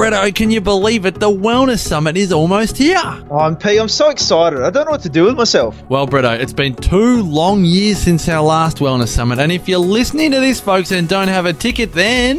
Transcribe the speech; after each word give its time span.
Bretto, 0.00 0.28
oh, 0.28 0.32
can 0.32 0.50
you 0.50 0.62
believe 0.62 1.04
it? 1.04 1.16
The 1.20 1.28
Wellness 1.30 1.80
Summit 1.80 2.16
is 2.16 2.32
almost 2.32 2.78
here. 2.78 2.98
Oh, 3.30 3.38
I'm 3.40 3.54
P. 3.54 3.76
I'm 3.78 3.86
so 3.86 4.08
excited. 4.08 4.60
I 4.62 4.70
don't 4.70 4.86
know 4.86 4.92
what 4.92 5.02
to 5.02 5.10
do 5.10 5.24
with 5.24 5.36
myself. 5.36 5.78
Well, 5.90 6.06
Bretto, 6.06 6.30
oh, 6.38 6.40
it's 6.40 6.54
been 6.54 6.74
two 6.74 7.22
long 7.22 7.66
years 7.66 7.98
since 7.98 8.26
our 8.26 8.42
last 8.42 8.78
Wellness 8.78 9.08
Summit, 9.08 9.38
and 9.38 9.52
if 9.52 9.68
you're 9.68 9.78
listening 9.78 10.30
to 10.30 10.40
this, 10.40 10.58
folks, 10.58 10.90
and 10.90 11.06
don't 11.06 11.28
have 11.28 11.44
a 11.44 11.52
ticket, 11.52 11.92
then 11.92 12.38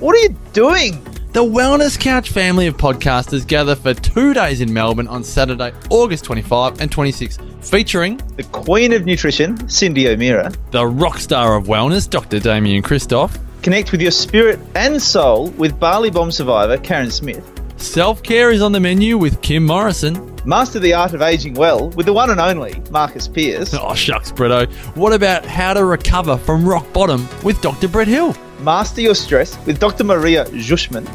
What 0.00 0.16
are 0.16 0.20
you 0.20 0.34
doing? 0.54 1.04
the 1.34 1.44
Wellness 1.44 2.00
Couch 2.00 2.30
family 2.30 2.66
of 2.66 2.78
podcasters 2.78 3.46
gather 3.46 3.74
for 3.74 3.92
two 3.92 4.32
days 4.32 4.62
in 4.62 4.72
Melbourne 4.72 5.08
on 5.08 5.22
Saturday, 5.22 5.72
August 5.90 6.24
25 6.24 6.80
and 6.80 6.90
26, 6.90 7.38
featuring 7.60 8.20
The 8.36 8.44
Queen 8.44 8.92
of 8.94 9.04
Nutrition, 9.04 9.68
Cindy 9.68 10.08
O'Meara. 10.08 10.50
the 10.70 10.86
rock 10.86 11.18
star 11.18 11.56
of 11.56 11.64
wellness, 11.64 12.08
Dr. 12.08 12.38
Damian 12.40 12.82
Kristof, 12.82 13.38
Connect 13.62 13.92
with 13.92 14.00
your 14.02 14.10
spirit 14.10 14.58
and 14.74 15.00
soul 15.00 15.50
with 15.50 15.78
Bali 15.78 16.10
Bomb 16.10 16.30
survivor 16.32 16.78
Karen 16.78 17.10
Smith. 17.10 17.44
self 17.76 18.22
care 18.22 18.50
is 18.50 18.60
on 18.62 18.72
the 18.72 18.80
menu 18.80 19.16
with 19.18 19.40
Kim 19.42 19.64
Morrison. 19.64 20.28
Master 20.44 20.80
the 20.80 20.92
art 20.94 21.14
of 21.14 21.22
aging 21.22 21.54
well 21.54 21.90
with 21.90 22.06
the 22.06 22.12
one 22.12 22.30
and 22.30 22.40
only 22.40 22.82
Marcus 22.90 23.28
Pearce. 23.28 23.72
Oh, 23.80 23.94
shucks, 23.94 24.32
Bretto. 24.32 24.68
What 24.96 25.12
about 25.12 25.44
how 25.44 25.74
to 25.74 25.84
recover 25.84 26.36
from 26.36 26.68
rock 26.68 26.92
bottom 26.92 27.28
with 27.44 27.60
Dr. 27.62 27.86
Brett 27.86 28.08
Hill? 28.08 28.36
Master 28.60 29.00
your 29.00 29.14
stress 29.14 29.56
with 29.64 29.78
Dr. 29.78 30.02
Maria 30.04 30.44
Jushman. 30.46 31.06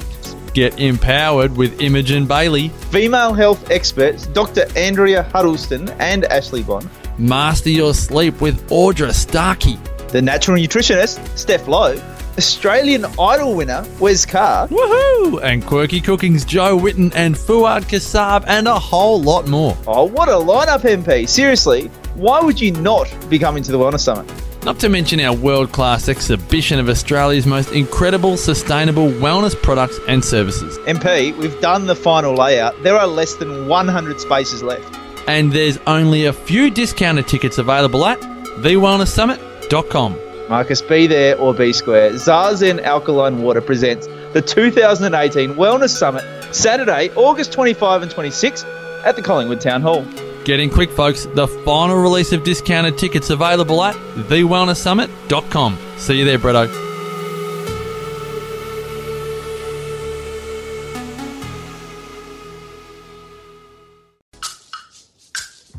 Get 0.54 0.79
empowered 0.79 1.55
with 1.57 1.82
Imogen 1.82 2.26
Bailey. 2.26 2.70
Female 2.91 3.34
health 3.34 3.70
experts 3.70 4.26
Dr. 4.27 4.66
Andrea 4.77 5.23
Huddleston 5.23 5.90
and 5.99 6.23
Ashley 6.26 6.63
Bond. 6.63 6.90
Master 7.18 7.70
your 7.70 7.93
sleep 7.93 8.40
with 8.40 8.68
Audra 8.70 9.13
Starkey. 9.13 9.77
The 10.09 10.21
natural 10.21 10.57
nutritionist 10.57 11.20
Steph 11.38 11.68
Lowe. 11.68 11.95
Australian 12.38 13.05
Idol 13.20 13.55
winner 13.55 13.84
Wes 14.00 14.26
Carr. 14.26 14.68
Woohoo! 14.68 15.41
And 15.43 15.66
Quirky 15.66 15.99
Cooking's 15.99 16.46
Jo 16.46 16.77
Whitton 16.77 17.12
and 17.13 17.35
Fuad 17.35 17.84
Kassab 17.84 18.44
and 18.48 18.68
a 18.68 18.77
whole 18.77 19.21
lot 19.21 19.48
more. 19.48 19.76
Oh, 19.88 20.04
what 20.04 20.29
a 20.29 20.34
lineup, 20.34 20.82
MP. 20.82 21.27
Seriously, 21.27 21.88
why 22.13 22.40
would 22.40 22.62
you 22.62 22.71
not 22.74 23.07
be 23.29 23.40
coming 23.40 23.63
to 23.63 23.71
the 23.71 23.79
Wellness 23.79 24.02
Summit? 24.02 24.32
Not 24.63 24.79
to 24.82 24.90
mention 24.90 25.20
our 25.21 25.35
world 25.35 25.71
class 25.71 26.10
exhibition 26.10 26.77
of 26.77 26.90
Australia's 26.90 27.48
most 27.48 27.71
incredible 27.71 28.38
sustainable 28.38 29.10
wellness 29.10 29.60
products 29.60 29.98
and 30.07 30.24
services. 30.24 30.77
MP, 30.79 31.35
we've 31.38 31.60
done 31.62 31.88
the 31.88 31.96
final 31.96 32.35
layout. 32.35 32.76
There 32.84 32.98
are 32.98 33.07
less 33.07 33.35
than 33.35 33.68
100 33.68 34.20
spaces 34.20 34.62
left. 34.62 34.96
And 35.27 35.51
there's 35.51 35.77
only 35.88 36.26
a 36.26 36.34
few 36.34 36.70
discounted 36.70 37.27
tickets 37.27 37.57
available 37.57 38.05
at 38.05 38.20
thewellnesssummit.com. 38.20 40.26
Marcus, 40.49 40.81
be 40.81 41.07
there 41.07 41.37
or 41.37 41.53
be 41.53 41.73
square. 41.73 42.12
Zazen 42.12 42.81
Alkaline 42.81 43.41
Water 43.41 43.62
presents 43.62 44.07
the 44.34 44.41
2018 44.41 45.55
Wellness 45.55 45.89
Summit, 45.89 46.23
Saturday, 46.54 47.09
August 47.15 47.51
25 47.51 48.04
and 48.04 48.12
26 48.12 48.63
at 49.05 49.15
the 49.15 49.21
Collingwood 49.21 49.62
Town 49.62 49.81
Hall. 49.81 50.05
Getting 50.45 50.70
quick, 50.70 50.91
folks. 50.91 51.26
The 51.26 51.48
final 51.48 51.98
release 51.98 52.31
of 52.31 52.43
discounted 52.43 52.98
tickets 52.98 53.29
available 53.29 53.84
at 53.84 53.95
thewellnesssummit.com. 54.15 55.77
See 55.98 56.20
you 56.20 56.26
there, 56.26 56.39
Bretto. 56.39 56.67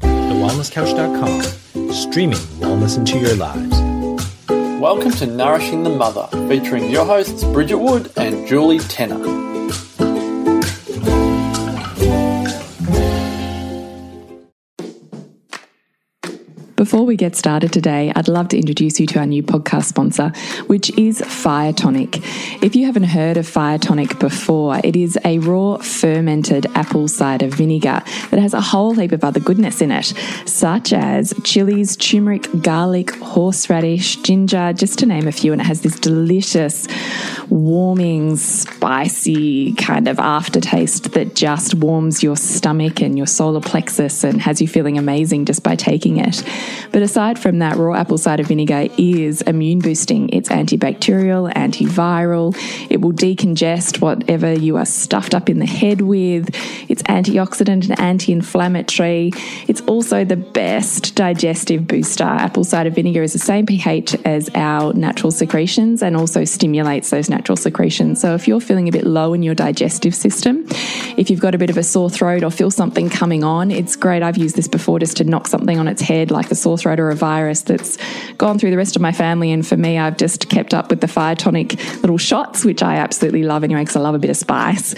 TheWellnessCouch.com, 0.00 1.92
streaming 1.92 2.38
wellness 2.60 2.98
into 2.98 3.18
your 3.18 3.34
lives. 3.36 3.77
Welcome 4.78 5.10
to 5.10 5.26
Nourishing 5.26 5.82
the 5.82 5.90
Mother, 5.90 6.28
featuring 6.48 6.88
your 6.88 7.04
hosts 7.04 7.42
Bridget 7.42 7.78
Wood 7.78 8.12
and 8.16 8.46
Julie 8.46 8.78
Tenner. 8.78 9.47
Before 16.78 17.02
we 17.02 17.16
get 17.16 17.34
started 17.34 17.72
today, 17.72 18.12
I'd 18.14 18.28
love 18.28 18.50
to 18.50 18.56
introduce 18.56 19.00
you 19.00 19.06
to 19.08 19.18
our 19.18 19.26
new 19.26 19.42
podcast 19.42 19.86
sponsor, 19.86 20.28
which 20.68 20.96
is 20.96 21.20
Fire 21.22 21.72
Tonic. 21.72 22.18
If 22.62 22.76
you 22.76 22.86
haven't 22.86 23.02
heard 23.02 23.36
of 23.36 23.48
Fire 23.48 23.78
Tonic 23.78 24.20
before, 24.20 24.80
it 24.84 24.94
is 24.94 25.18
a 25.24 25.40
raw 25.40 25.78
fermented 25.78 26.66
apple 26.76 27.08
cider 27.08 27.48
vinegar 27.48 28.00
that 28.30 28.38
has 28.38 28.54
a 28.54 28.60
whole 28.60 28.94
heap 28.94 29.10
of 29.10 29.24
other 29.24 29.40
goodness 29.40 29.80
in 29.80 29.90
it, 29.90 30.14
such 30.46 30.92
as 30.92 31.34
chilies, 31.42 31.96
turmeric, 31.96 32.46
garlic, 32.62 33.10
horseradish, 33.10 34.14
ginger, 34.22 34.72
just 34.72 35.00
to 35.00 35.06
name 35.06 35.26
a 35.26 35.32
few. 35.32 35.50
And 35.50 35.60
it 35.60 35.64
has 35.64 35.80
this 35.80 35.98
delicious, 35.98 36.86
warming, 37.48 38.36
spicy 38.36 39.72
kind 39.74 40.08
of 40.08 40.18
aftertaste 40.18 41.12
that 41.12 41.34
just 41.34 41.74
warms 41.74 42.22
your 42.22 42.36
stomach 42.36 43.00
and 43.00 43.16
your 43.16 43.26
solar 43.26 43.60
plexus 43.60 44.24
and 44.24 44.40
has 44.40 44.60
you 44.60 44.68
feeling 44.68 44.98
amazing 44.98 45.44
just 45.44 45.62
by 45.62 45.76
taking 45.76 46.18
it. 46.18 46.42
But 46.92 47.02
aside 47.02 47.38
from 47.38 47.58
that, 47.60 47.76
raw 47.76 47.94
apple 47.94 48.18
cider 48.18 48.42
vinegar 48.42 48.88
is 48.98 49.42
immune 49.42 49.80
boosting. 49.80 50.28
It's 50.30 50.48
antibacterial, 50.48 51.52
antiviral. 51.54 52.56
It 52.90 53.00
will 53.00 53.12
decongest 53.12 54.00
whatever 54.00 54.52
you 54.52 54.76
are 54.76 54.86
stuffed 54.86 55.34
up 55.34 55.48
in 55.48 55.58
the 55.58 55.66
head 55.66 56.00
with. 56.00 56.48
It's 56.88 57.02
antioxidant 57.04 57.88
and 57.88 58.00
anti 58.00 58.32
inflammatory. 58.32 59.32
It's 59.68 59.80
also 59.82 60.24
the 60.24 60.36
best 60.36 61.14
digestive 61.14 61.86
booster. 61.86 62.24
Apple 62.24 62.64
cider 62.64 62.90
vinegar 62.90 63.22
is 63.22 63.32
the 63.32 63.38
same 63.38 63.66
pH 63.66 64.14
as 64.24 64.50
our 64.54 64.92
natural 64.94 65.30
secretions 65.30 66.02
and 66.02 66.16
also 66.16 66.44
stimulates 66.44 66.97
those 67.10 67.30
natural 67.30 67.56
secretions. 67.56 68.20
So 68.20 68.34
if 68.34 68.48
you're 68.48 68.60
feeling 68.60 68.88
a 68.88 68.92
bit 68.92 69.06
low 69.06 69.32
in 69.34 69.42
your 69.42 69.54
digestive 69.54 70.14
system, 70.14 70.64
if 71.16 71.30
you've 71.30 71.40
got 71.40 71.54
a 71.54 71.58
bit 71.58 71.70
of 71.70 71.76
a 71.76 71.82
sore 71.82 72.10
throat 72.10 72.42
or 72.42 72.50
feel 72.50 72.70
something 72.70 73.08
coming 73.08 73.44
on, 73.44 73.70
it's 73.70 73.96
great. 73.96 74.22
I've 74.22 74.36
used 74.36 74.56
this 74.56 74.68
before 74.68 74.98
just 74.98 75.16
to 75.18 75.24
knock 75.24 75.46
something 75.46 75.78
on 75.78 75.88
its 75.88 76.02
head, 76.02 76.30
like 76.30 76.50
a 76.50 76.54
sore 76.54 76.76
throat 76.76 77.00
or 77.00 77.10
a 77.10 77.14
virus 77.14 77.62
that's 77.62 77.96
gone 78.34 78.58
through 78.58 78.70
the 78.70 78.76
rest 78.76 78.96
of 78.96 79.02
my 79.02 79.12
family. 79.12 79.52
And 79.52 79.66
for 79.66 79.76
me, 79.76 79.98
I've 79.98 80.16
just 80.16 80.48
kept 80.48 80.74
up 80.74 80.90
with 80.90 81.00
the 81.00 81.08
fire 81.08 81.34
tonic 81.34 81.74
little 82.02 82.18
shots, 82.18 82.64
which 82.64 82.82
I 82.82 82.96
absolutely 82.96 83.44
love 83.44 83.64
anyway, 83.64 83.82
because 83.82 83.96
I 83.96 84.00
love 84.00 84.14
a 84.14 84.18
bit 84.18 84.30
of 84.30 84.36
spice. 84.36 84.94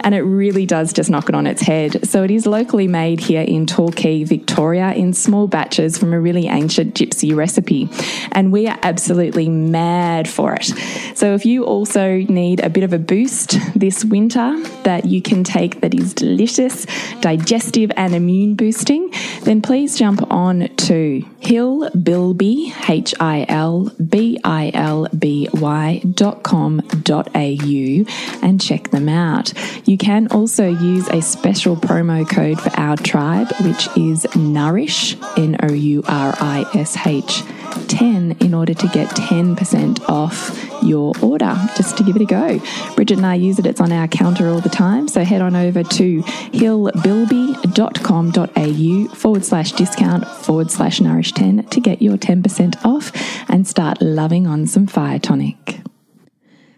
And 0.00 0.14
it 0.14 0.22
really 0.22 0.66
does 0.66 0.92
just 0.92 1.10
knock 1.10 1.28
it 1.28 1.34
on 1.34 1.46
its 1.46 1.62
head. 1.62 2.08
So 2.08 2.24
it 2.24 2.30
is 2.30 2.46
locally 2.46 2.88
made 2.88 3.20
here 3.20 3.42
in 3.42 3.66
Torquay, 3.66 4.24
Victoria, 4.24 4.92
in 4.92 5.12
small 5.12 5.46
batches 5.46 5.96
from 5.96 6.12
a 6.12 6.20
really 6.20 6.48
ancient 6.48 6.94
gypsy 6.94 7.34
recipe. 7.34 7.88
And 8.32 8.52
we 8.52 8.66
are 8.66 8.78
absolutely 8.82 9.48
mad 9.48 10.28
for 10.28 10.54
it. 10.54 10.72
So 11.14 11.34
if 11.34 11.41
you 11.44 11.64
also 11.64 12.18
need 12.18 12.60
a 12.60 12.70
bit 12.70 12.84
of 12.84 12.92
a 12.92 12.98
boost 12.98 13.58
this 13.78 14.04
winter 14.04 14.60
that 14.84 15.06
you 15.06 15.22
can 15.22 15.44
take 15.44 15.80
that 15.80 15.94
is 15.94 16.14
delicious, 16.14 16.86
digestive, 17.20 17.90
and 17.96 18.14
immune 18.14 18.54
boosting, 18.54 19.12
then 19.42 19.62
please 19.62 19.98
jump 19.98 20.22
on 20.30 20.68
to 20.76 21.24
Hill 21.40 21.90
Bilby, 21.90 22.72
H 22.88 23.14
I 23.20 23.46
L 23.48 23.90
B 24.08 24.38
I 24.44 24.70
L 24.74 25.08
B 25.16 25.48
Y 25.52 26.02
dot 26.14 26.42
com 26.42 26.78
dot 27.02 27.28
au 27.34 28.04
and 28.42 28.60
check 28.60 28.90
them 28.90 29.08
out. 29.08 29.52
You 29.86 29.98
can 29.98 30.28
also 30.28 30.68
use 30.68 31.08
a 31.08 31.20
special 31.20 31.76
promo 31.76 32.28
code 32.28 32.60
for 32.60 32.70
our 32.78 32.96
tribe, 32.96 33.48
which 33.62 33.88
is 33.96 34.26
Nourish, 34.36 35.16
N 35.36 35.56
O 35.62 35.72
U 35.72 36.02
R 36.06 36.34
I 36.38 36.64
S 36.74 36.96
H. 37.06 37.42
10 37.88 38.36
in 38.40 38.54
order 38.54 38.74
to 38.74 38.88
get 38.88 39.08
10% 39.10 40.08
off 40.08 40.58
your 40.82 41.12
order 41.22 41.56
just 41.76 41.96
to 41.96 42.02
give 42.04 42.16
it 42.16 42.22
a 42.22 42.26
go. 42.26 42.60
Bridget 42.94 43.18
and 43.18 43.26
I 43.26 43.36
use 43.36 43.58
it, 43.58 43.66
it's 43.66 43.80
on 43.80 43.90
our 43.92 44.08
counter 44.08 44.48
all 44.48 44.60
the 44.60 44.68
time. 44.68 45.08
So 45.08 45.24
head 45.24 45.40
on 45.42 45.56
over 45.56 45.82
to 45.82 46.22
hillbilby.com.au 46.22 49.14
forward 49.14 49.44
slash 49.44 49.72
discount 49.72 50.26
forward 50.26 50.70
slash 50.70 51.00
nourish 51.00 51.32
10 51.32 51.64
to 51.64 51.80
get 51.80 52.00
your 52.02 52.16
10% 52.16 52.84
off 52.84 53.10
and 53.48 53.66
start 53.66 54.00
loving 54.00 54.46
on 54.46 54.66
some 54.66 54.86
fire 54.86 55.18
tonic. 55.18 55.82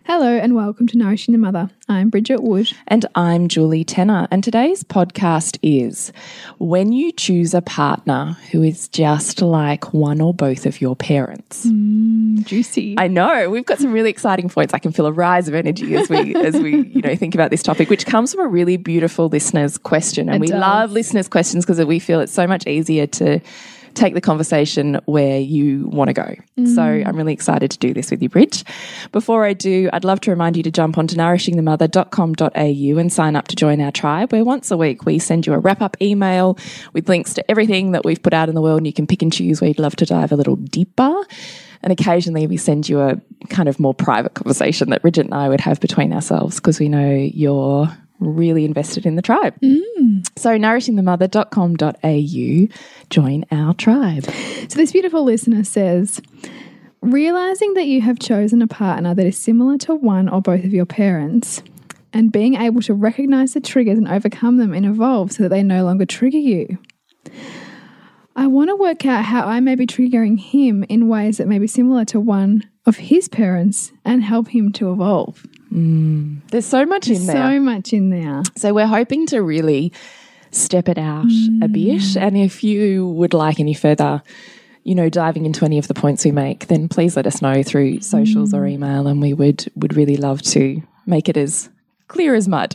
Hello 0.06 0.36
and 0.36 0.54
welcome 0.54 0.86
to 0.88 0.98
Nourishing 0.98 1.32
the 1.32 1.38
Mother. 1.38 1.70
I'm 1.88 2.10
Bridget 2.10 2.42
Wood. 2.42 2.70
And 2.86 3.06
I'm 3.14 3.48
Julie 3.48 3.84
Tenner. 3.84 4.28
And 4.30 4.44
today's 4.44 4.84
podcast 4.84 5.58
is 5.62 6.12
When 6.58 6.92
You 6.92 7.10
Choose 7.10 7.54
a 7.54 7.62
Partner 7.62 8.36
Who 8.52 8.62
is 8.62 8.86
Just 8.88 9.40
Like 9.40 9.94
One 9.94 10.20
or 10.20 10.34
Both 10.34 10.66
of 10.66 10.82
Your 10.82 10.94
Parents. 10.94 11.64
Mm, 11.64 12.44
juicy. 12.44 12.96
I 12.98 13.08
know 13.08 13.48
we've 13.48 13.64
got 13.64 13.78
some 13.78 13.92
really 13.92 14.10
exciting 14.10 14.50
points. 14.50 14.74
I 14.74 14.78
can 14.78 14.92
feel 14.92 15.06
a 15.06 15.12
rise 15.12 15.48
of 15.48 15.54
energy 15.54 15.94
as 15.96 16.10
we 16.10 16.34
as 16.44 16.54
we 16.56 16.84
you 16.86 17.00
know 17.00 17.16
think 17.16 17.34
about 17.34 17.50
this 17.50 17.62
topic, 17.62 17.88
which 17.88 18.04
comes 18.04 18.34
from 18.34 18.44
a 18.44 18.48
really 18.48 18.76
beautiful 18.76 19.28
listener's 19.28 19.78
question, 19.78 20.28
and 20.28 20.36
It 20.36 20.40
we 20.42 20.48
does. 20.48 20.60
love 20.60 20.92
listeners' 20.92 21.28
questions 21.28 21.64
because 21.64 21.82
we 21.86 21.98
feel 21.98 22.20
it's 22.20 22.32
so 22.32 22.46
much 22.46 22.66
easier 22.66 23.06
to 23.06 23.40
take 23.94 24.14
the 24.14 24.20
conversation 24.20 25.00
where 25.06 25.38
you 25.38 25.88
want 25.88 26.08
to 26.08 26.14
go. 26.14 26.34
So 26.56 26.82
mm. 26.82 27.06
I'm 27.06 27.16
really 27.16 27.32
excited 27.32 27.70
to 27.70 27.78
do 27.78 27.94
this 27.94 28.10
with 28.10 28.22
you, 28.22 28.28
Bridge. 28.28 28.64
Before 29.12 29.44
I 29.44 29.52
do, 29.52 29.88
I'd 29.92 30.04
love 30.04 30.20
to 30.22 30.30
remind 30.30 30.56
you 30.56 30.62
to 30.62 30.70
jump 30.70 30.98
onto 30.98 31.16
nourishingthemother.com.au 31.16 32.98
and 32.98 33.12
sign 33.12 33.36
up 33.36 33.48
to 33.48 33.56
join 33.56 33.80
our 33.80 33.92
tribe, 33.92 34.32
where 34.32 34.44
once 34.44 34.70
a 34.70 34.76
week 34.76 35.04
we 35.04 35.18
send 35.18 35.46
you 35.46 35.54
a 35.54 35.58
wrap 35.58 35.80
up 35.82 35.96
email 36.02 36.58
with 36.92 37.08
links 37.08 37.34
to 37.34 37.50
everything 37.50 37.92
that 37.92 38.04
we've 38.04 38.22
put 38.22 38.34
out 38.34 38.48
in 38.48 38.54
the 38.54 38.62
world, 38.62 38.78
and 38.78 38.86
you 38.86 38.92
can 38.92 39.06
pick 39.06 39.22
and 39.22 39.32
choose 39.32 39.60
where 39.60 39.68
you'd 39.68 39.78
love 39.78 39.96
to 39.96 40.06
dive 40.06 40.32
a 40.32 40.36
little 40.36 40.56
deeper. 40.56 41.14
And 41.82 41.92
occasionally 41.92 42.46
we 42.46 42.56
send 42.56 42.88
you 42.88 43.00
a 43.00 43.20
kind 43.50 43.68
of 43.68 43.78
more 43.78 43.92
private 43.92 44.32
conversation 44.34 44.88
that 44.90 45.02
Bridget 45.02 45.26
and 45.26 45.34
I 45.34 45.50
would 45.50 45.60
have 45.60 45.80
between 45.80 46.14
ourselves 46.14 46.56
because 46.56 46.80
we 46.80 46.88
know 46.88 47.12
you're 47.12 47.94
really 48.24 48.64
invested 48.64 49.04
in 49.06 49.16
the 49.16 49.22
tribe. 49.22 49.58
Mm. 49.60 50.26
So 50.36 50.58
nourishingthemother.com.au, 50.58 52.68
join 53.10 53.44
our 53.50 53.74
tribe. 53.74 54.24
So 54.24 54.76
this 54.76 54.92
beautiful 54.92 55.24
listener 55.24 55.64
says, 55.64 56.22
realizing 57.00 57.74
that 57.74 57.86
you 57.86 58.00
have 58.00 58.18
chosen 58.18 58.62
a 58.62 58.66
partner 58.66 59.14
that 59.14 59.26
is 59.26 59.36
similar 59.36 59.76
to 59.78 59.94
one 59.94 60.28
or 60.28 60.40
both 60.40 60.64
of 60.64 60.72
your 60.72 60.86
parents 60.86 61.62
and 62.12 62.32
being 62.32 62.54
able 62.54 62.80
to 62.82 62.94
recognize 62.94 63.54
the 63.54 63.60
triggers 63.60 63.98
and 63.98 64.08
overcome 64.08 64.58
them 64.58 64.72
and 64.72 64.86
evolve 64.86 65.32
so 65.32 65.42
that 65.42 65.48
they 65.50 65.62
no 65.62 65.84
longer 65.84 66.06
trigger 66.06 66.38
you. 66.38 66.78
I 68.36 68.48
want 68.48 68.70
to 68.70 68.76
work 68.76 69.06
out 69.06 69.24
how 69.24 69.46
I 69.46 69.60
may 69.60 69.74
be 69.74 69.86
triggering 69.86 70.40
him 70.40 70.82
in 70.84 71.08
ways 71.08 71.38
that 71.38 71.46
may 71.46 71.58
be 71.58 71.66
similar 71.66 72.04
to 72.06 72.18
one 72.18 72.62
of 72.86 72.96
his 72.96 73.28
parents 73.28 73.92
and 74.04 74.24
help 74.24 74.48
him 74.48 74.72
to 74.72 74.92
evolve. 74.92 75.46
Mm. 75.74 76.40
There's 76.50 76.66
so 76.66 76.86
much 76.86 77.08
in 77.08 77.26
there. 77.26 77.36
So 77.36 77.60
much 77.60 77.92
in 77.92 78.10
there. 78.10 78.42
So 78.56 78.72
we're 78.72 78.86
hoping 78.86 79.26
to 79.26 79.42
really 79.42 79.92
step 80.50 80.88
it 80.88 80.98
out 80.98 81.26
a 81.62 81.68
bit. 81.68 82.00
Mm. 82.00 82.20
And 82.20 82.36
if 82.36 82.62
you 82.62 83.08
would 83.08 83.34
like 83.34 83.58
any 83.58 83.74
further, 83.74 84.22
you 84.84 84.94
know, 84.94 85.08
diving 85.08 85.46
into 85.46 85.64
any 85.64 85.78
of 85.78 85.88
the 85.88 85.94
points 85.94 86.24
we 86.24 86.30
make, 86.30 86.68
then 86.68 86.88
please 86.88 87.16
let 87.16 87.26
us 87.26 87.42
know 87.42 87.62
through 87.62 88.00
socials 88.00 88.54
or 88.54 88.62
mm. 88.62 88.72
email, 88.72 89.06
and 89.08 89.20
we 89.20 89.34
would 89.34 89.70
would 89.74 89.96
really 89.96 90.16
love 90.16 90.42
to 90.42 90.82
make 91.06 91.28
it 91.28 91.36
as 91.36 91.68
clear 92.06 92.34
as 92.34 92.46
mud, 92.46 92.72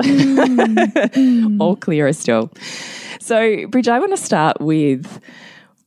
or 1.62 1.78
clearer 1.78 2.12
still. 2.12 2.51
So, 3.22 3.68
Bridge, 3.68 3.88
I 3.88 4.00
want 4.00 4.12
to 4.12 4.18
start 4.18 4.60
with 4.60 5.22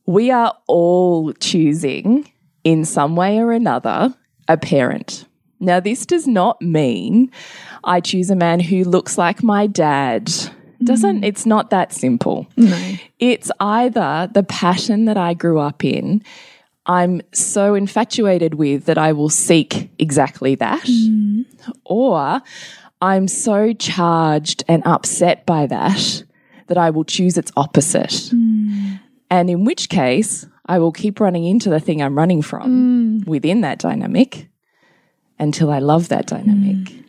we 0.05 0.31
are 0.31 0.55
all 0.67 1.33
choosing 1.33 2.31
in 2.63 2.85
some 2.85 3.15
way 3.15 3.39
or 3.39 3.51
another 3.51 4.15
a 4.47 4.57
parent. 4.57 5.25
Now, 5.63 5.79
this 5.79 6.05
does 6.05 6.27
not 6.27 6.61
mean 6.61 7.31
I 7.83 8.01
choose 8.01 8.29
a 8.29 8.35
man 8.35 8.59
who 8.59 8.83
looks 8.83 9.17
like 9.17 9.41
my 9.43 9.67
dad. 9.67 10.31
Doesn't 10.83 11.17
mm-hmm. 11.17 11.23
it's 11.23 11.45
not 11.45 11.69
that 11.69 11.93
simple. 11.93 12.47
No. 12.57 12.95
It's 13.19 13.49
either 13.59 14.29
the 14.33 14.43
passion 14.43 15.05
that 15.05 15.17
I 15.17 15.33
grew 15.33 15.59
up 15.59 15.83
in, 15.83 16.21
I'm 16.85 17.21
so 17.31 17.73
infatuated 17.75 18.55
with 18.55 18.85
that 18.85 18.97
I 18.97 19.13
will 19.13 19.29
seek 19.29 19.89
exactly 19.97 20.55
that, 20.55 20.83
mm-hmm. 20.83 21.43
or 21.85 22.41
I'm 23.01 23.27
so 23.29 23.71
charged 23.73 24.65
and 24.67 24.85
upset 24.85 25.45
by 25.45 25.67
that 25.67 26.23
that 26.67 26.77
I 26.77 26.89
will 26.89 27.05
choose 27.05 27.37
its 27.37 27.51
opposite. 27.55 28.31
Mm. 28.33 28.99
And 29.29 29.49
in 29.49 29.65
which 29.65 29.89
case, 29.89 30.45
I 30.65 30.79
will 30.79 30.91
keep 30.91 31.19
running 31.19 31.45
into 31.45 31.69
the 31.69 31.79
thing 31.79 32.01
I'm 32.01 32.17
running 32.17 32.41
from 32.41 33.21
mm. 33.21 33.27
within 33.27 33.61
that 33.61 33.79
dynamic 33.79 34.47
until 35.43 35.69
I 35.69 35.79
love 35.79 36.09
that 36.09 36.25
dynamic. 36.27 36.77
Mm. 36.77 37.03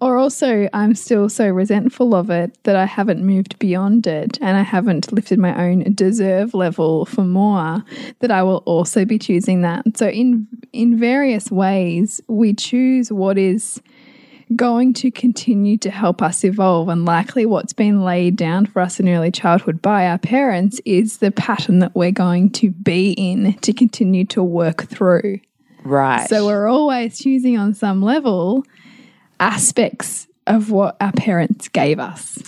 Or 0.00 0.16
also, 0.16 0.68
I'm 0.72 0.94
still 0.94 1.28
so 1.28 1.48
resentful 1.48 2.14
of 2.14 2.30
it 2.30 2.56
that 2.64 2.76
I 2.76 2.86
haven't 2.86 3.22
moved 3.22 3.58
beyond 3.58 4.06
it 4.06 4.38
and 4.40 4.56
I 4.56 4.62
haven't 4.62 5.12
lifted 5.12 5.38
my 5.38 5.54
own 5.62 5.82
deserve 5.94 6.54
level 6.54 7.04
for 7.04 7.24
more 7.24 7.84
that 8.20 8.30
I 8.30 8.42
will 8.42 8.62
also 8.64 9.04
be 9.04 9.18
choosing 9.18 9.60
that. 9.62 9.98
So 9.98 10.08
in 10.08 10.48
in 10.72 10.98
various 10.98 11.50
ways, 11.50 12.20
we 12.28 12.54
choose 12.54 13.12
what 13.12 13.36
is 13.36 13.82
going 14.56 14.92
to 14.92 15.10
continue 15.10 15.76
to 15.78 15.90
help 15.90 16.22
us 16.22 16.44
evolve 16.44 16.88
and 16.88 17.04
likely 17.04 17.46
what's 17.46 17.72
been 17.72 18.02
laid 18.02 18.36
down 18.36 18.66
for 18.66 18.82
us 18.82 18.98
in 18.98 19.08
early 19.08 19.30
childhood 19.30 19.80
by 19.80 20.08
our 20.08 20.18
parents 20.18 20.80
is 20.84 21.18
the 21.18 21.30
pattern 21.30 21.78
that 21.78 21.94
we're 21.94 22.10
going 22.10 22.50
to 22.50 22.70
be 22.70 23.12
in 23.12 23.52
to 23.60 23.72
continue 23.72 24.24
to 24.24 24.42
work 24.42 24.84
through. 24.88 25.38
Right. 25.90 26.28
So 26.28 26.46
we're 26.46 26.68
always 26.68 27.18
choosing 27.18 27.58
on 27.58 27.74
some 27.74 28.02
level 28.02 28.64
aspects 29.38 30.26
of 30.46 30.70
what 30.70 30.96
our 31.00 31.12
parents 31.12 31.68
gave 31.68 31.98
us. 31.98 32.38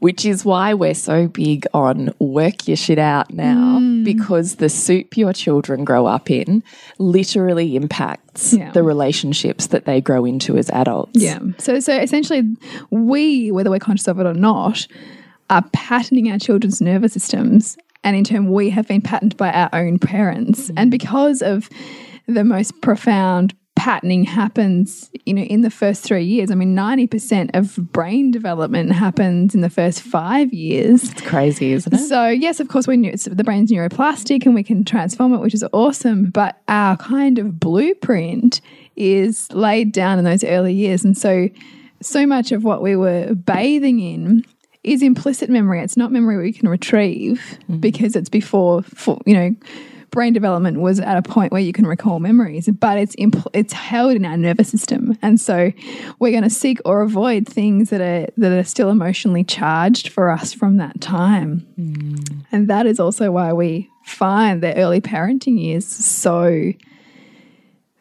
which 0.00 0.24
is 0.24 0.46
why 0.46 0.72
we're 0.72 0.94
so 0.94 1.28
big 1.28 1.66
on 1.74 2.10
work 2.18 2.66
your 2.66 2.76
shit 2.76 2.98
out 2.98 3.30
now 3.34 3.78
mm. 3.78 4.02
because 4.02 4.54
the 4.56 4.70
soup 4.70 5.14
your 5.14 5.34
children 5.34 5.84
grow 5.84 6.06
up 6.06 6.30
in 6.30 6.62
literally 6.98 7.76
impacts 7.76 8.54
Yeah. 8.54 8.70
the 8.70 8.82
relationships 8.82 9.66
that 9.66 9.84
they 9.84 10.00
grow 10.00 10.24
into 10.24 10.56
as 10.56 10.70
adults. 10.70 11.20
Yeah. 11.20 11.40
So 11.58 11.80
so 11.80 11.94
essentially 11.94 12.56
we, 12.88 13.50
whether 13.50 13.68
we're 13.68 13.78
conscious 13.78 14.08
of 14.08 14.18
it 14.20 14.26
or 14.26 14.32
not, 14.32 14.86
are 15.50 15.64
patterning 15.74 16.30
our 16.32 16.38
children's 16.38 16.80
nervous 16.80 17.12
systems 17.12 17.76
and 18.02 18.16
in 18.16 18.24
turn 18.24 18.50
we 18.50 18.70
have 18.70 18.88
been 18.88 19.02
patterned 19.02 19.36
by 19.36 19.52
our 19.52 19.68
own 19.74 19.98
parents. 19.98 20.70
Mm. 20.70 20.74
And 20.78 20.90
because 20.90 21.42
of 21.42 21.68
the 22.30 22.44
most 22.44 22.80
profound 22.80 23.54
patterning 23.80 24.24
happens, 24.24 25.10
you 25.24 25.32
know, 25.32 25.42
in 25.42 25.62
the 25.62 25.70
first 25.70 26.02
three 26.02 26.24
years. 26.24 26.50
I 26.50 26.54
mean, 26.54 26.76
90% 26.76 27.56
of 27.56 27.76
brain 27.92 28.30
development 28.30 28.92
happens 28.92 29.54
in 29.54 29.62
the 29.62 29.70
first 29.70 30.02
five 30.02 30.52
years. 30.52 31.10
It's 31.10 31.22
crazy, 31.22 31.72
isn't 31.72 31.94
it? 31.94 31.98
So 31.98 32.28
yes, 32.28 32.60
of 32.60 32.68
course, 32.68 32.86
we 32.86 32.98
knew 32.98 33.10
it's, 33.10 33.24
the 33.24 33.42
brain's 33.42 33.72
neuroplastic 33.72 34.44
and 34.44 34.54
we 34.54 34.62
can 34.62 34.84
transform 34.84 35.32
it, 35.32 35.38
which 35.38 35.54
is 35.54 35.64
awesome. 35.72 36.30
But 36.30 36.60
our 36.68 36.98
kind 36.98 37.38
of 37.38 37.58
blueprint 37.58 38.60
is 38.96 39.50
laid 39.52 39.92
down 39.92 40.18
in 40.18 40.26
those 40.26 40.44
early 40.44 40.74
years, 40.74 41.02
and 41.02 41.16
so 41.16 41.48
so 42.02 42.26
much 42.26 42.52
of 42.52 42.64
what 42.64 42.82
we 42.82 42.96
were 42.96 43.34
bathing 43.34 44.00
in 44.00 44.44
is 44.84 45.02
implicit 45.02 45.48
memory. 45.48 45.80
It's 45.80 45.96
not 45.96 46.12
memory 46.12 46.36
we 46.36 46.52
can 46.52 46.68
retrieve 46.68 47.58
mm. 47.68 47.80
because 47.80 48.16
it's 48.16 48.28
before, 48.28 48.82
for, 48.82 49.20
you 49.26 49.34
know. 49.34 49.54
Brain 50.10 50.32
development 50.32 50.80
was 50.80 50.98
at 51.00 51.16
a 51.16 51.22
point 51.22 51.52
where 51.52 51.60
you 51.60 51.72
can 51.72 51.86
recall 51.86 52.18
memories, 52.18 52.68
but 52.68 52.98
it's 52.98 53.14
it's 53.52 53.72
held 53.72 54.12
in 54.12 54.24
our 54.24 54.36
nervous 54.36 54.68
system, 54.68 55.16
and 55.22 55.40
so 55.40 55.72
we're 56.18 56.32
going 56.32 56.42
to 56.42 56.50
seek 56.50 56.78
or 56.84 57.02
avoid 57.02 57.46
things 57.46 57.90
that 57.90 58.00
are 58.00 58.28
that 58.36 58.52
are 58.52 58.64
still 58.64 58.90
emotionally 58.90 59.44
charged 59.44 60.08
for 60.08 60.30
us 60.30 60.52
from 60.52 60.78
that 60.78 61.00
time. 61.00 61.66
Mm. 61.78 62.44
And 62.50 62.68
that 62.68 62.86
is 62.86 62.98
also 62.98 63.30
why 63.30 63.52
we 63.52 63.88
find 64.04 64.62
the 64.62 64.76
early 64.76 65.00
parenting 65.00 65.60
years 65.60 65.86
so 65.86 66.72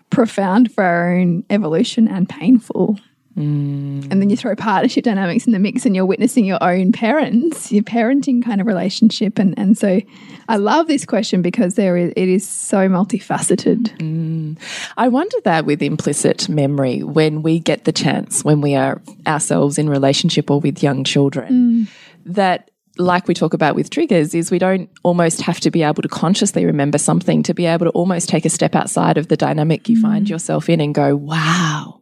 profound 0.10 0.74
for 0.74 0.84
our 0.84 1.14
own 1.14 1.44
evolution 1.50 2.08
and 2.08 2.28
painful. 2.28 3.00
Mm. 3.38 4.12
And 4.12 4.22
then 4.22 4.30
you 4.30 4.36
throw 4.36 4.56
partnership 4.56 5.04
dynamics 5.04 5.46
in 5.46 5.54
the 5.54 5.60
mix 5.60 5.86
and 5.86 5.96
you're 5.96 6.06
witnessing 6.06 6.46
your 6.46 6.62
own 6.62 6.92
parents, 6.92 7.72
your 7.72 7.84
parenting 7.84 8.44
kind 8.44 8.60
of 8.60 8.68
relationship. 8.68 9.40
And, 9.40 9.58
and 9.58 9.78
so 9.78 10.02
I 10.48 10.58
love 10.58 10.88
this 10.88 11.06
question 11.06 11.42
because 11.42 11.76
there 11.76 11.96
is, 11.96 12.12
it 12.16 12.28
is 12.28 12.48
so 12.48 12.90
multifaceted. 12.90 13.98
Mm. 13.98 14.58
I 14.98 15.08
wonder 15.08 15.38
that 15.44 15.66
with 15.66 15.82
implicit 15.82 16.50
memory, 16.50 17.04
when 17.04 17.42
we 17.42 17.60
get 17.60 17.86
the 17.86 17.92
chance, 17.94 18.44
when 18.44 18.62
we 18.62 18.76
are 18.76 19.02
ourselves 19.28 19.78
in 19.78 19.90
relationship 19.90 20.50
or 20.50 20.60
with 20.60 20.84
young 20.84 21.04
children, 21.04 21.88
mm. 21.88 22.34
that 22.34 22.72
like 22.98 23.30
we 23.30 23.34
talk 23.34 23.54
about 23.54 23.76
with 23.76 23.90
triggers, 23.90 24.36
is 24.36 24.52
we 24.52 24.60
don't 24.60 24.90
almost 25.04 25.42
have 25.42 25.60
to 25.62 25.72
be 25.72 25.84
able 25.84 26.02
to 26.02 26.10
consciously 26.10 26.66
remember 26.66 26.98
something 26.98 27.42
to 27.44 27.54
be 27.54 27.66
able 27.66 27.86
to 27.86 27.92
almost 27.92 28.28
take 28.28 28.46
a 28.46 28.50
step 28.50 28.76
outside 28.76 29.18
of 29.18 29.30
the 29.30 29.38
dynamic 29.38 29.88
you 29.88 30.00
find 30.02 30.30
yourself 30.30 30.68
in 30.68 30.82
and 30.82 30.94
go, 30.94 31.16
wow, 31.16 31.99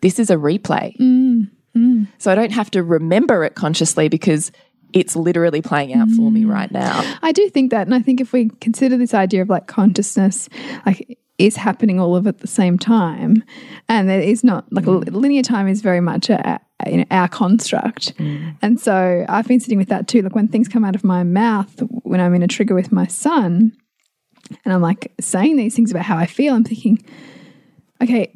this 0.00 0.18
is 0.18 0.30
a 0.30 0.36
replay. 0.36 0.96
Mm, 0.98 1.50
mm. 1.76 2.08
So 2.18 2.30
I 2.30 2.34
don't 2.34 2.52
have 2.52 2.70
to 2.72 2.82
remember 2.82 3.44
it 3.44 3.54
consciously 3.54 4.08
because 4.08 4.52
it's 4.92 5.14
literally 5.14 5.60
playing 5.60 5.92
out 5.94 6.08
for 6.10 6.30
me 6.30 6.44
mm. 6.44 6.52
right 6.52 6.70
now. 6.70 7.02
I 7.22 7.32
do 7.32 7.48
think 7.50 7.70
that, 7.70 7.86
and 7.86 7.94
I 7.94 8.00
think 8.00 8.20
if 8.20 8.32
we 8.32 8.50
consider 8.60 8.96
this 8.96 9.14
idea 9.14 9.42
of 9.42 9.48
like 9.48 9.66
consciousness, 9.66 10.48
like 10.86 11.18
is 11.38 11.56
happening 11.56 12.00
all 12.00 12.16
of 12.16 12.26
at 12.26 12.38
the 12.38 12.46
same 12.46 12.78
time, 12.78 13.44
and 13.88 14.08
there 14.08 14.20
is 14.20 14.42
not 14.42 14.70
like 14.72 14.86
linear 14.86 15.42
time 15.42 15.68
is 15.68 15.82
very 15.82 16.00
much 16.00 16.30
a, 16.30 16.60
a, 16.80 16.90
you 16.90 16.96
know, 16.98 17.04
our 17.10 17.28
construct, 17.28 18.12
and 18.18 18.80
so 18.80 19.24
I've 19.28 19.46
been 19.46 19.60
sitting 19.60 19.78
with 19.78 19.88
that 19.88 20.08
too. 20.08 20.22
Like 20.22 20.34
when 20.34 20.48
things 20.48 20.68
come 20.68 20.84
out 20.84 20.96
of 20.96 21.04
my 21.04 21.22
mouth 21.22 21.80
when 22.02 22.20
I'm 22.20 22.34
in 22.34 22.42
a 22.42 22.48
trigger 22.48 22.74
with 22.74 22.90
my 22.90 23.06
son, 23.06 23.72
and 24.64 24.74
I'm 24.74 24.82
like 24.82 25.12
saying 25.20 25.56
these 25.56 25.76
things 25.76 25.90
about 25.90 26.04
how 26.04 26.16
I 26.16 26.26
feel, 26.26 26.54
I'm 26.54 26.64
thinking, 26.64 27.04
okay, 28.02 28.34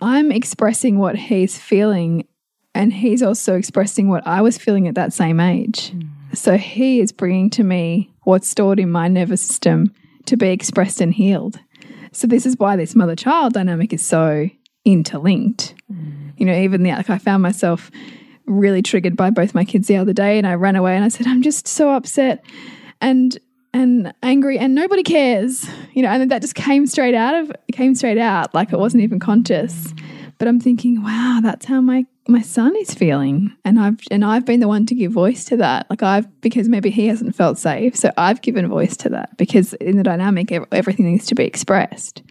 I'm 0.00 0.32
expressing 0.32 0.98
what 0.98 1.16
he's 1.16 1.58
feeling, 1.58 2.26
and 2.74 2.92
he's 2.92 3.22
also 3.22 3.56
expressing 3.56 4.08
what 4.08 4.26
I 4.26 4.42
was 4.42 4.58
feeling 4.58 4.88
at 4.88 4.94
that 4.96 5.12
same 5.12 5.40
age. 5.40 5.92
Mm. 5.92 6.08
So 6.36 6.56
he 6.56 7.00
is 7.00 7.12
bringing 7.12 7.50
to 7.50 7.64
me 7.64 8.12
what's 8.22 8.48
stored 8.48 8.80
in 8.80 8.90
my 8.90 9.08
nervous 9.08 9.40
system 9.40 9.92
to 10.26 10.36
be 10.36 10.48
expressed 10.48 11.00
and 11.00 11.14
healed. 11.14 11.60
So 12.12 12.26
this 12.26 12.46
is 12.46 12.58
why 12.58 12.76
this 12.76 12.94
mother 12.94 13.16
child 13.16 13.52
dynamic 13.52 13.92
is 13.92 14.02
so 14.02 14.48
interlinked. 14.84 15.74
Mm. 15.92 16.32
You 16.36 16.46
know, 16.46 16.56
even 16.56 16.82
the 16.82 16.90
like 16.90 17.10
I 17.10 17.18
found 17.18 17.42
myself 17.42 17.90
really 18.46 18.82
triggered 18.82 19.16
by 19.16 19.30
both 19.30 19.54
my 19.54 19.64
kids 19.64 19.88
the 19.88 19.96
other 19.96 20.12
day 20.12 20.38
and 20.38 20.46
I 20.46 20.54
ran 20.54 20.76
away 20.76 20.94
and 20.96 21.04
I 21.04 21.08
said, 21.08 21.26
I'm 21.26 21.42
just 21.42 21.66
so 21.66 21.90
upset 21.90 22.44
and 23.00 23.36
and 23.74 24.14
angry 24.22 24.58
and 24.58 24.74
nobody 24.74 25.02
cares. 25.02 25.66
You 25.92 26.02
know, 26.02 26.08
and 26.08 26.30
that 26.30 26.40
just 26.40 26.54
came 26.54 26.86
straight 26.86 27.14
out 27.14 27.34
of 27.34 27.52
came 27.72 27.94
straight 27.94 28.18
out, 28.18 28.54
like 28.54 28.72
it 28.72 28.78
wasn't 28.78 29.02
even 29.02 29.18
conscious. 29.18 29.92
But 30.38 30.48
I'm 30.48 30.58
thinking, 30.58 31.02
wow, 31.02 31.40
that's 31.42 31.66
how 31.66 31.80
my 31.80 32.06
my 32.26 32.40
son 32.40 32.74
is 32.76 32.94
feeling 32.94 33.54
and 33.66 33.78
I've 33.78 34.00
and 34.10 34.24
I've 34.24 34.46
been 34.46 34.60
the 34.60 34.68
one 34.68 34.86
to 34.86 34.94
give 34.94 35.12
voice 35.12 35.44
to 35.46 35.58
that 35.58 35.88
like 35.90 36.02
I've 36.02 36.40
because 36.40 36.70
maybe 36.70 36.88
he 36.88 37.06
hasn't 37.06 37.36
felt 37.36 37.58
safe 37.58 37.94
so 37.94 38.12
I've 38.16 38.40
given 38.40 38.66
voice 38.66 38.96
to 38.98 39.10
that 39.10 39.36
because 39.36 39.74
in 39.74 39.98
the 39.98 40.02
dynamic 40.02 40.50
everything 40.72 41.04
needs 41.04 41.26
to 41.26 41.34
be 41.34 41.44
expressed 41.44 42.22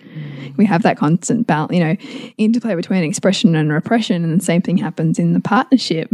we 0.57 0.65
have 0.65 0.81
that 0.81 0.97
constant 0.97 1.45
balance 1.45 1.73
you 1.73 1.79
know 1.79 1.95
interplay 2.39 2.73
between 2.73 3.03
expression 3.03 3.55
and 3.55 3.71
repression 3.71 4.23
and 4.23 4.39
the 4.39 4.43
same 4.43 4.63
thing 4.63 4.77
happens 4.77 5.19
in 5.19 5.33
the 5.33 5.39
partnership 5.39 6.09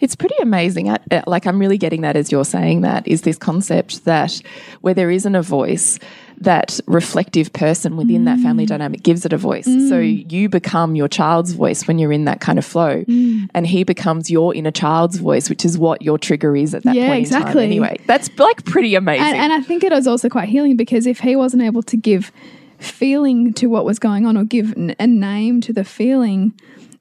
It's 0.00 0.14
pretty 0.14 0.36
amazing. 0.40 0.90
I, 0.90 0.98
uh, 1.10 1.22
like, 1.26 1.46
I'm 1.46 1.58
really 1.58 1.78
getting 1.78 2.02
that 2.02 2.16
as 2.16 2.30
you're 2.30 2.44
saying 2.44 2.82
that 2.82 3.06
is 3.08 3.22
this 3.22 3.38
concept 3.38 4.04
that 4.04 4.40
where 4.80 4.94
there 4.94 5.10
isn't 5.10 5.34
a 5.34 5.42
voice, 5.42 5.98
that 6.38 6.80
reflective 6.86 7.52
person 7.52 7.96
within 7.96 8.24
that 8.24 8.38
family 8.40 8.64
mm. 8.64 8.68
dynamic 8.68 9.02
gives 9.02 9.24
it 9.24 9.32
a 9.32 9.38
voice. 9.38 9.66
Mm. 9.66 9.88
So 9.88 9.98
you 10.00 10.48
become 10.48 10.96
your 10.96 11.08
child's 11.08 11.52
voice 11.52 11.86
when 11.86 11.98
you're 11.98 12.12
in 12.12 12.24
that 12.24 12.40
kind 12.40 12.58
of 12.58 12.64
flow, 12.64 13.04
mm. 13.04 13.48
and 13.54 13.66
he 13.66 13.84
becomes 13.84 14.30
your 14.30 14.54
inner 14.54 14.70
child's 14.70 15.18
voice, 15.18 15.48
which 15.48 15.64
is 15.64 15.78
what 15.78 16.02
your 16.02 16.18
trigger 16.18 16.56
is 16.56 16.74
at 16.74 16.82
that 16.82 16.94
Yeah, 16.94 17.08
point 17.08 17.26
in 17.26 17.30
time. 17.30 17.40
exactly. 17.40 17.64
Anyway, 17.64 17.98
that's 18.06 18.28
like 18.38 18.64
pretty 18.64 18.94
amazing. 18.94 19.24
and, 19.24 19.36
and 19.36 19.52
I 19.52 19.60
think 19.60 19.84
it 19.84 19.92
was 19.92 20.06
also 20.06 20.28
quite 20.28 20.48
healing 20.48 20.76
because 20.76 21.06
if 21.06 21.20
he 21.20 21.36
wasn't 21.36 21.62
able 21.62 21.82
to 21.84 21.96
give 21.96 22.32
feeling 22.78 23.52
to 23.54 23.68
what 23.68 23.84
was 23.84 23.98
going 23.98 24.26
on 24.26 24.36
or 24.36 24.44
give 24.44 24.76
n- 24.76 24.94
a 24.98 25.06
name 25.06 25.60
to 25.62 25.72
the 25.72 25.84
feeling, 25.84 26.52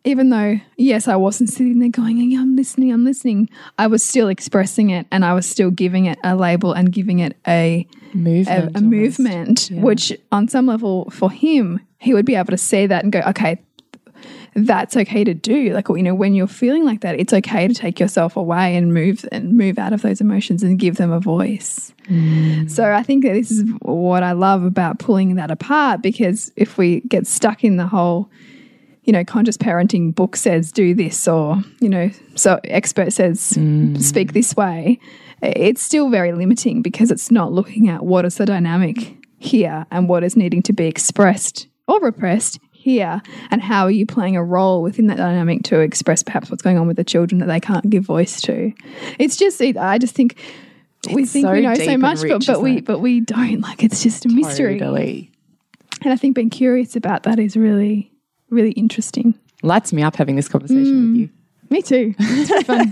even 0.06 0.30
though, 0.30 0.60
yes, 0.78 1.08
I 1.08 1.16
wasn't 1.16 1.50
sitting 1.50 1.80
there 1.80 1.90
going, 1.90 2.18
yeah, 2.32 2.40
I'm 2.40 2.56
listening, 2.56 2.92
I'm 2.92 3.06
listening, 3.06 3.50
I 3.78 3.88
was 3.88 4.04
still 4.04 4.28
expressing 4.28 4.90
it 4.90 5.08
and 5.12 5.24
I 5.24 5.34
was 5.34 5.46
still 5.46 5.72
giving 5.72 6.06
it 6.06 6.18
a 6.24 6.36
label 6.36 6.74
and 6.74 6.92
giving 6.92 7.20
it 7.20 7.38
a, 7.48 7.88
a, 8.14 8.18
movement, 8.18 8.78
a 8.78 8.82
movement, 8.82 9.70
which 9.72 10.12
on 10.32 10.48
some 10.50 10.66
level 10.66 11.10
for 11.10 11.32
him, 11.32 11.80
he 12.00 12.14
would 12.14 12.26
be 12.26 12.36
able 12.36 12.52
to 12.52 12.58
see 12.58 12.86
that 12.86 13.04
and 13.04 13.14
go, 13.14 13.22
okay, 13.28 13.62
that's 14.56 14.96
okay 14.96 15.24
to 15.24 15.34
do. 15.34 15.74
Like, 15.74 15.88
you 15.90 16.04
know, 16.04 16.14
when 16.14 16.34
you're 16.34 16.48
feeling 16.48 16.84
like 16.84 17.02
that, 17.02 17.20
it's 17.20 17.34
okay 17.34 17.68
to 17.68 17.74
take 17.74 18.00
yourself 18.00 18.36
away 18.36 18.76
and 18.76 18.94
move 18.94 19.26
and 19.32 19.58
move 19.58 19.80
out 19.80 19.94
of 19.94 20.02
those 20.02 20.22
emotions 20.22 20.64
and 20.64 20.78
give 20.78 20.98
them 20.98 21.12
a 21.12 21.20
voice. 21.20 21.94
Mm. 22.08 22.70
So 22.70 22.94
I 22.94 23.04
think 23.04 23.24
that 23.24 23.34
this 23.34 23.50
is 23.50 23.64
what 23.82 24.22
I 24.22 24.34
love 24.34 24.64
about 24.64 25.00
pulling 25.00 25.36
that 25.36 25.50
apart 25.50 26.02
because 26.02 26.52
if 26.56 26.78
we 26.78 27.02
get 27.02 27.26
stuck 27.26 27.64
in 27.64 27.78
the 27.78 27.88
whole, 27.88 28.30
you 29.04 29.14
know, 29.14 29.24
conscious 29.24 29.58
parenting 29.58 30.14
book 30.14 30.36
says 30.36 30.72
do 30.72 30.94
this 30.94 31.28
or, 31.28 31.62
you 31.80 31.90
know, 31.90 32.10
so 32.36 32.60
expert 32.66 33.12
says 33.12 33.52
hmm. 33.56 33.96
speak 33.98 34.34
this 34.34 34.56
way, 34.56 35.00
it's 35.42 35.82
still 35.82 36.10
very 36.10 36.32
limiting 36.32 36.82
because 36.82 37.12
it's 37.12 37.30
not 37.30 37.52
looking 37.52 37.90
at 37.90 38.06
what 38.06 38.26
is 38.26 38.36
the 38.36 38.46
dynamic 38.46 39.18
here 39.40 39.86
and 39.92 40.08
what 40.08 40.24
is 40.24 40.38
needing 40.38 40.62
to 40.64 40.74
be 40.74 40.86
expressed 40.86 41.68
or 41.88 42.00
repressed 42.00 42.60
here 42.72 43.22
and 43.50 43.62
how 43.62 43.86
are 43.86 43.92
you 43.92 44.06
playing 44.06 44.36
a 44.36 44.44
role 44.44 44.82
within 44.82 45.08
that 45.08 45.18
dynamic 45.18 45.64
to 45.64 45.80
express 45.80 46.24
perhaps 46.24 46.50
what's 46.50 46.62
going 46.62 46.78
on 46.78 46.88
with 46.88 46.98
the 46.98 47.04
children 47.04 47.40
that 47.40 47.48
they 47.48 47.60
can't 47.60 47.90
give 47.90 48.04
voice 48.04 48.42
to. 48.42 48.74
It's 49.20 49.36
just 49.36 49.60
it, 49.62 49.78
I 49.78 49.98
just 49.98 50.16
think 50.16 50.38
we 51.12 51.24
It's 51.24 51.34
think 51.34 51.46
so 51.46 51.52
we 51.52 51.62
know 51.62 51.74
so 51.76 51.98
much, 51.98 52.22
but, 52.22 52.30
rich, 52.30 52.48
but 52.48 52.62
we 52.62 52.78
it? 52.78 52.86
but 52.86 53.00
we 53.00 53.20
don't. 53.20 53.62
Like 53.62 53.84
it's 53.84 54.04
just 54.04 54.26
a 54.26 54.30
mystery. 54.30 54.80
Totally. 54.80 55.32
And 56.02 56.12
I 56.12 56.16
think 56.16 56.36
being 56.36 56.50
curious 56.50 56.96
about 56.96 57.24
that 57.24 57.40
is 57.40 57.56
really, 57.56 58.12
really 58.54 58.72
interesting. 58.72 59.34
Lights 59.62 59.94
me 59.94 60.02
up 60.04 60.16
having 60.16 60.36
this 60.36 60.48
conversation 60.48 61.12
with 61.12 61.20
you. 61.22 61.30
Me 61.70 61.82
too. 61.82 62.14
It's 62.20 62.66
fun. 62.68 62.92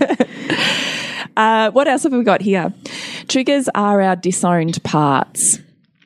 Uh, 1.36 1.70
what 1.70 1.88
else 1.88 2.02
have 2.02 2.12
we 2.12 2.22
got 2.24 2.42
here? 2.42 2.74
Triggers 3.28 3.68
are 3.74 4.02
our 4.02 4.16
disowned 4.16 4.82
parts. 4.82 5.58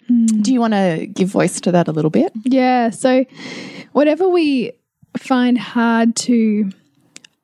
Do 0.08 0.52
you 0.52 0.60
want 0.60 0.74
to 0.74 1.06
give 1.12 1.28
voice 1.28 1.60
to 1.62 1.72
that 1.72 1.88
a 1.88 1.92
little 1.92 2.10
bit? 2.10 2.32
yeah. 2.44 2.90
So 2.90 3.24
whatever 3.92 4.28
we 4.28 4.72
find 5.18 5.58
hard 5.58 6.14
to 6.16 6.70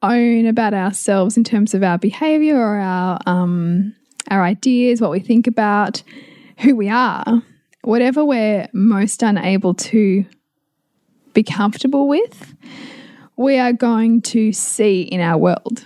own 0.03 0.47
about 0.47 0.75
ourselves 0.75 1.37
in 1.37 1.43
terms 1.45 1.75
of 1.75 1.83
our 1.83 1.99
behavior 1.99 2.57
or 2.57 2.77
our 2.77 3.19
um, 3.27 3.95
our 4.31 4.45
ideas, 4.45 5.01
what 5.01 5.11
we 5.11 5.19
think 5.19 5.47
about, 5.49 6.03
who 6.59 6.77
we 6.77 6.89
are, 6.89 7.43
whatever 7.83 8.25
we're 8.25 8.69
most 8.73 9.23
unable 9.25 9.75
to 9.75 10.25
be 11.33 11.43
comfortable 11.43 12.09
with, 12.09 12.55
we 13.37 13.59
are 13.59 13.73
going 13.73 14.23
to 14.23 14.53
see 14.53 15.03
in 15.03 15.21
our 15.21 15.39
world. 15.39 15.85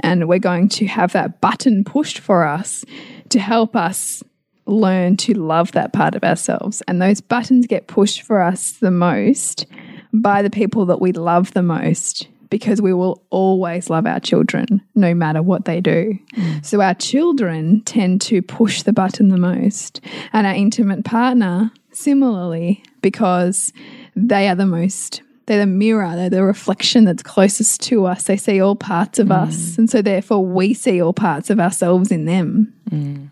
And 0.00 0.28
we're 0.28 0.38
going 0.38 0.68
to 0.70 0.86
have 0.86 1.12
that 1.12 1.40
button 1.40 1.84
pushed 1.84 2.18
for 2.18 2.44
us 2.44 2.84
to 3.30 3.38
help 3.38 3.74
us 3.74 4.22
learn 4.66 5.16
to 5.16 5.34
love 5.34 5.72
that 5.72 5.92
part 5.92 6.14
of 6.14 6.24
ourselves. 6.24 6.82
And 6.86 7.00
those 7.00 7.20
buttons 7.20 7.66
get 7.66 7.86
pushed 7.86 8.22
for 8.22 8.42
us 8.42 8.72
the 8.72 8.90
most 8.90 9.66
by 10.12 10.42
the 10.42 10.50
people 10.50 10.86
that 10.86 11.00
we 11.00 11.12
love 11.12 11.52
the 11.52 11.62
most 11.62 12.28
because 12.50 12.80
we 12.80 12.92
will 12.92 13.20
always 13.30 13.90
love 13.90 14.06
our 14.06 14.20
children 14.20 14.80
no 14.94 15.12
matter 15.14 15.42
what 15.42 15.64
they 15.64 15.80
do. 15.80 16.16
Mm. 16.36 16.64
So 16.64 16.80
our 16.80 16.94
children 16.94 17.80
tend 17.82 18.20
to 18.22 18.42
push 18.42 18.82
the 18.82 18.92
button 18.92 19.28
the 19.28 19.36
most, 19.36 20.00
and 20.32 20.46
our 20.46 20.54
intimate 20.54 21.04
partner 21.04 21.72
similarly 21.90 22.82
because 23.02 23.72
they 24.16 24.48
are 24.48 24.54
the 24.54 24.66
most 24.66 25.22
they're 25.46 25.58
the 25.58 25.66
mirror, 25.66 26.16
they're 26.16 26.30
the 26.30 26.42
reflection 26.42 27.04
that's 27.04 27.22
closest 27.22 27.82
to 27.82 28.06
us. 28.06 28.24
They 28.24 28.36
see 28.36 28.60
all 28.60 28.76
parts 28.76 29.18
of 29.18 29.28
mm. 29.28 29.46
us. 29.46 29.76
And 29.76 29.90
so, 29.90 30.00
therefore, 30.00 30.44
we 30.44 30.72
see 30.72 31.02
all 31.02 31.12
parts 31.12 31.50
of 31.50 31.60
ourselves 31.60 32.10
in 32.10 32.24
them. 32.24 32.72
Mm. 32.90 33.30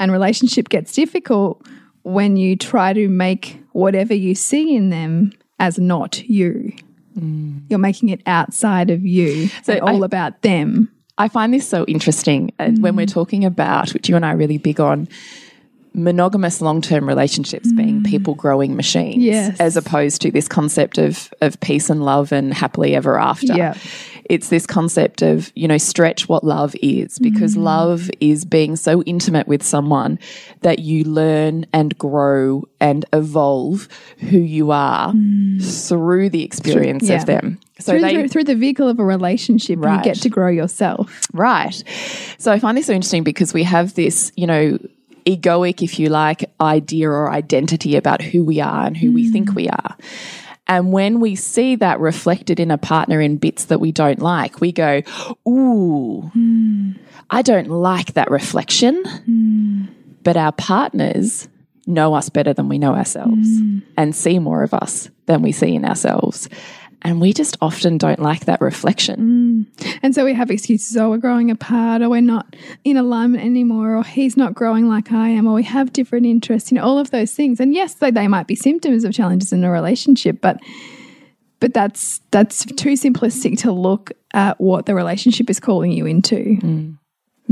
And 0.00 0.10
relationship 0.12 0.68
gets 0.68 0.92
difficult 0.92 1.66
when 2.02 2.36
you 2.36 2.56
try 2.56 2.92
to 2.92 3.08
make 3.08 3.62
whatever 3.72 4.14
you 4.14 4.34
see 4.34 4.74
in 4.74 4.90
them 4.90 5.32
as 5.60 5.78
not 5.78 6.26
you. 6.28 6.72
Mm. 7.18 7.62
You're 7.68 7.78
making 7.78 8.08
it 8.08 8.22
outside 8.26 8.90
of 8.90 9.04
you, 9.04 9.48
so 9.62 9.74
I- 9.74 9.78
all 9.80 10.04
about 10.04 10.42
them. 10.42 10.90
I 11.18 11.28
find 11.28 11.52
this 11.52 11.68
so 11.68 11.84
interesting 11.84 12.52
uh, 12.58 12.70
when 12.70 12.96
we're 12.96 13.04
talking 13.04 13.44
about, 13.44 13.92
which 13.92 14.08
you 14.08 14.16
and 14.16 14.24
I 14.24 14.32
are 14.32 14.36
really 14.36 14.56
big 14.56 14.80
on, 14.80 15.08
monogamous 15.94 16.60
long 16.60 16.80
term 16.80 17.06
relationships 17.06 17.72
being 17.72 18.00
mm. 18.00 18.06
people 18.06 18.34
growing 18.34 18.76
machines, 18.76 19.22
Yes. 19.22 19.58
as 19.60 19.76
opposed 19.76 20.22
to 20.22 20.30
this 20.30 20.48
concept 20.48 20.98
of 20.98 21.32
of 21.40 21.58
peace 21.60 21.90
and 21.90 22.04
love 22.04 22.32
and 22.32 22.54
happily 22.54 22.94
ever 22.94 23.18
after. 23.18 23.54
Yeah. 23.54 23.74
It's 24.26 24.48
this 24.48 24.66
concept 24.66 25.20
of, 25.20 25.52
you 25.54 25.66
know, 25.68 25.78
stretch 25.78 26.28
what 26.28 26.44
love 26.44 26.74
is 26.80 27.18
because 27.18 27.56
mm. 27.56 27.64
love 27.64 28.10
is 28.20 28.44
being 28.44 28.76
so 28.76 29.02
intimate 29.02 29.48
with 29.48 29.62
someone 29.62 30.18
that 30.62 30.78
you 30.78 31.04
learn 31.04 31.66
and 31.72 31.96
grow 31.98 32.64
and 32.80 33.04
evolve 33.12 33.88
who 34.18 34.38
you 34.38 34.70
are 34.70 35.12
mm. 35.12 35.88
through 35.88 36.30
the 36.30 36.44
experience 36.44 37.08
Yeah. 37.08 37.16
of 37.16 37.26
them. 37.26 37.58
So 37.80 37.92
through, 37.92 38.00
they 38.00 38.14
through, 38.14 38.28
through 38.28 38.44
the 38.44 38.54
vehicle 38.54 38.88
of 38.88 39.00
a 39.00 39.04
relationship, 39.04 39.80
Right. 39.80 39.98
you 39.98 40.04
get 40.04 40.22
to 40.22 40.28
grow 40.28 40.48
yourself. 40.48 41.20
Right. 41.32 41.82
So 42.38 42.52
I 42.52 42.58
find 42.60 42.78
this 42.78 42.86
so 42.86 42.92
interesting 42.92 43.24
because 43.24 43.52
we 43.52 43.64
have 43.64 43.94
this, 43.94 44.30
you 44.36 44.46
know, 44.46 44.78
egoic, 45.24 45.82
if 45.82 45.98
you 45.98 46.08
like, 46.08 46.50
idea 46.60 47.08
or 47.08 47.30
identity 47.30 47.96
about 47.96 48.22
who 48.22 48.44
we 48.44 48.60
are 48.60 48.86
and 48.86 48.96
who 48.96 49.12
we 49.12 49.30
think 49.30 49.54
we 49.54 49.68
are. 49.68 49.96
And 50.66 50.92
when 50.92 51.20
we 51.20 51.34
see 51.34 51.76
that 51.76 52.00
reflected 52.00 52.60
in 52.60 52.70
a 52.70 52.78
partner 52.78 53.20
in 53.20 53.36
bits 53.36 53.66
that 53.66 53.80
we 53.80 53.92
don't 53.92 54.20
like, 54.20 54.60
we 54.60 54.72
go, 54.72 55.02
Ooh, 55.46 56.30
I 57.30 57.42
don't 57.42 57.68
like 57.68 58.14
that 58.14 58.30
reflection. 58.30 59.02
But 60.22 60.36
our 60.36 60.52
partners 60.52 61.48
know 61.86 62.14
us 62.14 62.28
better 62.28 62.52
than 62.52 62.68
we 62.68 62.78
know 62.78 62.94
ourselves 62.94 63.48
and 63.96 64.14
see 64.14 64.38
more 64.38 64.62
of 64.62 64.72
us 64.72 65.10
than 65.26 65.42
we 65.42 65.50
see 65.50 65.74
in 65.74 65.84
ourselves. 65.84 66.48
And 67.04 67.20
we 67.20 67.32
just 67.32 67.56
often 67.60 67.98
don't 67.98 68.20
like 68.20 68.44
that 68.44 68.60
reflection. 68.60 69.66
Mm. 69.76 69.98
And 70.02 70.14
so 70.14 70.24
we 70.24 70.34
have 70.34 70.50
excuses, 70.50 70.96
oh, 70.96 71.10
we're 71.10 71.18
growing 71.18 71.50
apart, 71.50 72.00
or 72.00 72.08
we're 72.08 72.20
not 72.20 72.54
in 72.84 72.96
alignment 72.96 73.44
anymore, 73.44 73.96
or 73.96 74.04
he's 74.04 74.36
not 74.36 74.54
growing 74.54 74.88
like 74.88 75.10
I 75.10 75.28
am, 75.28 75.48
or 75.48 75.54
we 75.54 75.64
have 75.64 75.92
different 75.92 76.26
interests, 76.26 76.70
you 76.70 76.76
know, 76.76 76.84
all 76.84 76.98
of 76.98 77.10
those 77.10 77.32
things. 77.32 77.58
And 77.58 77.74
yes, 77.74 77.94
they, 77.94 78.12
they 78.12 78.28
might 78.28 78.46
be 78.46 78.54
symptoms 78.54 79.02
of 79.04 79.12
challenges 79.12 79.52
in 79.52 79.64
a 79.64 79.70
relationship, 79.70 80.40
but 80.40 80.60
but 81.58 81.74
that's 81.74 82.20
that's 82.30 82.64
too 82.64 82.94
simplistic 82.94 83.58
to 83.58 83.72
look 83.72 84.12
at 84.32 84.60
what 84.60 84.86
the 84.86 84.94
relationship 84.94 85.50
is 85.50 85.60
calling 85.60 85.92
you 85.92 86.06
into. 86.06 86.58
Mm. 86.60 86.98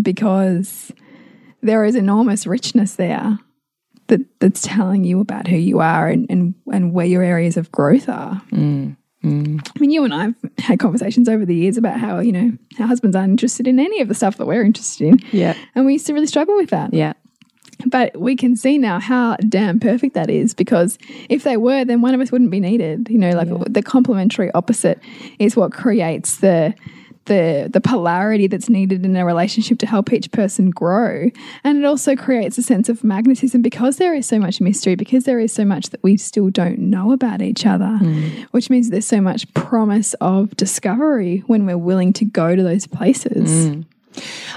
Because 0.00 0.92
there 1.62 1.84
is 1.84 1.94
enormous 1.94 2.46
richness 2.46 2.94
there 2.94 3.38
that, 4.06 4.20
that's 4.40 4.62
telling 4.62 5.04
you 5.04 5.20
about 5.20 5.46
who 5.46 5.56
you 5.56 5.80
are 5.80 6.08
and, 6.08 6.26
and, 6.30 6.54
and 6.72 6.92
where 6.92 7.06
your 7.06 7.22
areas 7.22 7.56
of 7.56 7.70
growth 7.70 8.08
are. 8.08 8.40
Mm. 8.50 8.96
Mm. 9.24 9.66
I 9.76 9.78
mean, 9.78 9.90
you 9.90 10.04
and 10.04 10.14
I 10.14 10.22
have 10.24 10.34
had 10.58 10.78
conversations 10.78 11.28
over 11.28 11.44
the 11.44 11.54
years 11.54 11.76
about 11.76 12.00
how, 12.00 12.20
you 12.20 12.32
know, 12.32 12.52
our 12.78 12.86
husbands 12.86 13.14
aren't 13.14 13.30
interested 13.30 13.66
in 13.66 13.78
any 13.78 14.00
of 14.00 14.08
the 14.08 14.14
stuff 14.14 14.38
that 14.38 14.46
we're 14.46 14.64
interested 14.64 15.08
in. 15.08 15.20
Yeah. 15.30 15.54
And 15.74 15.84
we 15.84 15.94
used 15.94 16.06
to 16.06 16.14
really 16.14 16.26
struggle 16.26 16.56
with 16.56 16.70
that. 16.70 16.94
Yeah. 16.94 17.12
But 17.86 18.18
we 18.18 18.36
can 18.36 18.56
see 18.56 18.78
now 18.78 19.00
how 19.00 19.36
damn 19.36 19.80
perfect 19.80 20.14
that 20.14 20.30
is 20.30 20.54
because 20.54 20.98
if 21.28 21.44
they 21.44 21.56
were, 21.56 21.84
then 21.84 22.02
one 22.02 22.14
of 22.14 22.20
us 22.20 22.30
wouldn't 22.30 22.50
be 22.50 22.60
needed. 22.60 23.08
You 23.10 23.18
know, 23.18 23.30
like 23.30 23.48
the 23.72 23.82
complementary 23.82 24.50
opposite 24.52 25.00
is 25.38 25.56
what 25.56 25.72
creates 25.72 26.38
the 26.38 26.74
the 27.26 27.68
the 27.72 27.80
polarity 27.80 28.46
that's 28.46 28.68
needed 28.68 29.04
in 29.04 29.14
a 29.16 29.24
relationship 29.24 29.78
to 29.78 29.86
help 29.86 30.12
each 30.12 30.30
person 30.32 30.70
grow. 30.70 31.30
And 31.64 31.78
it 31.78 31.84
also 31.84 32.16
creates 32.16 32.58
a 32.58 32.62
sense 32.62 32.88
of 32.88 33.04
magnetism 33.04 33.62
because 33.62 33.96
there 33.96 34.14
is 34.14 34.26
so 34.26 34.38
much 34.38 34.60
mystery 34.60 34.94
because 34.94 35.24
there 35.24 35.38
is 35.38 35.52
so 35.52 35.64
much 35.64 35.90
that 35.90 36.02
we 36.02 36.16
still 36.16 36.50
don't 36.50 36.78
know 36.78 37.12
about 37.12 37.42
each 37.42 37.66
other 37.66 37.98
mm. 38.00 38.42
which 38.50 38.70
means 38.70 38.90
there's 38.90 39.06
so 39.06 39.20
much 39.20 39.52
promise 39.54 40.14
of 40.14 40.56
discovery 40.56 41.42
when 41.46 41.66
we're 41.66 41.78
willing 41.78 42.12
to 42.14 42.24
go 42.24 42.56
to 42.56 42.62
those 42.62 42.86
places. 42.86 43.50
Mm. 43.50 43.84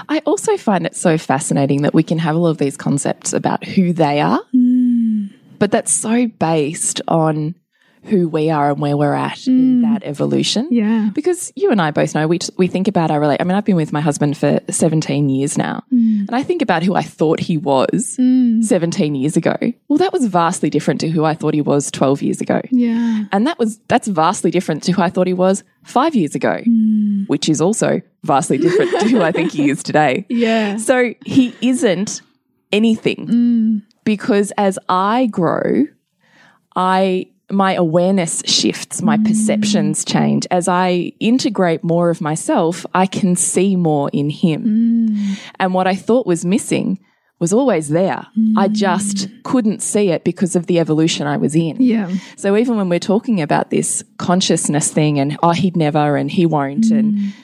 I 0.08 0.18
also 0.26 0.56
find 0.56 0.84
it 0.84 0.96
so 0.96 1.16
fascinating 1.16 1.82
that 1.82 1.94
we 1.94 2.02
can 2.02 2.18
have 2.18 2.36
all 2.36 2.46
of 2.46 2.58
these 2.58 2.76
concepts 2.76 3.32
about 3.32 3.64
who 3.64 3.92
they 3.92 4.20
are, 4.20 4.40
mm. 4.54 5.32
but 5.58 5.70
that's 5.70 5.92
so 5.92 6.26
based 6.26 7.00
on 7.06 7.54
who 8.04 8.28
we 8.28 8.50
are 8.50 8.70
and 8.70 8.80
where 8.80 8.96
we're 8.96 9.14
at 9.14 9.46
in 9.46 9.80
mm. 9.80 9.82
that 9.82 10.02
evolution. 10.04 10.68
yeah 10.70 11.10
Because 11.14 11.52
you 11.56 11.70
and 11.70 11.80
I 11.80 11.90
both 11.90 12.14
know 12.14 12.26
we 12.26 12.38
we 12.56 12.66
think 12.66 12.88
about 12.88 13.10
our 13.10 13.20
relate. 13.20 13.40
I 13.40 13.44
mean, 13.44 13.56
I've 13.56 13.64
been 13.64 13.76
with 13.76 13.92
my 13.92 14.00
husband 14.00 14.36
for 14.36 14.60
seventeen 14.70 15.28
years 15.28 15.56
now, 15.58 15.82
mm. 15.92 16.26
and 16.26 16.34
I 16.34 16.42
think 16.42 16.62
about 16.62 16.82
who 16.82 16.94
I 16.94 17.02
thought 17.02 17.40
he 17.40 17.56
was 17.56 18.16
mm. 18.18 18.62
seventeen 18.62 19.14
years 19.14 19.36
ago. 19.36 19.56
Well, 19.88 19.98
that 19.98 20.12
was 20.12 20.26
vastly 20.26 20.70
different 20.70 21.00
to 21.00 21.08
who 21.08 21.24
I 21.24 21.34
thought 21.34 21.54
he 21.54 21.60
was 21.60 21.90
twelve 21.90 22.22
years 22.22 22.40
ago, 22.40 22.60
yeah 22.70 23.24
and 23.32 23.46
that 23.46 23.58
was 23.58 23.78
that's 23.88 24.08
vastly 24.08 24.50
different 24.50 24.82
to 24.84 24.92
who 24.92 25.02
I 25.02 25.10
thought 25.10 25.26
he 25.26 25.32
was 25.32 25.64
five 25.82 26.14
years 26.14 26.34
ago, 26.34 26.60
which 27.26 27.48
is 27.48 27.60
also 27.60 28.00
vastly 28.22 28.58
different 28.58 29.00
to 29.00 29.08
who 29.08 29.22
I 29.22 29.32
think 29.32 29.52
he 29.52 29.70
is 29.70 29.82
today. 29.82 30.26
yeah 30.28 30.76
So 30.76 31.14
he 31.24 31.54
isn't 31.60 32.22
anything 32.72 33.82
because 34.04 34.52
as 34.56 34.78
I 34.88 35.26
grow, 35.26 35.86
I 36.76 37.28
my 37.54 37.74
awareness 37.74 38.42
shifts, 38.46 39.02
my 39.02 39.16
mm. 39.16 39.26
perceptions 39.26 40.04
change. 40.04 40.46
As 40.50 40.68
I 40.68 41.12
integrate 41.20 41.82
more 41.82 42.10
of 42.10 42.20
myself, 42.20 42.84
I 42.94 43.06
can 43.06 43.36
see 43.36 43.76
more 43.76 44.10
in 44.12 44.30
him. 44.30 45.08
Mm. 45.08 45.40
And 45.58 45.74
what 45.74 45.86
I 45.86 45.94
thought 45.94 46.26
was 46.26 46.44
missing 46.44 46.98
was 47.40 47.52
always 47.52 47.88
there. 47.88 48.26
I 48.56 48.68
mm. 48.68 48.72
just 48.72 49.28
couldn't 49.42 49.82
see 49.82 50.10
it 50.10 50.24
because 50.24 50.56
of 50.56 50.66
the 50.66 50.78
evolution 50.78 51.26
I 51.26 51.36
was 51.36 51.54
in. 51.54 51.76
yeah 51.80 52.10
So 52.36 52.56
even 52.56 52.76
when 52.76 52.88
we're 52.88 53.00
talking 53.00 53.42
about 53.42 53.70
this 53.70 54.04
consciousness 54.18 54.92
thing 54.92 55.18
and 55.18 55.36
oh 55.42 55.50
he'd 55.50 55.76
never 55.76 56.16
and 56.16 56.30
he 56.30 56.46
won't 56.46 56.90
and 56.90 57.34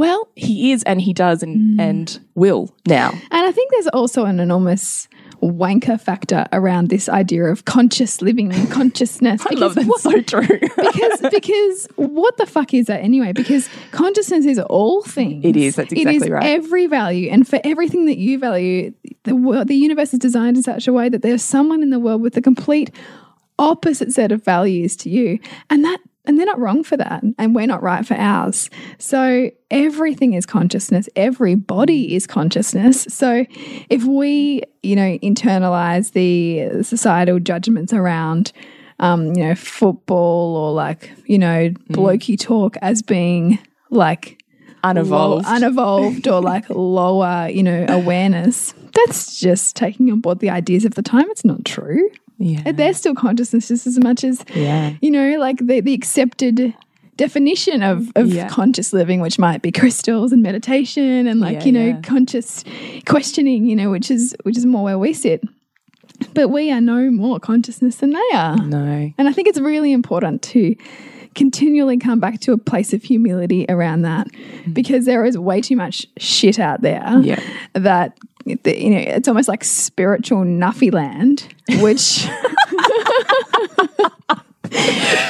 well, 0.00 0.30
he 0.34 0.72
is 0.72 0.82
and 0.84 0.98
he 0.98 1.12
does 1.12 1.42
and 1.42 1.78
and 1.78 2.20
will 2.34 2.74
now. 2.88 3.10
And 3.10 3.46
I 3.46 3.52
think 3.52 3.70
there's 3.70 3.88
also 3.88 4.24
an 4.24 4.40
enormous 4.40 5.08
wanker 5.42 6.00
factor 6.00 6.46
around 6.52 6.88
this 6.88 7.08
idea 7.08 7.44
of 7.44 7.64
conscious 7.64 8.20
living 8.20 8.52
and 8.52 8.70
consciousness. 8.70 9.42
I 9.50 9.54
love 9.54 9.74
that 9.74 9.86
what- 9.86 10.00
so 10.00 10.20
true. 10.20 10.46
because 10.60 11.20
because 11.30 11.88
what 11.96 12.36
the 12.36 12.46
fuck 12.46 12.74
is 12.74 12.86
that 12.86 13.00
anyway? 13.00 13.32
Because 13.32 13.68
consciousness 13.92 14.46
is 14.46 14.58
all 14.58 15.02
things. 15.02 15.44
It 15.44 15.56
is, 15.56 15.76
that's 15.76 15.92
it 15.92 15.98
is 15.98 16.06
exactly 16.06 16.30
right. 16.30 16.44
Every 16.44 16.86
value, 16.86 17.30
and 17.30 17.46
for 17.46 17.60
everything 17.64 18.06
that 18.06 18.18
you 18.18 18.38
value, 18.38 18.92
the 19.24 19.36
world, 19.36 19.68
the 19.68 19.76
universe 19.76 20.12
is 20.12 20.18
designed 20.18 20.56
in 20.56 20.62
such 20.62 20.86
a 20.86 20.92
way 20.92 21.08
that 21.08 21.22
there's 21.22 21.42
someone 21.42 21.82
in 21.82 21.90
the 21.90 21.98
world 21.98 22.22
with 22.22 22.36
a 22.36 22.42
complete 22.42 22.90
opposite 23.58 24.12
set 24.12 24.32
of 24.32 24.44
values 24.44 24.96
to 24.96 25.10
you, 25.10 25.38
and 25.68 25.84
that. 25.84 26.00
And 26.26 26.38
they're 26.38 26.46
not 26.46 26.58
wrong 26.60 26.84
for 26.84 26.98
that, 26.98 27.22
and 27.38 27.54
we're 27.54 27.66
not 27.66 27.82
right 27.82 28.06
for 28.06 28.14
ours. 28.14 28.68
So, 28.98 29.50
everything 29.70 30.34
is 30.34 30.44
consciousness, 30.44 31.08
every 31.16 31.54
body 31.54 32.14
is 32.14 32.26
consciousness. 32.26 33.02
So, 33.08 33.46
if 33.88 34.04
we, 34.04 34.62
you 34.82 34.96
know, 34.96 35.18
internalize 35.18 36.12
the 36.12 36.82
societal 36.84 37.40
judgments 37.40 37.92
around 37.92 38.52
um, 39.00 39.34
you 39.34 39.42
know, 39.42 39.54
football 39.54 40.56
or 40.56 40.72
like, 40.72 41.10
you 41.26 41.38
know, 41.38 41.70
blokey 41.90 42.38
talk 42.38 42.76
as 42.82 43.02
being 43.02 43.58
like 43.90 44.42
Unevolved. 44.84 45.46
low- 45.46 45.54
unevolved 45.56 46.26
or 46.28 46.40
like 46.40 46.64
lower, 46.70 47.48
you 47.48 47.62
know, 47.62 47.86
awareness. 47.88 48.74
That's 48.94 49.40
just 49.40 49.74
taking 49.76 50.10
on 50.12 50.20
board 50.20 50.40
the 50.40 50.50
ideas 50.50 50.84
of 50.84 50.94
the 50.94 51.02
time. 51.02 51.30
It's 51.30 51.44
not 51.44 51.64
true. 51.64 52.10
Yeah. 52.40 52.72
They're 52.72 52.94
still 52.94 53.14
consciousness 53.14 53.68
just 53.68 53.86
as 53.86 53.98
much 54.00 54.24
as, 54.24 54.44
Yeah. 54.54 54.94
you 55.00 55.10
know, 55.10 55.38
like 55.38 55.58
the, 55.58 55.80
the 55.80 55.94
accepted 55.94 56.74
definition 57.16 57.82
of, 57.82 58.10
of 58.16 58.32
Yeah. 58.32 58.48
conscious 58.48 58.92
living, 58.94 59.20
which 59.20 59.38
might 59.38 59.60
be 59.60 59.70
crystals 59.70 60.32
and 60.32 60.42
meditation 60.42 61.26
and 61.26 61.38
like, 61.38 61.58
Yeah, 61.58 61.64
you 61.66 61.72
know, 61.72 61.86
yeah. 61.86 62.00
conscious 62.00 62.64
questioning, 63.06 63.66
you 63.66 63.76
know, 63.76 63.90
which 63.90 64.10
is 64.10 64.34
which 64.42 64.56
is 64.56 64.64
more 64.66 64.82
where 64.84 64.98
we 64.98 65.12
sit. 65.12 65.44
But 66.34 66.48
we 66.48 66.70
are 66.70 66.80
no 66.80 67.10
more 67.10 67.38
consciousness 67.38 67.96
than 67.96 68.10
they 68.10 68.30
are. 68.34 68.56
No. 68.56 69.12
And 69.16 69.28
I 69.28 69.32
think 69.32 69.48
it's 69.48 69.60
really 69.60 69.92
important 69.92 70.42
to 70.42 70.74
continually 71.34 71.96
come 71.96 72.20
back 72.20 72.40
to 72.40 72.52
a 72.52 72.58
place 72.58 72.92
of 72.92 73.02
humility 73.02 73.64
around 73.68 74.02
that 74.02 74.26
mm. 74.32 74.74
because 74.74 75.04
there 75.04 75.24
is 75.24 75.38
way 75.38 75.60
too 75.60 75.76
much 75.76 76.06
shit 76.18 76.58
out 76.58 76.80
there 76.82 77.04
Yeah. 77.22 77.40
that 77.74 78.18
the- 78.44 78.80
you 78.82 78.90
know 78.90 78.98
it's 78.98 79.28
almost 79.28 79.48
like 79.48 79.62
spiritual 79.64 80.38
nuffy 80.44 80.92
land 80.92 81.46
which 81.80 82.26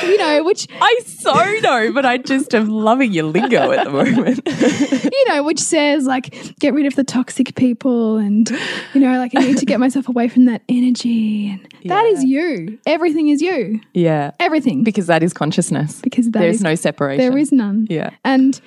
you 0.02 0.18
know 0.18 0.44
which 0.44 0.66
I 0.82 0.98
so 1.06 1.32
know, 1.62 1.92
but 1.92 2.04
I 2.04 2.18
just 2.18 2.54
am 2.54 2.68
loving 2.68 3.10
your 3.12 3.24
lingo 3.24 3.72
at 3.72 3.84
the 3.84 3.90
moment. 3.90 4.40
you 5.12 5.28
know 5.28 5.42
which 5.44 5.58
says 5.60 6.04
like 6.04 6.34
get 6.58 6.74
rid 6.74 6.84
of 6.86 6.94
the 6.94 7.04
toxic 7.04 7.54
people 7.54 8.16
and 8.18 8.50
you 8.92 9.00
know 9.00 9.16
like 9.18 9.32
I 9.34 9.40
need 9.40 9.56
to 9.58 9.64
get 9.66 9.80
myself 9.80 10.08
away 10.08 10.28
from 10.28 10.44
that 10.44 10.62
energy 10.68 11.48
and 11.48 11.66
that 11.86 12.04
is 12.06 12.22
you 12.24 12.78
everything 12.86 13.28
is 13.28 13.40
you 13.40 13.80
yeah. 13.94 14.32
everything 14.40 14.84
Because 14.84 15.06
that 15.06 15.22
is 15.22 15.32
consciousness. 15.32 16.00
because 16.02 16.26
that 16.32 16.40
There's 16.40 16.56
is- 16.56 16.62
no 16.62 16.74
separation. 16.74 17.26
There 17.26 17.38
is 17.38 17.50
none. 17.50 17.86
Yeah. 17.88 18.10
And 18.24 18.60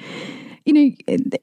you 0.65 0.73
know, 0.73 0.91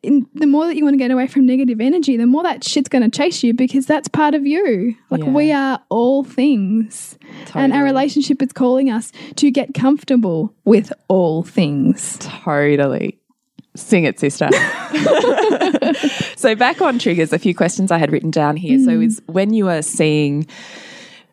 in, 0.02 0.26
the 0.34 0.46
more 0.46 0.66
that 0.66 0.76
you 0.76 0.84
want 0.84 0.94
to 0.94 0.98
get 0.98 1.10
away 1.10 1.26
from 1.26 1.44
negative 1.44 1.80
energy, 1.80 2.16
the 2.16 2.26
more 2.26 2.42
that 2.42 2.64
shit's 2.64 2.88
going 2.88 3.08
to 3.08 3.10
chase 3.10 3.42
you 3.42 3.52
because 3.52 3.84
that's 3.86 4.08
part 4.08 4.34
of 4.34 4.46
you. 4.46 4.96
Like 5.10 5.22
Yeah. 5.22 5.30
we 5.30 5.52
are 5.52 5.82
all 5.90 6.24
things, 6.24 7.18
and 7.54 7.72
our 7.72 7.84
relationship 7.84 8.40
is 8.42 8.52
calling 8.52 8.90
us 8.90 9.12
to 9.36 9.50
get 9.50 9.74
comfortable 9.74 10.54
with 10.64 10.92
all 11.08 11.42
things. 11.42 12.16
Totally. 12.20 13.18
Sing 13.76 14.04
it, 14.04 14.18
sister. 14.18 14.48
so, 16.36 16.54
back 16.56 16.80
on 16.80 16.98
triggers, 16.98 17.32
a 17.32 17.38
few 17.38 17.54
questions 17.54 17.92
I 17.92 17.98
had 17.98 18.10
written 18.10 18.30
down 18.30 18.56
here. 18.56 18.78
So, 18.78 18.92
mm. 18.92 19.06
is 19.06 19.22
when 19.26 19.52
you 19.52 19.68
are 19.68 19.82
seeing, 19.82 20.46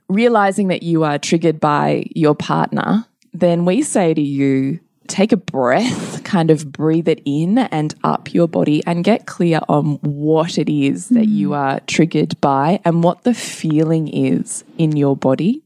realizing 0.07 0.67
that 0.67 0.83
you 0.83 1.03
are 1.03 1.17
triggered 1.17 1.59
by 1.59 2.05
your 2.15 2.35
partner, 2.35 3.05
then 3.33 3.65
we 3.65 3.81
say 3.81 4.13
to 4.13 4.21
you, 4.21 4.79
take 5.07 5.31
a 5.31 5.37
breath, 5.37 6.23
kind 6.23 6.51
of 6.51 6.71
breathe 6.71 7.07
it 7.07 7.21
in 7.25 7.57
and 7.57 7.95
up 8.03 8.33
your 8.33 8.47
body 8.47 8.83
and 8.85 9.03
get 9.03 9.25
clear 9.25 9.59
on 9.67 9.95
what 10.01 10.57
it 10.57 10.69
is 10.69 11.09
that 11.09 11.27
mm. 11.27 11.33
you 11.33 11.53
are 11.53 11.79
triggered 11.81 12.39
by 12.41 12.79
and 12.85 13.03
what 13.03 13.23
the 13.23 13.33
feeling 13.33 14.07
is 14.07 14.63
in 14.77 14.95
your 14.95 15.15
body. 15.15 15.61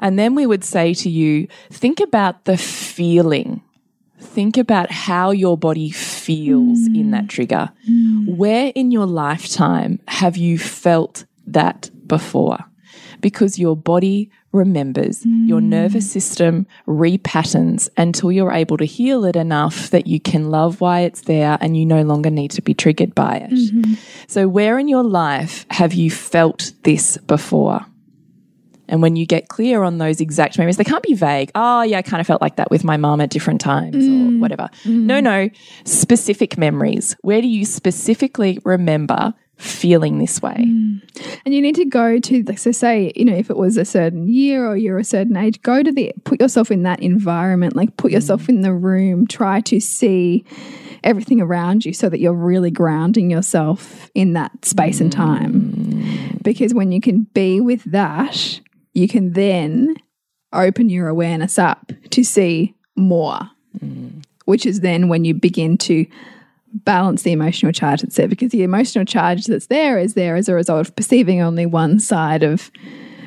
And 0.00 0.18
then 0.18 0.34
we 0.34 0.46
would 0.46 0.64
say 0.64 0.94
to 0.94 1.08
you, 1.08 1.48
think 1.70 2.00
about 2.00 2.44
the 2.44 2.56
feeling. 2.56 3.62
Think 4.18 4.56
about 4.56 4.90
how 4.90 5.30
your 5.30 5.56
body 5.56 5.90
feels 5.90 6.86
in 6.88 7.10
that 7.12 7.24
mm. 7.24 7.28
trigger. 7.28 7.70
Mm. 7.88 8.36
Where 8.36 8.72
in 8.74 8.90
your 8.90 9.06
lifetime 9.06 10.00
have 10.08 10.36
you 10.36 10.58
felt 10.58 11.24
that 11.46 11.90
before? 12.06 12.58
Because 13.20 13.58
your 13.58 13.76
body 13.76 14.30
remembers, 14.54 15.26
your 15.26 15.60
nervous 15.60 16.04
hmm. 16.04 16.10
system 16.10 16.66
repatterns 16.86 17.88
until 17.96 18.32
you're 18.32 18.52
able 18.52 18.76
to 18.76 18.84
heal 18.84 19.24
it 19.24 19.36
enough 19.36 19.90
that 19.90 20.06
you 20.06 20.20
can 20.20 20.50
love 20.50 20.80
why 20.80 21.00
it's 21.00 21.22
there 21.22 21.58
and 21.60 21.76
you 21.76 21.84
no 21.84 22.02
longer 22.02 22.30
need 22.30 22.52
to 22.52 22.62
be 22.62 22.72
triggered 22.72 23.14
by 23.14 23.36
it. 23.36 23.50
Mm-hmm. 23.50 23.94
So, 24.28 24.48
where 24.48 24.78
in 24.78 24.88
your 24.88 25.02
life 25.02 25.66
have 25.70 25.92
you 25.92 26.10
felt 26.10 26.72
this 26.84 27.16
before? 27.18 27.84
And 28.86 29.00
when 29.00 29.16
you 29.16 29.26
get 29.26 29.48
clear 29.48 29.82
on 29.82 29.98
those 29.98 30.20
exact 30.20 30.58
memories, 30.58 30.76
they 30.76 30.84
can't 30.84 31.02
be 31.02 31.14
vague. 31.14 31.50
Oh, 31.54 31.82
yeah, 31.82 31.98
I 31.98 32.02
kind 32.02 32.20
of 32.20 32.26
felt 32.26 32.42
like 32.42 32.56
that 32.56 32.70
with 32.70 32.84
my 32.84 32.96
mum 32.96 33.20
at 33.20 33.30
different 33.30 33.60
times 33.60 33.96
or 33.96 34.10
mm. 34.10 34.40
whatever. 34.40 34.68
Mm. 34.84 35.04
No, 35.04 35.20
no, 35.20 35.48
specific 35.84 36.58
memories. 36.58 37.16
Where 37.22 37.40
do 37.40 37.48
you 37.48 37.64
specifically 37.64 38.58
remember 38.64 39.34
feeling 39.64 40.18
this 40.18 40.42
way? 40.42 40.56
Mm. 40.58 41.00
And 41.44 41.54
you 41.54 41.62
need 41.62 41.74
to 41.76 41.84
go 41.84 42.18
to, 42.18 42.42
like, 42.44 42.58
so 42.58 42.72
say, 42.72 43.12
you 43.16 43.24
know, 43.24 43.34
if 43.34 43.50
it 43.50 43.56
was 43.56 43.76
a 43.76 43.84
certain 43.84 44.28
year 44.28 44.66
or 44.66 44.76
you're 44.76 44.98
a 44.98 45.04
certain 45.04 45.36
age, 45.36 45.60
go 45.62 45.82
to 45.82 45.90
the, 45.90 46.12
put 46.24 46.40
yourself 46.40 46.70
in 46.70 46.82
that 46.82 47.00
environment, 47.00 47.74
like 47.74 47.96
put 47.96 48.10
mm. 48.10 48.14
yourself 48.14 48.48
in 48.48 48.60
the 48.60 48.72
room, 48.72 49.26
try 49.26 49.60
to 49.62 49.80
see 49.80 50.44
everything 51.02 51.40
around 51.40 51.84
you 51.84 51.92
so 51.92 52.08
that 52.08 52.20
you're 52.20 52.32
really 52.32 52.70
grounding 52.70 53.30
yourself 53.30 54.10
in 54.14 54.32
that 54.34 54.64
space 54.64 55.00
and 55.00 55.12
time. 55.12 55.72
Mm. 55.72 56.42
Because 56.42 56.74
when 56.74 56.92
you 56.92 57.00
can 57.00 57.26
be 57.34 57.60
with 57.60 57.84
that, 57.84 58.60
you 58.92 59.08
can 59.08 59.32
then 59.32 59.96
open 60.52 60.88
your 60.88 61.08
awareness 61.08 61.58
up 61.58 61.92
to 62.10 62.22
see 62.22 62.74
more, 62.96 63.40
which 64.44 64.64
is 64.64 64.80
then 64.80 65.08
when 65.08 65.24
you 65.24 65.34
begin 65.34 65.76
to 65.76 66.06
balance 66.74 67.22
the 67.22 67.32
emotional 67.32 67.72
charge 67.72 68.02
that's 68.02 68.16
there 68.16 68.28
because 68.28 68.50
the 68.50 68.62
emotional 68.62 69.04
charge 69.04 69.46
that's 69.46 69.66
there 69.66 69.98
is 69.98 70.14
there 70.14 70.36
as 70.36 70.48
a 70.48 70.54
result 70.54 70.80
of 70.80 70.96
perceiving 70.96 71.40
only 71.40 71.66
one 71.66 72.00
side 72.00 72.42
of 72.42 72.70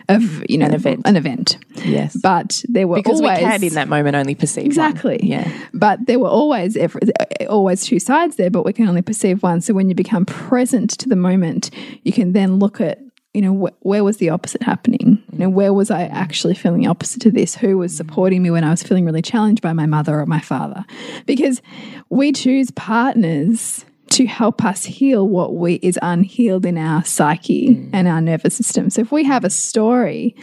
of 0.09 0.49
you 0.49 0.57
know 0.57 0.67
An 0.67 0.73
event. 0.73 1.01
An 1.05 1.15
event. 1.15 1.57
Yes. 1.83 2.15
But 2.15 2.63
there 2.67 2.87
were 2.87 2.97
because 2.97 3.19
always 3.19 3.39
we 3.39 3.43
can 3.43 3.63
in 3.63 3.73
that 3.73 3.87
moment 3.87 4.15
only 4.15 4.35
perceive 4.35 4.63
one. 4.63 4.67
Exactly. 4.67 5.19
Yeah. 5.21 5.51
But 5.73 6.05
there 6.05 6.19
were 6.19 6.29
always 6.29 6.77
every, 6.77 7.01
always 7.49 7.85
two 7.85 7.99
sides 7.99 8.37
there, 8.37 8.49
but 8.49 8.63
we 8.63 8.73
can 8.73 8.87
only 8.87 9.01
perceive 9.01 9.43
one. 9.43 9.61
So 9.61 9.73
when 9.73 9.89
you 9.89 9.95
become 9.95 10.25
present 10.25 10.91
to 10.91 11.09
the 11.09 11.15
moment, 11.15 11.71
you 12.03 12.13
can 12.13 12.33
then 12.33 12.59
look 12.59 12.79
at 12.79 12.99
you 13.37 13.43
know 13.43 13.67
wh 13.67 13.85
where 13.85 14.03
was 14.03 14.17
the 14.17 14.31
opposite 14.31 14.63
happening? 14.63 15.21
You 15.31 15.37
know 15.37 15.49
where 15.49 15.71
was 15.71 15.91
I 15.91 16.05
actually 16.05 16.55
feeling 16.55 16.81
the 16.81 16.87
opposite 16.87 17.21
to 17.21 17.29
this? 17.29 17.53
Who 17.53 17.77
was 17.77 17.95
supporting 17.95 18.41
me 18.41 18.49
when 18.49 18.63
I 18.63 18.71
was 18.71 18.81
feeling 18.81 19.05
really 19.05 19.21
challenged 19.21 19.61
by 19.61 19.73
my 19.73 19.85
mother 19.85 20.19
or 20.19 20.25
my 20.25 20.39
father? 20.39 20.83
Because 21.27 21.61
we 22.09 22.31
choose 22.31 22.71
partners 22.71 23.85
to 24.09 24.25
help 24.25 24.65
us 24.65 24.85
heal 24.85 25.27
what 25.27 25.53
we 25.53 25.75
is 25.83 25.99
unhealed 26.01 26.65
in 26.65 26.79
our 26.79 27.05
psyche 27.05 27.87
and 27.93 28.07
our 28.07 28.21
nervous 28.21 28.55
system. 28.55 28.89
So 28.89 29.01
if 29.01 29.11
we 29.11 29.23
have 29.25 29.43
a 29.43 29.51
story 29.51 30.35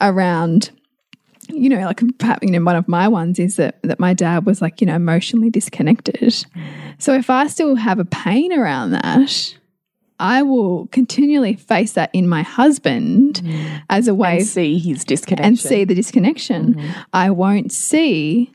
around 0.00 0.70
you 1.48 1.70
know, 1.70 1.80
like 1.86 2.02
perhaps 2.18 2.44
you 2.44 2.52
know, 2.52 2.62
one 2.62 2.76
of 2.76 2.86
my 2.86 3.08
ones 3.08 3.40
is 3.40 3.56
that 3.56 3.82
that 3.82 3.98
my 3.98 4.14
dad 4.14 4.46
was 4.46 4.62
like, 4.62 4.80
you 4.80 4.86
know, 4.86 4.94
emotionally 4.94 5.50
disconnected. 5.50 6.46
So 6.98 7.14
if 7.14 7.30
I 7.30 7.48
still 7.48 7.74
have 7.74 7.98
a 7.98 8.04
pain 8.04 8.52
around 8.52 8.92
that, 8.92 9.56
I 10.20 10.42
will 10.42 10.88
continually 10.88 11.54
face 11.54 11.92
that 11.92 12.10
in 12.12 12.28
my 12.28 12.42
husband 12.42 13.40
mm. 13.44 13.82
as 13.88 14.08
a 14.08 14.14
way 14.14 14.38
And 14.38 14.46
see 14.46 14.78
his 14.78 15.04
disconnection. 15.04 15.46
and 15.46 15.58
see 15.58 15.84
the 15.84 15.94
disconnection. 15.94 16.74
Mm-hmm. 16.74 17.00
I 17.12 17.30
won't 17.30 17.72
see 17.72 18.52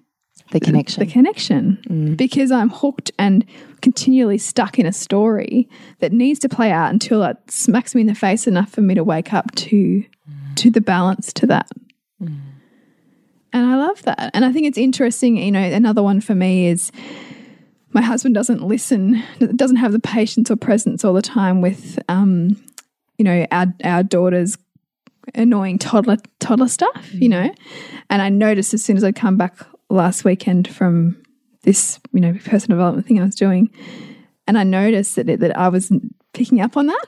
the 0.52 0.60
connection. 0.60 1.06
the 1.06 1.12
connection 1.12 1.80
mm. 1.90 2.18
because 2.18 2.52
I'm 2.52 2.70
hooked 2.70 3.12
and 3.18 3.46
continually 3.82 4.38
stuck 4.38 4.78
in 4.78 4.86
a 4.86 4.94
story 4.94 5.68
that 6.00 6.12
needs 6.12 6.40
to 6.40 6.50
play 6.50 6.72
out 6.72 6.92
until 6.92 7.24
it 7.24 7.38
smacks 7.50 7.96
me 7.96 8.02
in 8.02 8.08
the 8.08 8.16
face 8.16 8.46
enough 8.46 8.70
for 8.70 8.82
me 8.82 8.94
to 8.96 9.04
wake 9.04 9.34
up 9.34 9.54
to 9.56 9.76
mm. 9.76 10.56
to 10.56 10.70
the 10.70 10.82
balance 10.82 11.34
to 11.34 11.48
that. 11.48 11.70
And 13.56 13.68
I 13.68 13.76
love 13.76 14.02
that. 14.04 14.32
And 14.34 14.46
I 14.46 14.52
think 14.52 14.66
it's 14.66 14.78
interesting, 14.78 15.38
you 15.38 15.52
know, 15.52 15.62
another 15.62 16.02
one 16.02 16.22
for 16.22 16.34
me 16.34 16.68
is 16.68 16.92
my 17.94 18.02
husband 18.02 18.36
doesn't 18.36 18.62
listen, 18.62 19.24
doesn't 19.56 19.78
have 19.78 19.92
the 19.92 20.00
patience 20.00 20.50
or 20.50 20.56
presence 20.56 21.04
all 21.04 21.14
the 21.14 21.22
time 21.22 21.62
with 21.62 22.00
um, 22.10 22.58
you 23.18 23.26
know, 23.26 23.46
our 23.52 23.68
our 23.84 24.04
daughter's 24.04 24.58
annoying 25.36 25.80
toddler 25.80 26.18
toddler 26.40 26.68
stuff, 26.68 27.14
you 27.14 27.30
know. 27.30 27.54
And 28.10 28.22
I 28.22 28.30
noticed 28.30 28.74
as 28.74 28.84
soon 28.84 28.98
as 28.98 29.04
I 29.04 29.12
come 29.12 29.38
back 29.38 29.56
last 29.90 30.26
weekend 30.26 30.68
from 30.68 31.22
this, 31.62 32.00
you 32.12 32.20
know, 32.20 32.34
personal 32.46 32.78
development 32.78 33.08
thing 33.08 33.20
I 33.20 33.24
was 33.24 33.36
doing, 33.36 33.70
and 34.48 34.58
I 34.58 34.64
noticed 34.64 35.16
that 35.16 35.30
it, 35.30 35.40
that 35.40 35.58
I 35.58 35.70
was 35.70 35.92
picking 36.34 36.62
up 36.62 36.76
on 36.76 36.88
that. 36.88 37.06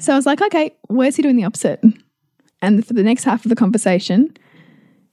So 0.00 0.12
I 0.12 0.16
was 0.16 0.26
like, 0.26 0.42
okay, 0.42 0.74
where's 0.88 1.16
he 1.16 1.22
doing 1.22 1.36
the 1.36 1.44
opposite? 1.44 1.80
And 2.60 2.84
for 2.84 2.92
the 2.92 3.04
next 3.04 3.22
half 3.22 3.44
of 3.44 3.48
the 3.50 3.56
conversation, 3.56 4.36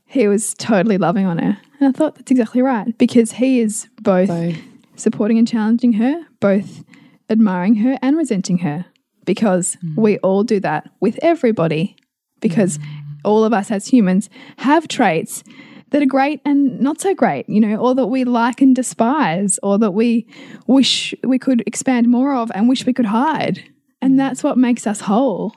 he 0.05 0.27
was 0.27 0.55
totally 0.55 0.97
loving 0.97 1.27
on 1.27 1.37
her. 1.37 1.57
And 1.79 1.89
I 1.89 1.91
thought 1.97 2.15
that's 2.15 2.31
exactly 2.31 2.61
right 2.61 2.97
because 2.97 3.33
he 3.33 3.59
is 3.59 3.87
both, 4.01 4.29
Both. 4.29 4.57
supporting 4.95 5.37
and 5.37 5.47
challenging 5.47 5.93
her, 5.93 6.25
both 6.39 6.83
admiring 7.29 7.75
her 7.75 7.97
and 8.01 8.17
resenting 8.17 8.59
her 8.59 8.85
because 9.25 9.77
mm. 9.83 9.97
we 9.97 10.17
all 10.19 10.43
do 10.43 10.59
that 10.59 10.89
with 10.99 11.19
everybody 11.21 11.95
because 12.39 12.77
mm. 12.77 12.85
all 13.23 13.43
of 13.43 13.53
us 13.53 13.71
as 13.71 13.87
humans 13.87 14.29
have 14.57 14.87
traits 14.87 15.43
that 15.89 16.01
are 16.01 16.07
great 16.07 16.41
and 16.45 16.79
not 16.79 16.99
so 16.99 17.13
great, 17.13 17.47
you 17.47 17.59
know, 17.59 17.77
or 17.77 17.95
that 17.95 18.07
we 18.07 18.23
like 18.23 18.61
and 18.61 18.75
despise, 18.75 19.59
or 19.63 19.77
that 19.77 19.91
we 19.91 20.27
wish 20.67 21.13
we 21.23 21.39
could 21.39 21.63
expand 21.65 22.09
more 22.09 22.35
of 22.35 22.51
and 22.53 22.67
wish 22.67 22.85
we 22.85 22.93
could 22.93 23.05
hide. 23.05 23.63
And 24.01 24.13
mm. 24.13 24.17
that's 24.17 24.43
what 24.43 24.57
makes 24.57 24.87
us 24.87 25.01
whole. 25.01 25.55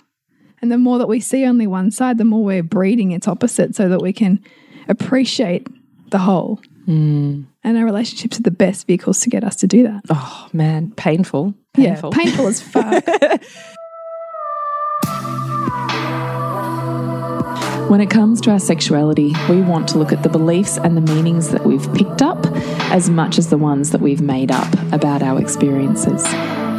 And 0.61 0.73
the 0.73 0.79
more 0.79 0.99
that 0.99 1.09
we 1.09 1.21
see 1.21 1.45
only 1.45 1.67
one 1.67 1.91
side, 1.91 2.19
the 2.19 2.25
more 2.25 2.45
we're 2.45 2.63
breeding 2.63 3.13
its 3.13 3.29
opposite 3.29 3.75
so 3.75 3.89
that 3.89 4.03
we 4.03 4.13
can 4.13 4.43
appreciate 4.89 5.67
the 6.11 6.19
whole. 6.19 6.61
Mm. 6.87 7.45
And 7.65 7.79
our 7.79 7.85
relationships 7.85 8.39
are 8.39 8.43
the 8.43 8.51
best 8.51 8.87
vehicles 8.87 9.21
to 9.21 9.31
get 9.31 9.45
us 9.45 9.57
to 9.57 9.67
do 9.67 9.83
that. 9.83 10.03
oh 10.11 10.49
man, 10.53 10.93
painful. 10.93 11.55
Painful. 11.75 12.11
Yeah, 12.13 12.25
painful 12.25 12.47
as 12.47 12.61
fuck. 12.63 13.05
When 17.89 18.03
it 18.03 18.11
comes 18.11 18.43
to 18.43 18.51
our 18.51 18.59
sexuality, 18.59 19.33
we 19.49 19.63
want 19.63 19.89
to 19.89 19.99
look 19.99 20.13
at 20.13 20.23
the 20.23 20.29
beliefs 20.29 20.77
and 20.77 20.95
the 20.95 21.15
meanings 21.15 21.49
that 21.53 21.65
we've 21.65 21.91
picked 21.95 22.21
up 22.21 22.47
as 22.93 23.09
much 23.09 23.39
as 23.39 23.49
the 23.49 23.57
ones 23.57 23.93
that 23.93 24.03
we've 24.03 24.21
made 24.21 24.51
up 24.51 24.71
about 24.93 25.23
our 25.23 25.41
experiences. 25.41 26.23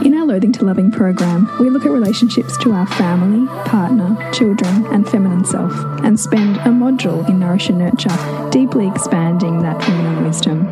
In 0.06 0.14
our 0.14 0.26
Loathing 0.26 0.54
to 0.54 0.64
Loving 0.64 0.92
program, 0.92 1.50
we 1.60 1.70
look 1.70 1.86
at 1.86 1.92
relationships 1.92 2.58
to 2.60 2.72
our 2.72 2.88
family, 2.88 3.46
partner, 3.66 4.16
children, 4.32 4.86
and 4.94 5.08
feminine 5.08 5.44
self, 5.44 5.74
and 6.06 6.18
spend 6.18 6.56
a 6.58 6.70
module 6.70 7.28
in 7.28 7.38
Nourish 7.38 7.68
and 7.68 7.80
Nurture, 7.80 8.50
deeply 8.50 8.88
expanding 8.88 9.62
that 9.62 9.84
feminine 9.84 10.24
wisdom. 10.24 10.68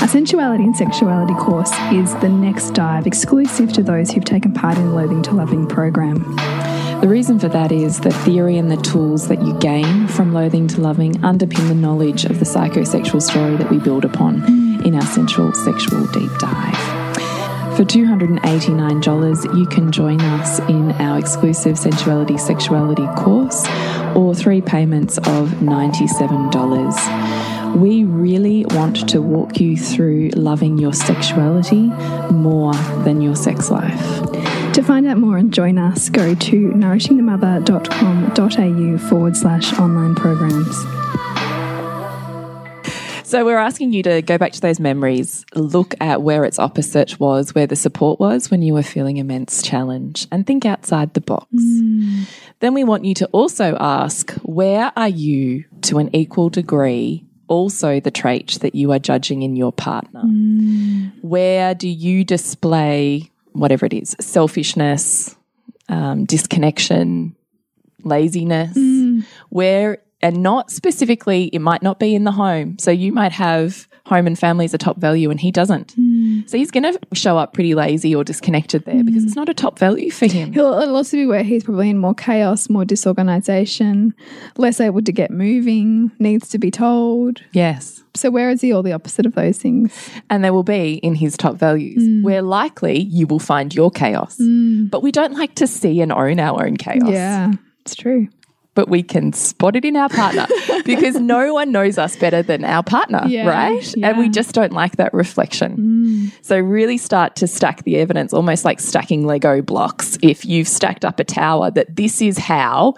Our 0.00 0.08
sensuality 0.08 0.64
and 0.64 0.76
sexuality 0.76 1.32
course 1.34 1.72
is 1.90 2.14
the 2.16 2.28
next 2.28 2.72
dive 2.74 3.06
exclusive 3.06 3.72
to 3.72 3.82
those 3.82 4.10
who've 4.10 4.24
taken 4.24 4.52
part 4.52 4.76
in 4.76 4.88
the 4.88 4.94
Loathing 4.94 5.22
to 5.22 5.32
Loving 5.32 5.66
program. 5.66 6.36
The 7.00 7.08
reason 7.08 7.38
for 7.38 7.48
that 7.48 7.72
is 7.72 8.00
the 8.00 8.12
theory 8.12 8.58
and 8.58 8.70
the 8.70 8.76
tools 8.76 9.28
that 9.28 9.40
you 9.42 9.58
gain 9.58 10.06
from 10.06 10.34
loathing 10.34 10.68
to 10.68 10.82
loving 10.82 11.14
underpin 11.16 11.68
the 11.68 11.74
knowledge 11.74 12.26
of 12.26 12.38
the 12.38 12.44
psychosexual 12.44 13.22
story 13.22 13.56
that 13.56 13.70
we 13.70 13.78
build 13.78 14.04
upon 14.04 14.44
in 14.84 14.94
our 14.94 15.02
sensual 15.02 15.52
sexual 15.54 16.06
deep 16.08 16.30
dive. 16.38 16.93
For 17.76 17.84
$289, 17.84 19.58
you 19.58 19.66
can 19.66 19.90
join 19.90 20.20
us 20.20 20.60
in 20.60 20.92
our 20.92 21.18
exclusive 21.18 21.76
sensuality 21.76 22.38
sexuality 22.38 23.04
course 23.16 23.66
or 24.14 24.32
three 24.32 24.60
payments 24.60 25.18
of 25.18 25.48
$97. 25.58 27.76
We 27.76 28.04
really 28.04 28.64
want 28.66 29.08
to 29.08 29.20
walk 29.20 29.58
you 29.58 29.76
through 29.76 30.28
loving 30.36 30.78
your 30.78 30.92
sexuality 30.92 31.90
more 32.30 32.74
than 33.02 33.20
your 33.20 33.34
sex 33.34 33.72
life. 33.72 34.22
To 34.74 34.82
find 34.82 35.08
out 35.08 35.18
more 35.18 35.36
and 35.36 35.52
join 35.52 35.76
us, 35.76 36.08
go 36.10 36.36
to 36.36 36.70
nourishingthemother.com.au 36.70 38.98
forward 39.08 39.36
slash 39.36 39.72
online 39.80 40.14
programs. 40.14 41.03
So 43.24 43.42
we're 43.44 43.56
asking 43.58 43.94
you 43.94 44.02
to 44.02 44.20
go 44.20 44.36
back 44.36 44.52
to 44.52 44.60
those 44.60 44.78
memories, 44.78 45.46
look 45.54 45.94
at 45.98 46.20
where 46.20 46.44
its 46.44 46.58
opposite 46.58 47.18
was, 47.18 47.54
where 47.54 47.66
the 47.66 47.74
support 47.74 48.20
was 48.20 48.50
when 48.50 48.60
you 48.60 48.74
were 48.74 48.82
feeling 48.82 49.16
immense 49.16 49.62
challenge, 49.62 50.26
and 50.30 50.46
think 50.46 50.66
outside 50.66 51.14
the 51.14 51.22
box. 51.22 51.46
Mm. 51.54 52.28
Then 52.60 52.74
we 52.74 52.84
want 52.84 53.06
you 53.06 53.14
to 53.14 53.26
also 53.28 53.76
ask, 53.80 54.32
where 54.42 54.92
are 54.94 55.08
you 55.08 55.64
to 55.82 55.98
an 55.98 56.14
equal 56.14 56.50
degree 56.50 57.24
also 57.48 57.98
the 57.98 58.10
trait 58.10 58.58
that 58.60 58.74
you 58.74 58.92
are 58.92 58.98
judging 58.98 59.40
in 59.40 59.56
your 59.56 59.72
partner? 59.72 60.22
Mm. 60.22 61.12
Where 61.22 61.74
do 61.74 61.88
you 61.88 62.24
display 62.24 63.30
whatever 63.52 63.86
it 63.86 63.94
is, 63.94 64.14
selfishness, 64.20 65.34
um, 65.88 66.26
disconnection, 66.26 67.36
laziness, 68.02 68.76
mm. 68.76 69.24
where 69.48 70.02
and 70.24 70.42
not 70.42 70.70
specifically 70.70 71.44
it 71.52 71.58
might 71.58 71.82
not 71.82 72.00
be 72.00 72.14
in 72.14 72.24
the 72.24 72.32
home. 72.32 72.78
So 72.78 72.90
you 72.90 73.12
might 73.12 73.32
have 73.32 73.86
home 74.06 74.26
and 74.26 74.38
family 74.38 74.64
as 74.64 74.74
a 74.74 74.78
top 74.78 74.96
value 74.96 75.30
and 75.30 75.38
he 75.38 75.50
doesn't. 75.50 75.92
Hmm. 75.92 76.40
So 76.46 76.56
he's 76.56 76.70
going 76.70 76.82
to 76.82 76.98
show 77.12 77.38
up 77.38 77.52
pretty 77.52 77.74
lazy 77.74 78.14
or 78.14 78.24
disconnected 78.24 78.84
there 78.84 79.04
because 79.04 79.22
hmm. 79.22 79.28
it's 79.28 79.36
not 79.36 79.48
a 79.48 79.54
top 79.54 79.78
value 79.78 80.10
for 80.10 80.26
him. 80.26 80.52
He'll, 80.52 80.78
it'll 80.80 80.96
also 80.96 81.16
be 81.16 81.26
where 81.26 81.42
he's 81.42 81.64
probably 81.64 81.90
in 81.90 81.98
more 81.98 82.14
chaos, 82.14 82.68
more 82.68 82.84
disorganization, 82.84 84.14
less 84.56 84.80
able 84.80 85.02
to 85.02 85.12
get 85.12 85.30
moving, 85.30 86.10
needs 86.18 86.48
to 86.50 86.58
be 86.58 86.70
told. 86.70 87.42
yes. 87.52 88.02
So 88.16 88.30
where 88.30 88.48
is 88.48 88.60
he? 88.60 88.72
All 88.72 88.84
the 88.84 88.92
opposite 88.92 89.26
of 89.26 89.34
those 89.34 89.58
things? 89.58 89.92
and 90.30 90.44
there 90.44 90.52
will 90.52 90.62
be 90.62 90.94
in 91.02 91.16
his 91.16 91.36
top 91.36 91.56
values 91.56 92.02
hmm. 92.02 92.22
where 92.22 92.42
likely 92.42 93.00
you 93.00 93.26
will 93.26 93.40
find 93.40 93.74
your 93.74 93.90
chaos. 93.90 94.36
But 94.38 95.02
we 95.02 95.12
don't 95.12 95.34
like 95.34 95.54
to 95.56 95.66
see 95.66 96.00
and 96.00 96.12
own 96.12 96.38
our 96.38 96.64
own 96.64 96.76
chaos. 96.76 97.10
Yeah, 97.10 97.52
it's 97.80 97.94
true. 97.94 98.28
But 98.74 98.88
we 98.88 99.02
can 99.02 99.32
spot 99.32 99.76
it 99.76 99.84
in 99.84 99.96
our 99.96 100.08
partner 100.08 100.46
because 100.84 101.14
no 101.16 101.54
one 101.54 101.72
knows 101.72 101.98
us 101.98 102.16
better 102.16 102.42
than 102.42 102.64
our 102.64 102.82
partner, 102.82 103.22
Yeah, 103.26 103.48
right? 103.48 103.94
And 104.02 104.18
we 104.18 104.28
just 104.28 104.52
don't 104.52 104.72
like 104.72 104.96
that 104.96 105.14
reflection. 105.14 105.76
Mm. 105.76 106.44
So, 106.44 106.58
really 106.58 106.98
start 106.98 107.36
to 107.36 107.46
stack 107.46 107.84
the 107.84 107.96
evidence, 107.98 108.32
almost 108.32 108.64
like 108.64 108.80
stacking 108.80 109.26
Lego 109.26 109.62
blocks. 109.62 110.18
If 110.22 110.44
you've 110.44 110.68
stacked 110.68 111.04
up 111.04 111.20
a 111.20 111.24
tower, 111.24 111.70
that 111.70 111.96
this 111.96 112.20
is 112.20 112.38
how 112.38 112.94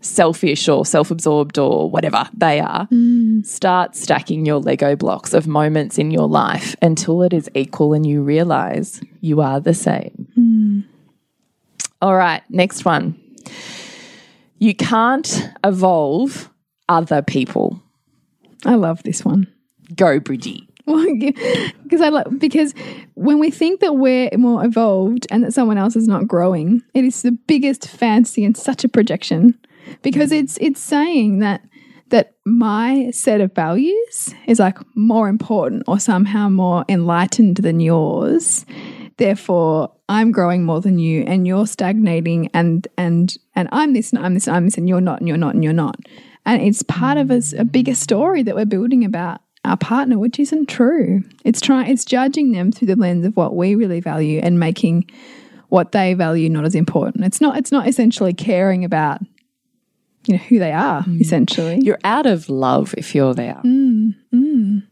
selfish 0.00 0.68
or 0.68 0.84
self 0.84 1.10
absorbed 1.10 1.58
or 1.58 1.90
whatever 1.90 2.28
they 2.32 2.60
are, 2.60 2.86
mm. 2.88 3.44
start 3.44 3.94
stacking 3.94 4.46
your 4.46 4.58
Lego 4.58 4.96
blocks 4.96 5.34
of 5.34 5.46
moments 5.46 5.98
in 5.98 6.10
your 6.10 6.28
life 6.28 6.74
until 6.82 7.22
it 7.22 7.32
is 7.32 7.48
equal 7.54 7.92
and 7.92 8.06
you 8.06 8.22
realize 8.22 9.00
you 9.20 9.40
are 9.40 9.60
the 9.60 9.74
same. 9.74 10.26
Mm. 10.38 10.84
All 12.02 12.16
right, 12.16 12.42
next 12.48 12.84
one. 12.84 13.20
You 14.60 14.74
can't 14.74 15.48
evolve 15.64 16.50
other 16.88 17.22
people. 17.22 17.82
I 18.66 18.74
love 18.74 19.02
this 19.02 19.24
one. 19.24 19.46
Go, 19.96 20.20
Bridgie. 20.20 20.68
because 20.86 22.00
I 22.00 22.08
like 22.08 22.26
because 22.38 22.74
when 23.14 23.38
we 23.38 23.50
think 23.50 23.80
that 23.80 23.94
we're 23.94 24.28
more 24.36 24.64
evolved 24.64 25.26
and 25.30 25.44
that 25.44 25.54
someone 25.54 25.78
else 25.78 25.96
is 25.96 26.06
not 26.06 26.28
growing, 26.28 26.82
it 26.94 27.04
is 27.04 27.22
the 27.22 27.32
biggest 27.32 27.88
fancy 27.88 28.44
and 28.44 28.56
such 28.56 28.84
a 28.84 28.88
projection 28.88 29.58
because 30.02 30.30
it's 30.30 30.58
it's 30.60 30.80
saying 30.80 31.38
that 31.40 31.62
that 32.10 32.34
my 32.44 33.10
set 33.12 33.40
of 33.40 33.54
values 33.54 34.34
is 34.46 34.58
like 34.58 34.78
more 34.94 35.28
important 35.28 35.84
or 35.86 35.98
somehow 35.98 36.48
more 36.48 36.84
enlightened 36.88 37.58
than 37.58 37.80
yours 37.80 38.66
therefore 39.16 39.92
i'm 40.10 40.30
growing 40.32 40.64
more 40.64 40.80
than 40.80 40.98
you 40.98 41.22
and 41.26 41.46
you're 41.46 41.66
stagnating 41.66 42.48
and 42.52 42.86
and 42.98 43.36
and 43.54 43.68
i'm 43.72 43.92
this 43.92 44.12
and 44.12 44.24
i'm 44.24 44.34
this 44.34 44.46
and 44.46 44.56
i'm 44.56 44.64
this 44.64 44.76
and 44.76 44.88
you're 44.88 45.00
not 45.00 45.20
and 45.20 45.28
you're 45.28 45.36
not 45.36 45.54
and 45.54 45.64
you're 45.64 45.72
not 45.72 45.96
and 46.44 46.62
it's 46.62 46.82
part 46.82 47.16
of 47.16 47.30
a 47.30 47.64
bigger 47.64 47.94
story 47.94 48.42
that 48.42 48.54
we're 48.54 48.64
building 48.64 49.04
about 49.04 49.40
our 49.64 49.76
partner 49.76 50.18
which 50.18 50.38
isn't 50.38 50.68
true 50.68 51.22
it's 51.44 51.60
trying 51.60 51.90
it's 51.90 52.04
judging 52.04 52.52
them 52.52 52.72
through 52.72 52.86
the 52.86 52.96
lens 52.96 53.24
of 53.24 53.36
what 53.36 53.54
we 53.54 53.74
really 53.74 54.00
value 54.00 54.40
and 54.42 54.58
making 54.58 55.08
what 55.68 55.92
they 55.92 56.14
value 56.14 56.48
not 56.48 56.64
as 56.64 56.74
important 56.74 57.24
it's 57.24 57.40
not 57.40 57.56
it's 57.56 57.70
not 57.70 57.86
essentially 57.86 58.32
caring 58.32 58.84
about 58.84 59.20
you 60.26 60.34
know 60.34 60.42
who 60.44 60.58
they 60.58 60.72
are 60.72 61.02
mm. 61.02 61.20
essentially 61.20 61.80
You're 61.82 61.98
out 62.04 62.26
of 62.26 62.48
love 62.48 62.94
if 62.96 63.14
you're 63.14 63.34
there. 63.34 63.60
Mm, 63.64 64.14
mm. 64.32 64.82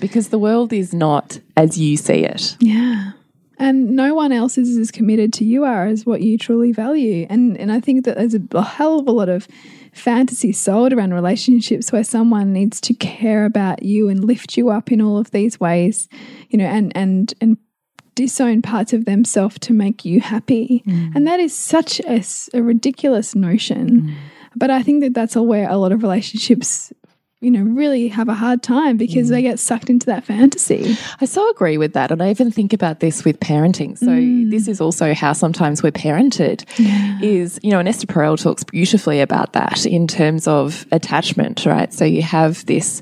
Because 0.00 0.28
the 0.28 0.38
world 0.38 0.72
is 0.72 0.94
not 0.94 1.40
as 1.56 1.78
you 1.78 1.96
see 1.96 2.24
it. 2.24 2.56
Yeah. 2.60 3.12
And 3.58 3.90
no 3.90 4.14
one 4.14 4.30
else 4.32 4.56
is 4.56 4.78
as 4.78 4.90
committed 4.90 5.32
to 5.34 5.44
you 5.44 5.64
are 5.64 5.86
as 5.86 6.06
what 6.06 6.22
you 6.22 6.38
truly 6.38 6.72
value. 6.72 7.26
And 7.28 7.56
and 7.58 7.72
I 7.72 7.80
think 7.80 8.04
that 8.04 8.16
there's 8.16 8.34
a, 8.34 8.42
a 8.52 8.62
hell 8.62 9.00
of 9.00 9.08
a 9.08 9.12
lot 9.12 9.28
of 9.28 9.48
fantasy 9.92 10.52
sold 10.52 10.92
around 10.92 11.12
relationships 11.12 11.90
where 11.90 12.04
someone 12.04 12.52
needs 12.52 12.80
to 12.82 12.94
care 12.94 13.44
about 13.44 13.82
you 13.82 14.08
and 14.08 14.24
lift 14.24 14.56
you 14.56 14.70
up 14.70 14.92
in 14.92 15.00
all 15.00 15.18
of 15.18 15.32
these 15.32 15.58
ways, 15.58 16.08
you 16.50 16.58
know, 16.58 16.66
and 16.66 16.92
and 16.96 17.34
and 17.40 17.56
disown 18.14 18.62
parts 18.62 18.92
of 18.92 19.04
themselves 19.04 19.58
to 19.60 19.72
make 19.72 20.04
you 20.04 20.20
happy. 20.20 20.82
Mm. 20.86 21.14
And 21.14 21.26
that 21.26 21.38
is 21.38 21.54
such 21.54 22.00
a 22.00 22.22
ridiculous 22.60 23.34
notion. 23.36 24.02
Mm. 24.02 24.14
But 24.56 24.70
I 24.70 24.82
think 24.82 25.02
that 25.02 25.14
that's 25.14 25.36
all 25.36 25.46
where 25.46 25.68
a 25.70 25.76
lot 25.76 25.92
of 25.92 26.02
relationships, 26.02 26.92
you 27.40 27.52
know, 27.52 27.62
really 27.62 28.08
have 28.08 28.28
a 28.28 28.34
hard 28.34 28.64
time 28.64 28.96
because 28.96 29.28
they 29.28 29.40
mm. 29.40 29.44
get 29.44 29.60
sucked 29.60 29.88
into 29.88 30.06
that 30.06 30.24
fantasy. 30.24 30.96
I 31.20 31.24
so 31.24 31.48
agree 31.50 31.78
with 31.78 31.92
that. 31.92 32.10
And 32.10 32.20
I 32.20 32.30
even 32.30 32.50
think 32.50 32.72
about 32.72 32.98
this 32.98 33.24
with 33.24 33.38
parenting. 33.38 33.96
So 33.96 34.08
mm. 34.08 34.50
this 34.50 34.66
is 34.66 34.80
also 34.80 35.14
how 35.14 35.32
sometimes 35.34 35.80
we're 35.80 35.92
parented 35.92 36.64
is, 37.22 37.60
you 37.62 37.70
know, 37.70 37.78
and 37.78 37.88
Esther 37.88 38.08
Perel 38.08 38.40
talks 38.40 38.64
beautifully 38.64 39.20
about 39.20 39.52
that 39.52 39.86
in 39.86 40.08
terms 40.08 40.48
of 40.48 40.84
attachment, 40.90 41.64
right? 41.64 41.92
So 41.94 42.04
you 42.04 42.22
have 42.22 42.66
this, 42.66 43.00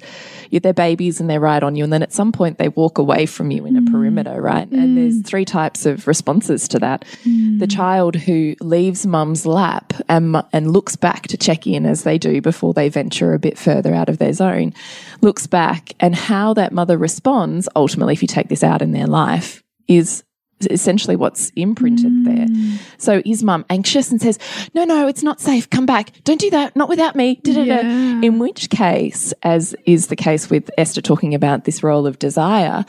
you, 0.56 0.60
they're 0.60 0.72
babies 0.72 1.20
and 1.20 1.30
they're 1.30 1.40
right 1.40 1.62
on 1.62 1.76
you. 1.76 1.84
And 1.84 1.92
then 1.92 2.02
at 2.02 2.12
some 2.12 2.32
point 2.32 2.58
they 2.58 2.68
walk 2.68 2.98
away 2.98 3.26
from 3.26 3.50
you 3.50 3.64
in 3.64 3.76
a 3.76 3.80
mm. 3.80 3.92
perimeter, 3.92 4.40
right? 4.42 4.68
And 4.70 4.90
mm. 4.90 4.94
there's 4.96 5.22
three 5.22 5.44
types 5.44 5.86
of 5.86 6.06
responses 6.08 6.66
to 6.68 6.78
that. 6.80 7.04
Mm. 7.24 7.60
The 7.60 7.66
child 7.66 8.16
who 8.16 8.56
leaves 8.60 9.06
mum's 9.06 9.46
lap 9.46 9.92
and, 10.08 10.36
and 10.52 10.72
looks 10.72 10.96
back 10.96 11.28
to 11.28 11.36
check 11.36 11.66
in 11.66 11.86
as 11.86 12.02
they 12.02 12.18
do 12.18 12.40
before 12.40 12.74
they 12.74 12.88
venture 12.88 13.32
a 13.32 13.38
bit 13.38 13.56
further 13.56 13.94
out 13.94 14.08
of 14.08 14.18
their 14.18 14.32
zone, 14.32 14.74
looks 15.20 15.46
back 15.46 15.92
and 16.00 16.14
how 16.14 16.54
that 16.54 16.72
mother 16.72 16.98
responds, 16.98 17.68
ultimately, 17.76 18.14
if 18.14 18.22
you 18.22 18.28
take 18.28 18.48
this 18.48 18.64
out 18.64 18.82
in 18.82 18.92
their 18.92 19.06
life, 19.06 19.62
is 19.86 20.24
essentially 20.70 21.16
what's 21.16 21.50
imprinted 21.50 22.24
there. 22.24 22.46
Mm. 22.46 22.78
So 22.98 23.22
is 23.24 23.42
mum 23.42 23.64
anxious 23.68 24.10
and 24.10 24.20
says, 24.20 24.38
No, 24.74 24.84
no, 24.84 25.06
it's 25.06 25.22
not 25.22 25.40
safe. 25.40 25.68
Come 25.70 25.86
back. 25.86 26.12
Don't 26.24 26.40
do 26.40 26.50
that. 26.50 26.74
Not 26.76 26.88
without 26.88 27.14
me. 27.16 27.40
Da-da-da. 27.42 27.64
Yeah. 27.64 28.20
In 28.22 28.38
which 28.38 28.70
case, 28.70 29.32
as 29.42 29.74
is 29.84 30.06
the 30.08 30.16
case 30.16 30.48
with 30.50 30.70
Esther 30.78 31.02
talking 31.02 31.34
about 31.34 31.64
this 31.64 31.82
role 31.82 32.06
of 32.06 32.18
desire, 32.18 32.84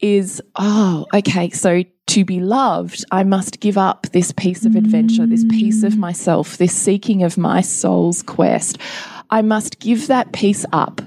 is, 0.00 0.42
oh, 0.56 1.06
okay, 1.14 1.50
so 1.50 1.84
to 2.08 2.24
be 2.24 2.40
loved, 2.40 3.04
I 3.10 3.22
must 3.22 3.60
give 3.60 3.78
up 3.78 4.08
this 4.12 4.32
piece 4.32 4.64
of 4.64 4.74
adventure, 4.74 5.26
this 5.26 5.44
piece 5.44 5.84
of 5.84 5.92
mm. 5.94 5.98
myself, 5.98 6.56
this 6.56 6.74
seeking 6.74 7.22
of 7.22 7.38
my 7.38 7.60
soul's 7.60 8.22
quest. 8.22 8.78
I 9.30 9.42
must 9.42 9.78
give 9.78 10.08
that 10.08 10.32
piece 10.32 10.66
up 10.72 11.00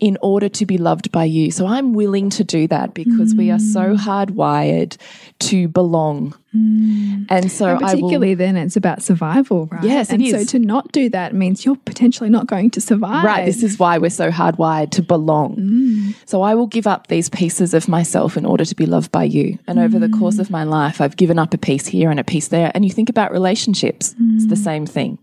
in 0.00 0.16
order 0.22 0.48
to 0.48 0.66
be 0.66 0.78
loved 0.78 1.12
by 1.12 1.24
you. 1.24 1.50
So 1.50 1.66
I'm 1.66 1.92
willing 1.92 2.30
to 2.30 2.42
do 2.42 2.66
that 2.68 2.94
because 2.94 3.34
we 3.34 3.50
are 3.50 3.58
so 3.58 3.94
mm. 3.94 3.98
hardwired 3.98 4.96
to 5.40 5.68
belong. 5.68 6.34
Mm. 6.56 7.26
And 7.28 7.52
so 7.52 7.66
And 7.66 7.84
I 7.84 7.94
will 7.94 8.00
particularly 8.00 8.34
then 8.34 8.56
it's 8.56 8.76
about 8.76 9.02
survival, 9.02 9.66
right? 9.66 9.84
Yes, 9.84 10.08
it 10.08 10.14
and 10.14 10.22
is. 10.22 10.32
so 10.32 10.44
to 10.44 10.58
not 10.58 10.90
do 10.90 11.10
that 11.10 11.34
means 11.34 11.66
you're 11.66 11.76
potentially 11.76 12.30
not 12.30 12.46
going 12.46 12.70
to 12.70 12.80
survive. 12.80 13.24
Right. 13.24 13.44
This 13.44 13.62
is 13.62 13.78
why 13.78 13.98
we're 13.98 14.10
so 14.10 14.30
hardwired 14.30 14.90
to 14.92 15.02
belong. 15.02 15.56
Mm. 15.56 16.14
So 16.26 16.40
I 16.40 16.54
will 16.54 16.66
give 16.66 16.86
up 16.86 17.08
these 17.08 17.28
pieces 17.28 17.74
of 17.74 17.86
myself 17.86 18.38
in 18.38 18.46
order 18.46 18.64
to 18.64 18.74
be 18.74 18.86
loved 18.86 19.12
by 19.12 19.24
you. 19.24 19.58
And 19.66 19.78
over 19.78 19.98
the 19.98 20.08
course 20.08 20.38
of 20.38 20.50
my 20.50 20.64
life, 20.64 21.02
I've 21.02 21.16
given 21.16 21.38
up 21.38 21.52
a 21.52 21.58
piece 21.58 21.86
here 21.86 22.10
and 22.10 22.18
a 22.18 22.24
piece 22.24 22.48
there. 22.48 22.72
And 22.74 22.86
you 22.86 22.90
think 22.90 23.10
about 23.10 23.32
relationships, 23.32 24.14
it's 24.18 24.46
the 24.46 24.56
same 24.56 24.86
thing. 24.86 25.18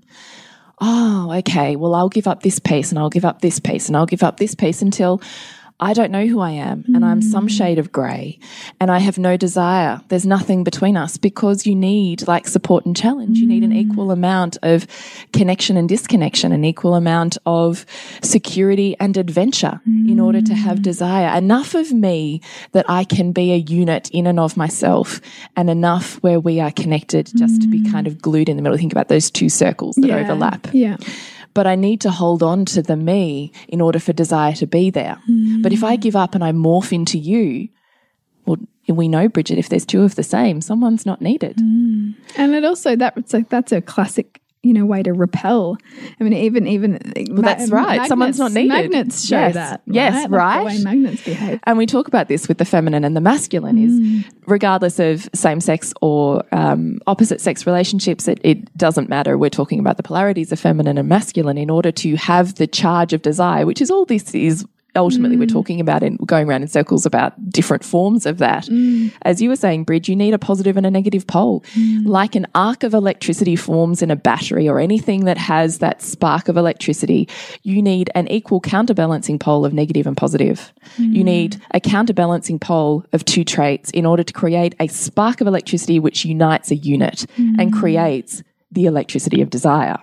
Oh, 0.80 1.32
okay. 1.40 1.76
Well, 1.76 1.96
I'll 1.96 2.10
give 2.10 2.28
up 2.28 2.44
this 2.44 2.60
piece 2.60 2.92
and 2.92 3.00
I'll 3.00 3.10
give 3.10 3.26
up 3.26 3.42
this 3.42 3.60
piece 3.60 3.88
and 3.88 3.98
I'll 3.98 4.06
give 4.06 4.22
up 4.22 4.38
this 4.38 4.54
piece 4.54 4.82
until 4.82 5.22
I 5.80 5.94
don't 5.94 6.12
know 6.12 6.26
who 6.26 6.40
I 6.40 6.52
am 6.52 6.86
and 6.88 7.06
I'm 7.06 7.22
some 7.22 7.48
mm. 7.48 7.56
shade 7.56 7.78
of 7.78 7.92
grey 7.92 8.40
and 8.80 8.90
I 8.90 8.98
have 8.98 9.20
no 9.20 9.38
desire. 9.38 10.02
There's 10.08 10.26
nothing 10.26 10.64
between 10.64 10.98
us 10.98 11.18
because 11.18 11.68
you 11.68 11.76
need 11.76 12.28
like 12.28 12.48
support 12.48 12.88
and 12.88 12.98
challenge. 12.98 13.38
You 13.38 13.46
need 13.46 13.62
an 13.62 13.72
mm. 13.72 13.78
equal 13.78 14.10
amount 14.10 14.58
of 14.64 14.88
connection 15.34 15.78
and 15.78 15.88
disconnection, 15.88 16.52
an 16.52 16.66
equal 16.66 16.96
amount 16.96 17.38
of 17.46 17.86
security 18.24 18.96
and 19.00 19.16
adventure 19.18 19.80
in 19.86 20.20
order 20.20 20.42
to 20.42 20.56
have 20.56 20.80
mm. 20.80 20.82
desire. 20.82 21.38
Enough 21.38 21.76
of 21.76 21.94
me 21.94 22.42
that 22.72 22.86
I 22.90 23.04
can 23.04 23.32
be 23.32 23.54
a 23.54 23.58
unit 23.58 24.10
in 24.10 24.26
and 24.26 24.40
of 24.40 24.58
myself 24.58 25.22
and 25.56 25.70
enough 25.70 26.16
where 26.24 26.40
we 26.40 26.60
are 26.60 26.72
connected 26.72 27.30
just 27.38 27.62
to 27.62 27.68
be 27.68 27.88
kind 27.92 28.08
of 28.08 28.20
glued 28.20 28.50
in 28.50 28.56
the 28.56 28.64
middle. 28.64 28.80
Think 28.80 28.94
about 28.94 29.10
those 29.10 29.30
two 29.30 29.50
circles 29.50 29.96
that 29.98 30.08
Yeah. 30.08 30.18
overlap 30.18 30.68
Yeah. 30.74 30.98
But 31.58 31.66
I 31.66 31.74
need 31.74 32.02
to 32.02 32.12
hold 32.12 32.44
on 32.44 32.66
to 32.66 32.84
the 32.84 32.96
me 32.96 33.52
in 33.68 33.82
order 33.82 33.98
for 33.98 34.14
desire 34.14 34.54
to 34.54 34.68
be 34.68 34.92
there. 34.92 35.18
Hmm. 35.26 35.64
But 35.64 35.74
if 35.74 35.84
I 35.84 35.96
give 35.96 36.16
up 36.16 36.36
and 36.36 36.44
I 36.44 36.52
morph 36.52 36.94
into 36.94 37.18
you, 37.18 37.70
well, 38.46 38.58
we 38.88 39.08
know, 39.08 39.28
Bridget, 39.28 39.58
if 39.58 39.68
there's 39.68 39.84
two 39.84 40.04
of 40.04 40.14
the 40.14 40.22
same, 40.22 40.62
someone's 40.62 41.04
not 41.04 41.20
needed. 41.20 41.56
Hmm. 41.60 42.12
And 42.36 42.54
it 42.54 42.64
also 42.64 42.96
that 42.98 43.34
like 43.34 43.50
that's 43.50 43.72
a 43.72 43.82
classic, 43.82 44.40
you 44.64 44.74
know, 44.74 44.86
way 44.86 45.04
to 45.04 45.14
repel. 45.14 45.78
I 46.20 46.24
mean, 46.24 46.34
even 46.34 46.68
even 46.68 47.00
Well, 47.30 47.42
that's 47.42 47.70
right. 47.70 48.08
Someone's 48.08 48.40
not 48.40 48.52
needed. 48.52 48.70
Magnets 48.70 49.26
show 49.26 49.38
Yes. 49.38 49.54
that. 49.54 49.82
Yes, 49.86 50.24
Like 50.24 50.32
right. 50.32 50.60
the 50.60 50.66
way 50.66 50.84
magnets 50.84 51.24
behave. 51.24 51.60
And 51.64 51.78
we 51.78 51.86
talk 51.86 52.08
about 52.08 52.28
this 52.28 52.48
with 52.48 52.58
the 52.58 52.66
feminine 52.66 53.04
and 53.04 53.16
the 53.16 53.22
masculine 53.22 53.78
is 53.78 54.26
regardless 54.46 55.00
of 55.00 55.30
same 55.34 55.60
sex 55.62 55.94
or 56.02 56.44
um, 56.52 57.00
opposite 57.08 57.40
sex 57.40 57.66
relationships, 57.68 58.28
it, 58.28 58.40
it 58.44 58.76
doesn't 58.78 59.10
matter. 59.10 59.38
We're 59.38 59.50
talking 59.50 59.80
about 59.80 59.98
the 59.98 60.04
polarities 60.04 60.52
of 60.52 60.60
feminine 60.60 60.98
and 60.98 61.08
masculine 61.08 61.58
in 61.58 61.70
order 61.70 61.92
to 61.92 62.16
have 62.16 62.56
the 62.56 62.68
charge 62.68 63.14
of 63.14 63.22
desire, 63.22 63.66
which 63.66 63.82
is 63.82 63.92
all 63.92 64.06
this 64.06 64.34
is 64.36 64.66
ultimately 64.98 65.38
we're 65.38 65.46
hmm. 65.46 65.54
talking 65.54 65.80
about 65.80 66.04
and 66.04 66.18
going 66.28 66.48
around 66.48 66.62
in 66.64 66.68
circles 66.68 67.06
about 67.06 67.34
different 67.50 67.84
forms 67.84 68.26
of 68.26 68.40
that. 68.40 68.66
Hmm. 68.66 69.08
As 69.22 69.42
you 69.42 69.50
were 69.50 69.56
saying, 69.56 69.84
Bridge, 69.84 70.10
you 70.10 70.16
need 70.16 70.34
a 70.34 70.40
positive 70.40 70.78
and 70.78 70.86
a 70.86 70.92
negative 70.92 71.28
pole. 71.28 71.64
Hmm. 71.74 72.06
Like 72.06 72.36
an 72.36 72.48
arc 72.56 72.84
of 72.84 72.94
electricity 72.94 73.56
forms 73.56 74.02
in 74.02 74.12
a 74.12 74.16
battery 74.16 74.68
or 74.68 74.80
anything 74.80 75.26
that 75.26 75.38
has 75.38 75.80
that 75.80 76.02
spark 76.02 76.48
of 76.48 76.58
electricity, 76.58 77.30
you 77.64 77.82
need 77.82 78.10
an 78.16 78.28
equal 78.28 78.60
counterbalancing 78.60 79.40
pole 79.40 79.66
of 79.66 79.74
negative 79.74 80.08
and 80.08 80.18
positive. 80.18 80.74
You 80.98 81.24
need 81.24 81.62
a 81.72 81.80
counterbalancing 81.80 82.60
pole 82.60 83.06
of 83.14 83.24
two 83.26 83.44
traits 83.44 83.92
in 83.92 84.06
order 84.06 84.24
to 84.24 84.34
create 84.34 84.76
a 84.80 84.88
spark 84.88 85.42
of 85.42 85.48
electricity 85.48 86.00
which 86.00 86.26
unites 86.26 86.72
a 86.72 86.76
unit 86.76 87.26
and 87.38 87.72
creates 87.74 88.44
the 88.72 88.86
electricity 88.86 89.42
of 89.42 89.50
desire. 89.50 89.98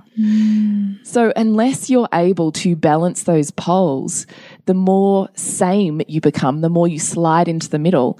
So, 1.02 1.32
unless 1.36 1.90
you're 1.90 2.08
able 2.12 2.52
to 2.52 2.76
balance 2.76 3.24
those 3.24 3.50
poles, 3.50 4.26
the 4.66 4.74
more 4.74 5.28
same 5.34 6.00
you 6.08 6.20
become, 6.20 6.60
the 6.60 6.68
more 6.68 6.88
you 6.88 6.98
slide 6.98 7.48
into 7.48 7.68
the 7.68 7.78
middle. 7.78 8.18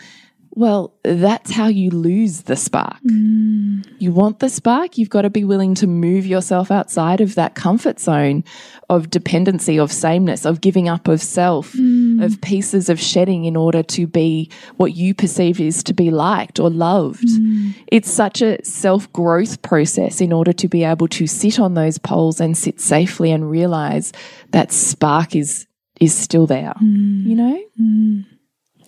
Well, 0.57 0.95
that's 1.03 1.51
how 1.51 1.67
you 1.67 1.91
lose 1.91 2.43
the 2.43 2.55
spark. 2.55 3.03
Mm. 3.03 3.85
You 3.99 4.13
want 4.13 4.39
the 4.39 4.49
spark, 4.49 4.97
you've 4.97 5.11
got 5.11 5.23
to 5.23 5.31
be 5.31 5.43
willing 5.43 5.75
to 5.77 5.89
move 5.89 6.27
yourself 6.27 6.71
outside 6.71 7.21
of 7.21 7.35
that 7.35 7.57
comfort 7.57 7.99
zone 7.99 8.45
of 8.89 9.11
dependency, 9.11 9.81
of 9.81 9.91
sameness, 9.91 10.45
of 10.45 10.61
giving 10.61 10.89
up 10.89 11.09
of 11.09 11.21
self, 11.21 11.73
mm. 11.73 12.25
of 12.25 12.41
pieces 12.41 12.89
of 12.89 13.01
shedding 13.01 13.47
in 13.47 13.57
order 13.57 13.83
to 13.83 14.07
be 14.07 14.49
what 14.77 14.95
you 14.95 15.13
perceive 15.13 15.61
is 15.61 15.83
to 15.83 15.93
be 15.93 16.13
liked 16.13 16.61
or 16.61 16.71
loved. 16.71 17.27
Mm. 17.27 17.75
It's 17.89 18.11
such 18.11 18.41
a 18.41 18.65
self 18.65 19.13
growth 19.13 19.61
process 19.63 20.21
in 20.21 20.33
order 20.33 20.53
to 20.53 20.69
be 20.69 20.85
able 20.85 21.09
to 21.09 21.27
sit 21.27 21.59
on 21.59 21.75
those 21.75 21.99
poles 21.99 22.41
and 22.41 22.57
sit 22.57 22.81
safely 22.81 23.33
and 23.33 23.51
realize 23.51 24.13
that 24.53 24.71
spark 24.71 25.35
is 25.35 25.67
is 26.01 26.15
still 26.15 26.47
there. 26.47 26.75
Mm. 26.83 27.25
You 27.27 27.35
know? 27.37 27.63
Mm. 27.81 28.25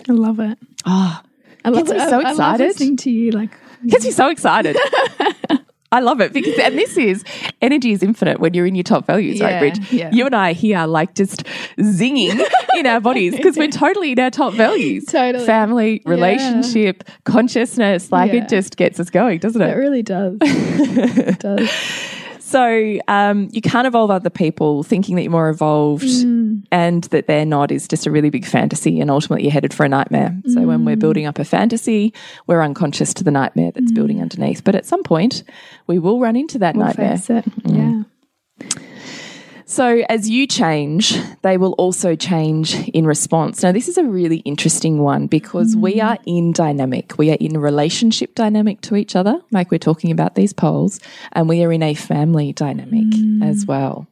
I 0.09 0.12
love 0.12 0.40
it. 0.40 0.59
Oh, 0.85 1.21
I 1.64 1.69
love 1.71 1.87
Gets 1.87 1.90
me 1.99 2.05
it. 2.05 2.09
so 2.11 2.16
I- 2.21 2.21
I 2.21 2.23
love 2.25 2.31
excited. 2.33 2.64
listening 2.69 2.97
to 2.99 3.11
you. 3.11 3.31
Like 3.33 3.51
gets 3.87 4.05
me 4.05 4.11
so 4.11 4.29
excited. 4.29 4.77
I 5.92 6.01
love 6.01 6.21
it 6.21 6.33
because, 6.33 6.59
and 6.59 6.77
this 6.77 6.97
is 6.97 7.23
energy 7.62 7.92
is 7.92 8.03
infinite 8.03 8.40
when 8.40 8.55
you're 8.55 8.66
in 8.66 8.75
your 8.75 8.83
top 8.83 9.07
values, 9.07 9.38
Yeah, 9.38 9.47
right, 9.47 9.59
Bridge? 9.75 9.92
yeah. 9.92 10.11
You 10.12 10.27
and 10.27 10.35
I 10.35 10.53
here 10.53 10.79
are 10.79 10.87
like 10.87 11.14
just 11.14 11.45
zinging 11.79 12.42
in 12.77 12.87
our 12.87 13.01
bodies 13.01 13.35
because 13.37 13.57
we're 13.57 13.69
totally 13.71 14.11
in 14.12 14.19
our 14.19 14.31
top 14.31 14.53
values. 14.55 15.05
Totally. 15.07 15.47
Family, 15.47 16.03
relationship, 16.05 17.05
consciousness, 17.25 18.11
like 18.11 18.33
Yeah. 18.33 18.42
it 18.42 18.49
just 18.49 18.77
gets 18.77 18.99
us 18.99 19.11
going, 19.11 19.38
doesn't 19.38 19.62
it 19.62 19.71
it? 19.71 19.77
really 19.77 20.03
does. 20.03 20.37
it 20.42 21.38
does. 21.38 21.71
So 22.46 23.00
um, 23.09 23.48
you 23.50 23.61
can't 23.61 23.88
evolve 23.88 24.12
other 24.12 24.30
people 24.30 24.85
thinking 24.85 25.16
that 25.16 25.22
you're 25.22 25.32
more 25.32 25.48
evolved 25.48 26.04
mm. 26.04 26.62
and 26.70 27.02
that 27.04 27.26
they're 27.26 27.44
not 27.44 27.72
is 27.72 27.88
just 27.88 28.06
a 28.06 28.11
really 28.12 28.30
big 28.30 28.46
fantasy. 28.46 29.00
And 29.00 29.11
ultimately, 29.11 29.42
you're 29.42 29.52
headed 29.52 29.74
for 29.74 29.85
a 29.85 29.88
nightmare. 29.88 30.40
So 30.54 30.61
when 30.61 30.85
we're 30.85 30.94
mm. 30.94 31.00
building 31.00 31.26
up 31.26 31.40
a 31.40 31.44
fantasy, 31.44 32.14
we're 32.46 32.62
unconscious 32.62 33.12
to 33.14 33.24
the 33.24 33.32
nightmare 33.32 33.72
that's 33.72 33.90
mm. 33.90 33.96
building 33.96 34.22
underneath. 34.22 34.62
But 34.62 34.76
at 34.76 34.87
some 34.87 35.02
point, 35.02 35.42
we 35.88 35.98
will 35.98 36.20
run 36.20 36.37
into 36.37 36.56
that 36.61 36.76
We'll 36.76 36.87
nightmare. 36.87 37.16
face 37.16 37.30
it. 37.30 37.44
Yeah. 37.64 38.02
So, 39.68 40.05
as 40.09 40.31
you 40.31 40.46
change, 40.46 41.18
they 41.42 41.57
will 41.57 41.72
also 41.72 42.14
change 42.14 42.88
in 42.90 43.05
response. 43.05 43.64
Now, 43.64 43.72
this 43.72 43.88
is 43.88 43.98
a 43.98 44.05
really 44.05 44.37
interesting 44.38 44.98
one 44.98 45.26
because 45.26 45.74
we 45.74 45.96
mm. 45.96 46.05
are 46.05 46.18
in 46.24 46.52
dynamic. 46.52 47.18
We 47.18 47.33
are 47.33 47.37
in 47.40 47.59
relationship 47.59 48.37
dynamic 48.37 48.81
to 48.83 48.94
each 48.94 49.16
other, 49.16 49.40
like 49.50 49.72
we're 49.72 49.79
talking 49.79 50.12
about 50.12 50.37
these 50.37 50.52
poles, 50.52 51.00
and 51.33 51.48
we 51.48 51.64
are 51.64 51.72
in 51.72 51.83
a 51.83 51.94
family 51.94 52.52
dynamic 52.52 53.07
mm. 53.07 53.44
as 53.44 53.66
well. 53.66 54.07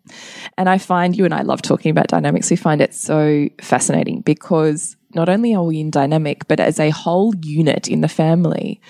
And 0.58 0.68
I 0.68 0.78
find 0.78 1.16
you 1.16 1.24
and 1.24 1.32
I 1.32 1.42
love 1.42 1.62
talking 1.62 1.92
about 1.92 2.08
dynamics. 2.08 2.50
We 2.50 2.56
find 2.56 2.80
it 2.80 2.92
so 2.92 3.48
fascinating 3.60 4.22
because 4.22 4.96
not 5.14 5.28
only 5.28 5.54
are 5.54 5.62
we 5.62 5.78
in 5.78 5.90
dynamic, 5.92 6.48
but 6.48 6.58
as 6.58 6.80
a 6.80 6.90
whole 6.90 7.32
unit 7.42 7.86
in 7.86 8.00
the 8.00 8.08
family, 8.08 8.80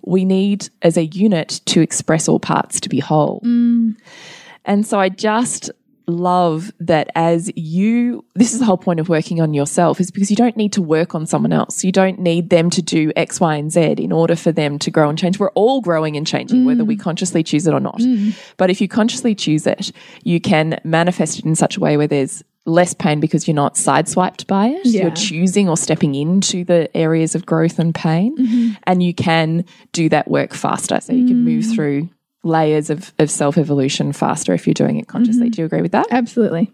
we 0.00 0.24
need 0.24 0.70
as 0.80 0.96
a 0.96 1.04
unit 1.04 1.60
to 1.66 1.82
express 1.82 2.28
all 2.28 2.40
parts 2.40 2.80
to 2.80 2.88
be 2.88 2.98
whole. 2.98 3.42
Mm. 3.44 3.96
And 4.64 4.86
so 4.86 4.98
I 4.98 5.10
just 5.10 5.70
love 6.06 6.72
that 6.80 7.10
as 7.14 7.50
you, 7.56 8.24
this 8.34 8.52
is 8.52 8.58
the 8.58 8.64
whole 8.64 8.76
point 8.76 9.00
of 9.00 9.08
working 9.08 9.40
on 9.40 9.54
yourself, 9.54 10.00
is 10.00 10.10
because 10.10 10.30
you 10.30 10.36
don't 10.36 10.56
need 10.56 10.72
to 10.74 10.82
work 10.82 11.14
on 11.14 11.26
someone 11.26 11.52
else. 11.52 11.84
You 11.84 11.92
don't 11.92 12.18
need 12.18 12.50
them 12.50 12.70
to 12.70 12.82
do 12.82 13.12
X, 13.16 13.40
Y, 13.40 13.56
and 13.56 13.72
Z 13.72 13.80
in 13.98 14.12
order 14.12 14.36
for 14.36 14.52
them 14.52 14.78
to 14.80 14.90
grow 14.90 15.08
and 15.08 15.18
change. 15.18 15.38
We're 15.38 15.50
all 15.50 15.80
growing 15.80 16.16
and 16.16 16.26
changing, 16.26 16.64
whether 16.64 16.84
we 16.84 16.96
mm. 16.96 17.00
consciously 17.00 17.42
choose 17.42 17.66
it 17.66 17.74
or 17.74 17.80
not. 17.80 17.98
Mm. 17.98 18.34
But 18.56 18.70
if 18.70 18.80
you 18.80 18.88
consciously 18.88 19.34
choose 19.34 19.66
it, 19.66 19.92
you 20.22 20.40
can 20.40 20.80
manifest 20.84 21.38
it 21.38 21.44
in 21.44 21.54
such 21.54 21.76
a 21.76 21.80
way 21.80 21.96
where 21.96 22.06
there's 22.06 22.42
less 22.66 22.94
pain 22.94 23.20
because 23.20 23.46
you're 23.46 23.54
not 23.54 23.74
sideswiped 23.74 24.46
by 24.46 24.68
it. 24.68 24.86
Yeah. 24.86 25.02
You're 25.02 25.10
choosing 25.10 25.68
or 25.68 25.76
stepping 25.76 26.14
into 26.14 26.64
the 26.64 26.94
areas 26.96 27.34
of 27.34 27.44
growth 27.44 27.78
and 27.78 27.94
pain. 27.94 28.36
Mm-hmm. 28.36 28.74
And 28.84 29.02
you 29.02 29.14
can 29.14 29.64
do 29.92 30.08
that 30.08 30.28
work 30.28 30.54
faster. 30.54 31.00
So 31.00 31.12
you 31.12 31.26
can 31.26 31.44
move 31.44 31.64
mm. 31.64 31.74
through 31.74 32.08
layers 32.44 32.90
of, 32.90 33.12
of 33.18 33.30
self 33.30 33.58
evolution 33.58 34.12
faster 34.12 34.52
if 34.52 34.66
you're 34.66 34.74
doing 34.74 34.98
it 34.98 35.08
consciously. 35.08 35.46
Mm-hmm. 35.46 35.50
Do 35.50 35.62
you 35.62 35.66
agree 35.66 35.82
with 35.82 35.92
that? 35.92 36.06
Absolutely. 36.10 36.72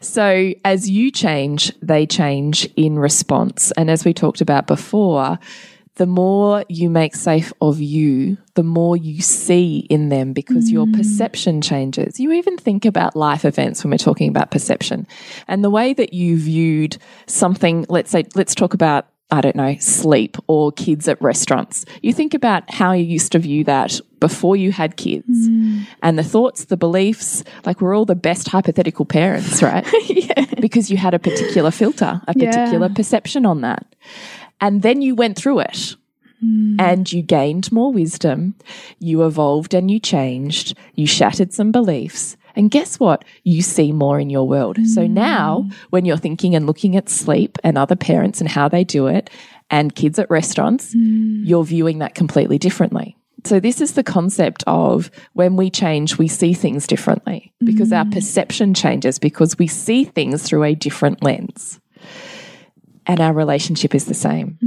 So, 0.00 0.52
as 0.64 0.90
you 0.90 1.10
change, 1.10 1.72
they 1.80 2.06
change 2.06 2.68
in 2.76 2.98
response. 2.98 3.72
And 3.72 3.90
as 3.90 4.04
we 4.04 4.12
talked 4.12 4.40
about 4.40 4.66
before, 4.66 5.38
the 5.96 6.06
more 6.06 6.64
you 6.68 6.88
make 6.88 7.14
safe 7.14 7.52
of 7.60 7.80
you, 7.80 8.38
the 8.54 8.62
more 8.62 8.96
you 8.96 9.20
see 9.20 9.86
in 9.90 10.08
them 10.08 10.32
because 10.32 10.70
your 10.70 10.86
mm. 10.86 10.96
perception 10.96 11.60
changes. 11.60 12.18
You 12.18 12.32
even 12.32 12.56
think 12.56 12.86
about 12.86 13.14
life 13.14 13.44
events 13.44 13.84
when 13.84 13.90
we're 13.90 13.98
talking 13.98 14.28
about 14.28 14.50
perception 14.50 15.06
and 15.48 15.62
the 15.62 15.70
way 15.70 15.92
that 15.92 16.14
you 16.14 16.38
viewed 16.38 16.96
something. 17.26 17.84
Let's 17.90 18.10
say, 18.10 18.24
let's 18.34 18.54
talk 18.54 18.72
about, 18.72 19.06
I 19.32 19.40
don't 19.40 19.56
know, 19.56 19.76
sleep 19.78 20.36
or 20.46 20.70
kids 20.72 21.08
at 21.08 21.20
restaurants. 21.22 21.86
You 22.02 22.12
think 22.12 22.34
about 22.34 22.70
how 22.70 22.92
you 22.92 23.04
used 23.04 23.32
to 23.32 23.38
view 23.38 23.64
that 23.64 23.98
before 24.20 24.56
you 24.56 24.72
had 24.72 24.96
kids 24.96 25.48
mm. 25.48 25.86
and 26.02 26.18
the 26.18 26.22
thoughts, 26.22 26.66
the 26.66 26.76
beliefs, 26.76 27.42
like 27.64 27.80
we're 27.80 27.96
all 27.96 28.04
the 28.04 28.14
best 28.14 28.48
hypothetical 28.48 29.06
parents, 29.06 29.62
right? 29.62 29.86
yeah. 30.06 30.44
because 30.60 30.90
you 30.90 30.98
had 30.98 31.14
a 31.14 31.18
particular 31.18 31.70
filter, 31.70 32.20
a 32.28 32.34
Yeah. 32.36 32.50
particular 32.50 32.90
perception 32.90 33.46
on 33.46 33.62
that. 33.62 33.86
And 34.60 34.82
then 34.82 35.00
you 35.00 35.14
went 35.14 35.38
through 35.38 35.60
it 35.60 35.96
mm. 36.44 36.76
and 36.78 37.10
you 37.10 37.22
gained 37.22 37.72
more 37.72 37.90
wisdom. 37.90 38.54
You 38.98 39.24
evolved 39.24 39.72
and 39.72 39.90
you 39.90 39.98
changed. 39.98 40.76
You 40.94 41.06
shattered 41.06 41.54
some 41.54 41.72
beliefs. 41.72 42.36
And 42.54 42.70
guess 42.70 43.00
what? 43.00 43.24
You 43.44 43.62
see 43.62 43.92
more 43.92 44.20
in 44.20 44.30
your 44.30 44.46
world. 44.46 44.76
So 44.86 45.02
mm. 45.02 45.10
now, 45.10 45.68
when 45.90 46.04
you're 46.04 46.16
thinking 46.16 46.54
and 46.54 46.66
looking 46.66 46.96
at 46.96 47.08
sleep 47.08 47.58
and 47.64 47.78
other 47.78 47.96
parents 47.96 48.40
and 48.40 48.48
how 48.48 48.68
they 48.68 48.84
do 48.84 49.06
it, 49.06 49.30
and 49.72 49.94
kids 49.94 50.18
at 50.18 50.30
restaurants, 50.30 50.94
mm. 50.94 51.40
you're 51.44 51.64
viewing 51.64 51.98
that 51.98 52.14
completely 52.14 52.58
differently. 52.58 53.16
So, 53.44 53.58
this 53.58 53.80
is 53.80 53.94
the 53.94 54.04
concept 54.04 54.62
of 54.68 55.10
when 55.32 55.56
we 55.56 55.68
change, 55.70 56.16
we 56.16 56.28
see 56.28 56.52
things 56.52 56.86
differently 56.86 57.52
because 57.58 57.92
our 57.92 58.04
mm. 58.04 58.12
perception 58.12 58.72
changes 58.74 59.18
because 59.18 59.58
we 59.58 59.66
see 59.66 60.04
things 60.04 60.44
through 60.44 60.62
a 60.62 60.76
different 60.76 61.24
lens. 61.24 61.80
And 63.04 63.18
our 63.18 63.32
relationship 63.32 63.96
is 63.96 64.04
the 64.04 64.14
same. 64.14 64.58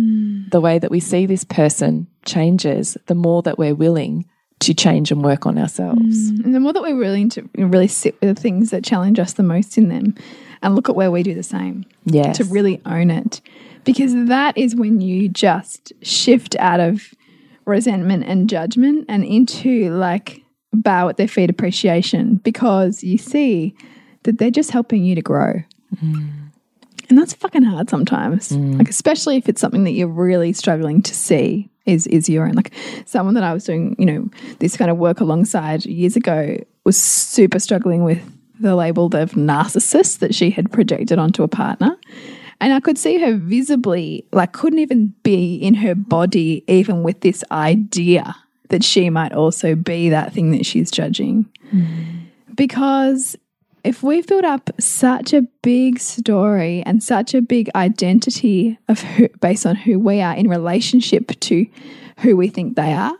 The 0.51 0.59
way 0.59 0.77
that 0.77 0.91
we 0.91 0.99
see 0.99 1.25
this 1.25 1.45
person 1.45 2.07
changes 2.25 2.97
the 3.05 3.15
more 3.15 3.41
that 3.43 3.57
we're 3.57 3.75
willing 3.75 4.25
to 4.61 4.73
change 4.73 5.11
and 5.11 5.23
work 5.23 5.45
on 5.45 5.57
ourselves. 5.57 6.31
Mm. 6.31 6.45
And 6.45 6.55
the 6.55 6.59
more 6.59 6.73
that 6.73 6.81
we're 6.81 6.95
willing 6.95 7.29
to 7.31 7.47
really 7.57 7.87
sit 7.87 8.19
with 8.21 8.35
the 8.35 8.41
things 8.41 8.69
that 8.71 8.83
challenge 8.83 9.19
us 9.19 9.33
the 9.33 9.43
most 9.43 9.77
in 9.77 9.89
them 9.89 10.15
and 10.61 10.75
look 10.75 10.89
at 10.89 10.95
where 10.95 11.11
we 11.11 11.23
do 11.23 11.33
the 11.33 11.43
same, 11.43 11.85
Yes. 12.05 12.37
to 12.37 12.45
really 12.45 12.81
own 12.85 13.11
it. 13.11 13.41
Because 13.83 14.13
that 14.27 14.57
is 14.57 14.75
when 14.75 15.01
you 15.01 15.29
just 15.29 15.93
shift 16.01 16.55
out 16.57 16.79
of 16.79 17.13
resentment 17.65 18.23
and 18.25 18.49
judgment 18.49 19.05
and 19.09 19.23
into 19.23 19.91
like 19.91 20.41
bow 20.73 21.09
at 21.09 21.17
their 21.17 21.27
feet 21.27 21.49
appreciation 21.49 22.35
because 22.37 23.03
you 23.03 23.17
see 23.17 23.75
that 24.23 24.37
they're 24.37 24.51
just 24.51 24.71
helping 24.71 25.03
you 25.03 25.15
to 25.15 25.21
grow. 25.21 25.53
Mm. 25.95 26.29
And 27.09 27.17
that's 27.17 27.33
fucking 27.33 27.63
hard 27.63 27.89
sometimes. 27.89 28.49
Mm. 28.49 28.77
Like 28.79 28.89
especially 28.89 29.37
if 29.37 29.47
it's 29.47 29.61
something 29.61 29.83
that 29.83 29.91
you're 29.91 30.07
really 30.07 30.53
struggling 30.53 31.01
to 31.03 31.13
see 31.13 31.69
is 31.85 32.07
is 32.07 32.29
your 32.29 32.47
own. 32.47 32.53
Like 32.53 32.73
someone 33.05 33.35
that 33.35 33.43
I 33.43 33.53
was 33.53 33.63
doing, 33.63 33.95
you 33.99 34.05
know, 34.05 34.29
this 34.59 34.77
kind 34.77 34.91
of 34.91 34.97
work 34.97 35.19
alongside 35.19 35.85
years 35.85 36.15
ago 36.15 36.57
was 36.83 36.97
super 36.97 37.59
struggling 37.59 38.03
with 38.03 38.21
the 38.59 38.75
label 38.75 39.05
of 39.07 39.31
narcissist 39.31 40.19
that 40.19 40.33
she 40.33 40.49
had 40.49 40.71
projected 40.71 41.19
onto 41.19 41.43
a 41.43 41.47
partner. 41.47 41.97
And 42.61 42.73
I 42.73 42.79
could 42.79 42.97
see 42.97 43.19
her 43.19 43.35
visibly, 43.35 44.25
like, 44.31 44.53
couldn't 44.53 44.79
even 44.79 45.13
be 45.23 45.55
in 45.55 45.73
her 45.73 45.93
body, 45.93 46.63
even 46.67 47.03
with 47.03 47.19
this 47.19 47.43
idea 47.51 48.33
that 48.69 48.83
she 48.83 49.09
might 49.09 49.33
also 49.33 49.75
be 49.75 50.09
that 50.09 50.33
thing 50.33 50.51
that 50.51 50.65
she's 50.65 50.89
judging. 50.89 51.45
Hmm. 51.69 51.83
Because 52.55 53.35
if 53.85 54.01
we've 54.01 54.25
built 54.25 54.43
up 54.43 54.69
such 54.79 55.31
a 55.31 55.43
big 55.61 55.99
story 55.99 56.81
and 56.87 57.03
such 57.03 57.35
a 57.35 57.41
big 57.41 57.69
identity 57.75 58.79
of 58.87 58.99
who, 58.99 59.29
based 59.39 59.65
on 59.65 59.75
who 59.75 59.99
we 59.99 60.21
are 60.21 60.35
in 60.35 60.49
relationship 60.49 61.39
to 61.41 61.67
who 62.19 62.35
we 62.35 62.47
think 62.47 62.75
they 62.75 62.93
are, 62.93 63.15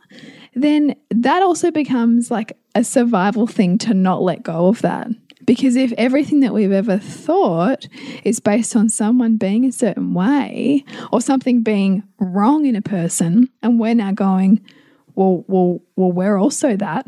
then 0.55 0.95
that 1.11 1.43
also 1.43 1.69
becomes 1.69 2.31
like 2.31 2.57
a 2.73 2.83
survival 2.83 3.45
thing 3.45 3.77
to 3.77 3.93
not 3.93 4.23
let 4.23 4.41
go 4.41 4.67
of 4.67 4.81
that. 4.81 5.07
Because 5.45 5.75
if 5.75 5.93
everything 5.99 6.39
that 6.39 6.53
we've 6.53 6.71
ever 6.71 6.97
thought 6.97 7.87
is 8.23 8.39
based 8.39 8.75
on 8.75 8.89
someone 8.89 9.37
being 9.37 9.65
a 9.65 9.71
certain 9.71 10.15
way 10.15 10.83
or 11.11 11.21
something 11.21 11.61
being 11.61 12.01
wrong 12.19 12.65
in 12.65 12.75
a 12.75 12.81
person, 12.81 13.49
and 13.61 13.79
we're 13.79 13.93
now 13.93 14.11
going, 14.11 14.65
well, 15.13 15.45
well, 15.47 15.81
well, 15.95 16.11
we're 16.11 16.37
also 16.37 16.75
that, 16.77 17.05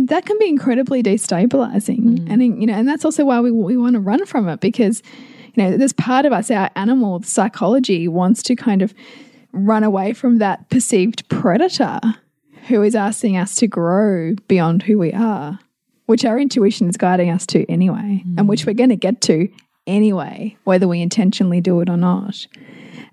that 0.00 0.26
can 0.26 0.38
be 0.38 0.48
incredibly 0.48 1.02
destabilizing. 1.02 2.18
Mm. 2.18 2.30
And 2.30 2.60
you 2.60 2.66
know, 2.66 2.74
and 2.74 2.88
that's 2.88 3.04
also 3.04 3.24
why 3.24 3.40
we 3.40 3.50
we 3.50 3.76
want 3.76 3.94
to 3.94 4.00
run 4.00 4.24
from 4.26 4.48
it 4.48 4.60
because 4.60 5.02
you 5.56 5.62
know, 5.62 5.76
there's 5.76 5.92
part 5.92 6.26
of 6.26 6.32
us, 6.32 6.50
our 6.50 6.70
animal 6.76 7.22
psychology 7.22 8.08
wants 8.08 8.42
to 8.44 8.54
kind 8.54 8.82
of 8.82 8.94
run 9.52 9.82
away 9.82 10.12
from 10.12 10.38
that 10.38 10.68
perceived 10.68 11.26
predator 11.28 11.98
who 12.68 12.82
is 12.82 12.94
asking 12.94 13.36
us 13.36 13.54
to 13.56 13.66
grow 13.66 14.34
beyond 14.48 14.82
who 14.82 14.98
we 14.98 15.12
are, 15.12 15.58
which 16.06 16.24
our 16.24 16.38
intuition 16.38 16.88
is 16.88 16.96
guiding 16.96 17.30
us 17.30 17.46
to 17.46 17.64
anyway, 17.70 18.22
and 18.36 18.48
which 18.48 18.62
mm. 18.62 18.66
we're 18.66 18.74
going 18.74 18.90
to 18.90 18.96
get 18.96 19.20
to 19.22 19.48
anyway, 19.86 20.54
whether 20.64 20.86
we 20.86 21.00
intentionally 21.00 21.60
do 21.60 21.80
it 21.80 21.88
or 21.88 21.96
not. 21.96 22.46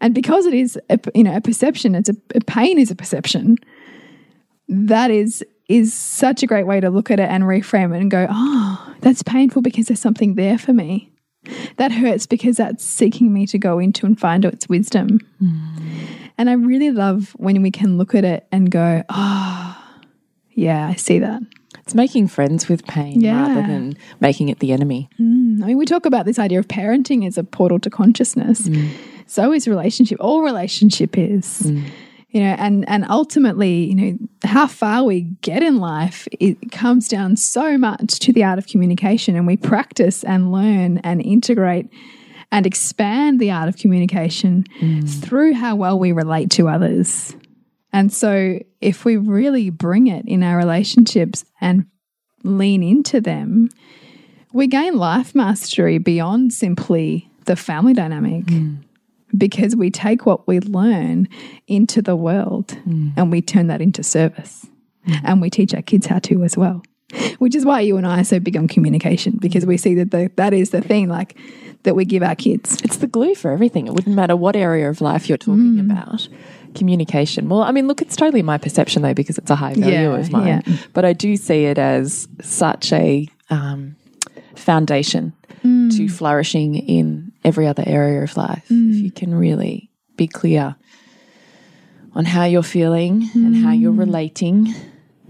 And 0.02 0.14
because 0.14 0.46
it 0.46 0.54
is, 0.54 0.78
a, 0.90 1.00
you 1.16 1.24
know, 1.24 1.36
a 1.36 1.42
perception, 1.42 1.96
it's 1.96 2.10
a, 2.10 2.16
a 2.36 2.42
pain 2.42 2.78
is 2.78 2.92
a 2.92 2.96
perception. 2.96 3.58
That 4.68 5.12
is 5.12 5.46
is 5.70 5.94
such 5.94 6.44
a 6.44 6.48
great 6.48 6.68
way 6.68 6.80
to 6.80 6.90
look 6.90 7.10
at 7.10 7.20
it 7.20 7.30
and 7.30 7.44
reframe 7.44 7.96
it 7.96 8.02
and 8.02 8.12
go, 8.12 8.28
oh, 8.30 8.96
that's 9.00 9.24
painful 9.24 9.62
because 9.62 9.88
there's 9.88 10.00
something 10.02 10.36
there 10.36 10.58
for 10.58 10.74
me. 10.74 11.12
That 11.78 11.92
hurts 11.92 12.26
because 12.26 12.58
that's 12.58 12.84
seeking 12.84 13.34
me 13.34 13.46
to 13.48 13.58
go 13.58 13.80
into 13.80 14.06
and 14.06 14.20
find 14.20 14.46
its 14.46 14.70
wisdom. 14.70 15.20
Hmm. 15.40 16.06
And 16.38 16.50
I 16.50 16.54
really 16.54 16.92
love 16.92 17.32
when 17.38 17.62
we 17.62 17.72
can 17.72 17.98
look 17.98 18.16
at 18.16 18.24
it 18.26 18.48
and 18.52 18.72
go, 18.72 19.04
oh, 19.10 19.78
yeah, 20.52 20.88
I 20.88 20.96
see 20.96 21.20
that. 21.20 21.42
It's 21.80 21.94
making 21.94 22.30
friends 22.30 22.70
with 22.70 22.86
pain 22.88 23.20
Yeah. 23.20 23.42
rather 23.42 23.68
than 23.68 23.98
making 24.22 24.50
it 24.50 24.60
the 24.60 24.72
enemy. 24.72 25.10
Mm. 25.20 25.62
I 25.64 25.68
mean, 25.68 25.78
we 25.78 25.86
talk 25.86 26.06
about 26.06 26.26
this 26.26 26.40
idea 26.40 26.60
of 26.60 26.68
parenting 26.68 27.28
as 27.28 27.38
a 27.38 27.44
portal 27.44 27.78
to 27.80 27.90
consciousness. 27.90 28.70
Mm. 28.70 28.90
So 29.28 29.52
is 29.52 29.68
relationship. 29.68 30.18
All 30.22 30.42
relationship 30.44 31.18
is. 31.18 31.64
Mm. 31.64 31.90
You 32.34 32.42
know, 32.42 32.56
and 32.58 32.90
and 32.90 33.06
ultimately, 33.10 33.86
you 33.86 33.96
know, 33.96 34.18
how 34.44 34.66
far 34.66 35.04
we 35.04 35.22
get 35.42 35.62
in 35.62 35.78
life, 35.78 36.28
it 36.32 36.72
comes 36.72 37.08
down 37.08 37.38
so 37.38 37.78
much 37.78 38.18
to 38.20 38.34
the 38.34 38.44
art 38.44 38.58
of 38.58 38.66
communication, 38.66 39.36
and 39.36 39.46
we 39.46 39.56
practice 39.56 40.24
and 40.24 40.52
learn 40.52 40.98
and 41.00 41.22
integrate 41.22 41.90
and 42.52 42.66
expand 42.66 43.40
the 43.40 43.52
art 43.52 43.70
of 43.70 43.78
communication 43.78 44.66
mm. 44.82 45.24
through 45.24 45.54
how 45.54 45.76
well 45.76 46.00
we 46.00 46.12
relate 46.12 46.50
to 46.52 46.68
others. 46.68 47.36
And 47.92 48.12
so, 48.12 48.60
if 48.82 49.06
we 49.06 49.16
really 49.16 49.70
bring 49.70 50.08
it 50.08 50.26
in 50.28 50.42
our 50.42 50.58
relationships 50.58 51.46
and 51.62 51.86
lean 52.44 52.82
into 52.82 53.22
them, 53.22 53.70
we 54.54 54.66
gain 54.66 54.98
life 54.98 55.36
mastery 55.36 56.00
beyond 56.00 56.52
simply 56.52 57.30
the 57.46 57.56
family 57.56 57.94
dynamic 57.94 58.46
mm. 58.46 58.78
Because 59.38 59.76
we 59.76 59.90
take 59.90 60.26
what 60.26 60.48
we 60.48 60.60
learn 60.60 61.28
into 61.68 62.02
the 62.02 62.16
world 62.16 62.78
mm. 62.88 63.14
and 63.18 63.32
we 63.32 63.42
turn 63.42 63.68
that 63.68 63.82
into 63.82 64.04
service. 64.04 64.68
Mm. 65.08 65.22
And 65.24 65.42
we 65.42 65.50
teach 65.50 65.74
our 65.74 65.82
kids 65.82 66.06
how 66.06 66.20
to 66.20 66.44
as 66.44 66.56
well. 66.56 66.84
Which 67.38 67.56
is 67.56 67.66
why 67.66 67.82
you 67.82 67.98
and 67.98 68.08
I 68.08 68.22
are 68.22 68.24
so 68.24 68.40
big 68.40 68.58
on 68.58 68.68
communication 68.68 69.38
because 69.40 69.66
we 69.66 69.78
see 69.78 69.94
that 69.96 70.12
the, 70.12 70.32
that 70.38 70.54
is 70.54 70.72
the 70.72 70.82
thing 70.82 71.10
like 71.10 71.38
that 71.84 71.96
we 71.96 72.06
give 72.06 72.24
our 72.24 72.36
kids. 72.36 72.82
It's 72.82 72.98
the 72.98 73.08
glue 73.08 73.36
for 73.36 73.52
everything. 73.52 73.88
It 73.88 73.94
wouldn't 73.94 74.16
matter 74.16 74.36
what 74.36 74.56
area 74.56 74.90
of 74.90 75.02
life 75.02 75.28
you're 75.28 75.38
talking 75.38 75.76
mm. 75.76 75.92
about. 75.92 76.28
Communication. 76.74 77.50
Well, 77.50 77.62
I 77.62 77.72
mean, 77.72 77.88
look, 77.88 78.02
it's 78.02 78.16
totally 78.16 78.42
my 78.42 78.58
perception 78.58 79.02
though, 79.02 79.14
because 79.14 79.38
it's 79.38 79.52
a 79.52 79.56
high 79.56 79.74
value 79.74 79.94
Yeah, 79.94 80.16
of 80.16 80.32
mine. 80.32 80.48
yeah. 80.48 80.78
But 80.94 81.06
I 81.06 81.14
do 81.14 81.36
see 81.36 81.66
it 81.66 81.78
as 81.78 82.28
such 82.42 82.92
a 82.94 83.28
um, 83.50 83.96
foundation 84.56 85.34
to 85.64 86.10
flourishing 86.10 86.76
in 86.76 87.33
every 87.44 87.68
other 87.68 87.84
area 87.86 88.24
of 88.24 88.36
life. 88.38 88.66
If 88.66 88.96
you 88.96 89.12
mm. 89.12 89.16
can 89.16 89.36
really 89.36 89.90
be 90.16 90.28
clear 90.28 90.76
on 92.14 92.26
how 92.26 92.46
you're 92.46 92.64
feeling 92.64 93.30
and 93.34 93.56
how 93.56 93.72
you're 93.72 93.94
mm. 93.94 94.00
relating 94.00 94.74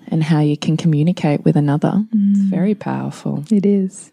and 0.08 0.24
how 0.24 0.40
you 0.40 0.58
can 0.58 0.78
communicate 0.78 1.44
with 1.44 1.56
another, 1.56 2.06
it's 2.12 2.40
mm. 2.40 2.50
very 2.50 2.76
powerful. 2.76 3.44
It 3.50 3.66
is. 3.66 4.12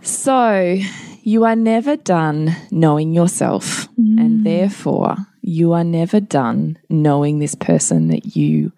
So, 0.00 0.78
you 1.22 1.44
are 1.44 1.54
never 1.54 1.96
done 1.96 2.56
knowing 2.70 3.12
yourself, 3.12 3.88
and 3.96 4.44
therefore, 4.44 5.16
you 5.42 5.72
are 5.72 5.84
never 5.84 6.18
done 6.18 6.78
knowing 6.88 7.38
this 7.38 7.54
person 7.54 8.08
that 8.08 8.34
you 8.34 8.72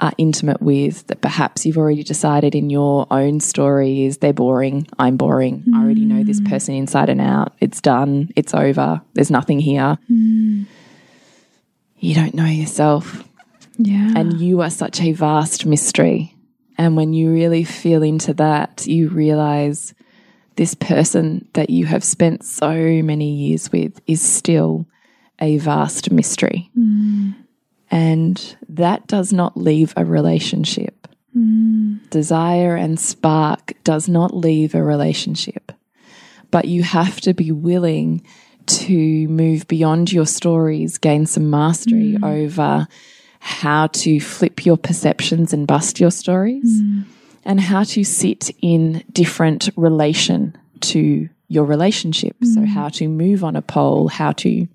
are 0.00 0.12
intimate 0.18 0.62
with. 0.62 1.06
That 1.08 1.20
perhaps 1.20 1.66
you've 1.66 1.78
already 1.78 2.02
decided 2.02 2.54
in 2.54 2.70
your 2.70 3.06
own 3.10 3.40
story 3.40 4.04
is 4.04 4.18
they're 4.18 4.32
boring, 4.32 4.86
I'm 4.98 5.16
boring, 5.16 5.64
I 5.74 5.82
already 5.82 6.04
know 6.04 6.22
this 6.24 6.40
mm. 6.40 6.48
person 6.48 6.74
inside 6.74 7.08
and 7.08 7.20
out, 7.20 7.54
it's 7.60 7.80
done, 7.80 8.30
it's 8.36 8.54
over, 8.54 9.00
there's 9.14 9.30
nothing 9.30 9.60
here. 9.60 9.98
Mm. 10.10 10.66
You 11.98 12.14
don't 12.14 12.34
know 12.34 12.46
yourself 12.46 13.24
Yeah. 13.76 14.12
and 14.14 14.40
you 14.40 14.60
are 14.60 14.70
such 14.70 15.00
a 15.00 15.12
vast 15.12 15.66
mystery. 15.66 16.34
And 16.76 16.96
when 16.96 17.12
you 17.12 17.32
really 17.32 17.64
feel 17.64 18.04
into 18.04 18.32
that, 18.34 18.86
you 18.86 19.08
realize 19.08 19.94
this 20.54 20.74
person 20.74 21.48
that 21.54 21.70
you 21.70 21.86
have 21.86 22.04
spent 22.04 22.44
so 22.44 22.72
many 23.02 23.32
years 23.32 23.72
with 23.72 24.00
is 24.06 24.22
still 24.22 24.86
a 25.40 25.58
vast 25.58 26.10
mystery. 26.10 26.70
Mm. 26.78 27.34
And 27.90 28.56
that 28.68 29.06
does 29.06 29.32
not 29.32 29.56
leave 29.56 29.94
a 29.96 30.04
relationship. 30.04 31.08
Mm. 31.36 32.08
Desire 32.10 32.76
and 32.76 32.98
spark 32.98 33.72
does 33.84 34.08
not 34.08 34.36
leave 34.36 34.74
a 34.74 34.82
relationship. 34.82 35.72
But 36.50 36.66
you 36.66 36.82
have 36.82 37.20
to 37.22 37.34
be 37.34 37.52
willing 37.52 38.22
to 38.66 39.28
move 39.28 39.66
beyond 39.68 40.12
your 40.12 40.26
stories, 40.26 40.98
gain 40.98 41.26
some 41.26 41.50
mastery 41.50 42.16
mm. 42.18 42.24
over 42.24 42.86
how 43.40 43.86
to 43.88 44.20
flip 44.20 44.66
your 44.66 44.76
perceptions 44.76 45.52
and 45.52 45.66
bust 45.66 46.00
your 46.00 46.10
stories, 46.10 46.82
mm. 46.82 47.04
and 47.44 47.60
how 47.60 47.84
to 47.84 48.04
sit 48.04 48.50
in 48.60 49.04
different 49.12 49.70
relation 49.76 50.56
to 50.80 51.28
your 51.48 51.64
relationship. 51.64 52.36
So, 52.42 52.66
how 52.66 52.88
to 52.90 53.08
move 53.08 53.42
on 53.42 53.56
a 53.56 53.62
pole, 53.62 54.08
how 54.08 54.32
to 54.32 54.68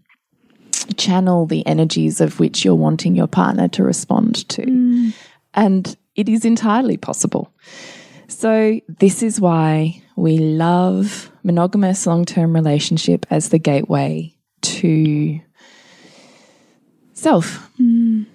channel 0.98 1.46
the 1.46 1.66
energies 1.66 2.22
of 2.22 2.40
which 2.40 2.64
you're 2.64 2.76
wanting 2.76 3.16
your 3.16 3.28
partner 3.28 3.68
to 3.70 3.84
respond 3.84 4.48
to. 4.50 4.62
Mm. 4.64 5.14
And 5.54 5.98
it 6.16 6.30
is 6.30 6.46
entirely 6.46 6.98
possible. 6.98 7.54
So, 8.28 8.80
this 8.88 9.22
is 9.22 9.40
why 9.40 10.02
we 10.16 10.38
love 10.38 11.32
monogamous 11.44 12.08
long 12.08 12.26
term 12.26 12.54
relationship 12.54 13.26
as 13.30 13.50
the 13.50 13.60
gateway 13.60 14.36
to 14.62 15.40
self. 17.14 17.70
Mm. 17.80 18.26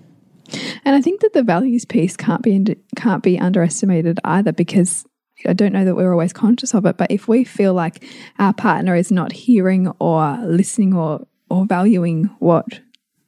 And 0.85 0.97
I 0.97 1.01
think 1.01 1.21
that 1.21 1.33
the 1.33 1.43
values 1.43 1.85
piece 1.85 2.17
can't 2.17 2.43
be 2.43 2.77
can't 2.97 3.23
be 3.23 3.39
underestimated 3.39 4.19
either 4.25 4.53
because 4.53 5.05
I 5.47 5.53
don't 5.53 5.73
know 5.73 5.85
that 5.85 5.95
we're 5.95 6.13
always 6.13 6.33
conscious 6.33 6.75
of 6.75 6.85
it, 6.87 6.97
but 6.97 7.11
if 7.11 7.29
we 7.29 7.45
feel 7.45 7.75
like 7.75 8.05
our 8.39 8.53
partner 8.53 8.97
is 8.97 9.13
not 9.13 9.33
hearing 9.33 9.89
or 10.01 10.39
listening 10.43 10.95
or 10.95 11.27
or 11.51 11.67
valuing 11.67 12.25
what 12.39 12.81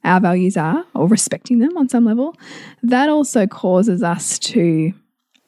our 0.03 0.19
values 0.19 0.57
are 0.57 0.83
or 0.95 1.07
respecting 1.07 1.59
them 1.59 1.77
on 1.77 1.89
some 1.89 2.05
level, 2.05 2.35
that 2.83 3.09
also 3.09 3.45
causes 3.47 4.01
us 4.01 4.39
to 4.39 4.93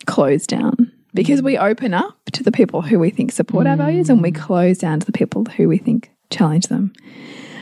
close 0.05 0.45
down 0.45 0.91
because 1.13 1.41
we 1.41 1.57
open 1.57 1.93
up 1.93 2.17
to 2.31 2.43
the 2.43 2.51
people 2.51 2.81
who 2.81 2.99
we 2.99 3.09
think 3.09 3.31
support 3.31 3.67
our 3.67 3.75
values 3.75 4.09
and 4.09 4.21
we 4.21 4.31
mm. 4.31 4.39
close 4.39 4.79
down 4.79 4.99
to 4.99 5.05
the 5.05 5.11
people 5.11 5.45
who 5.45 5.67
we 5.67 5.77
think 5.77 6.11
challenge 6.29 6.67
them. 6.67 6.91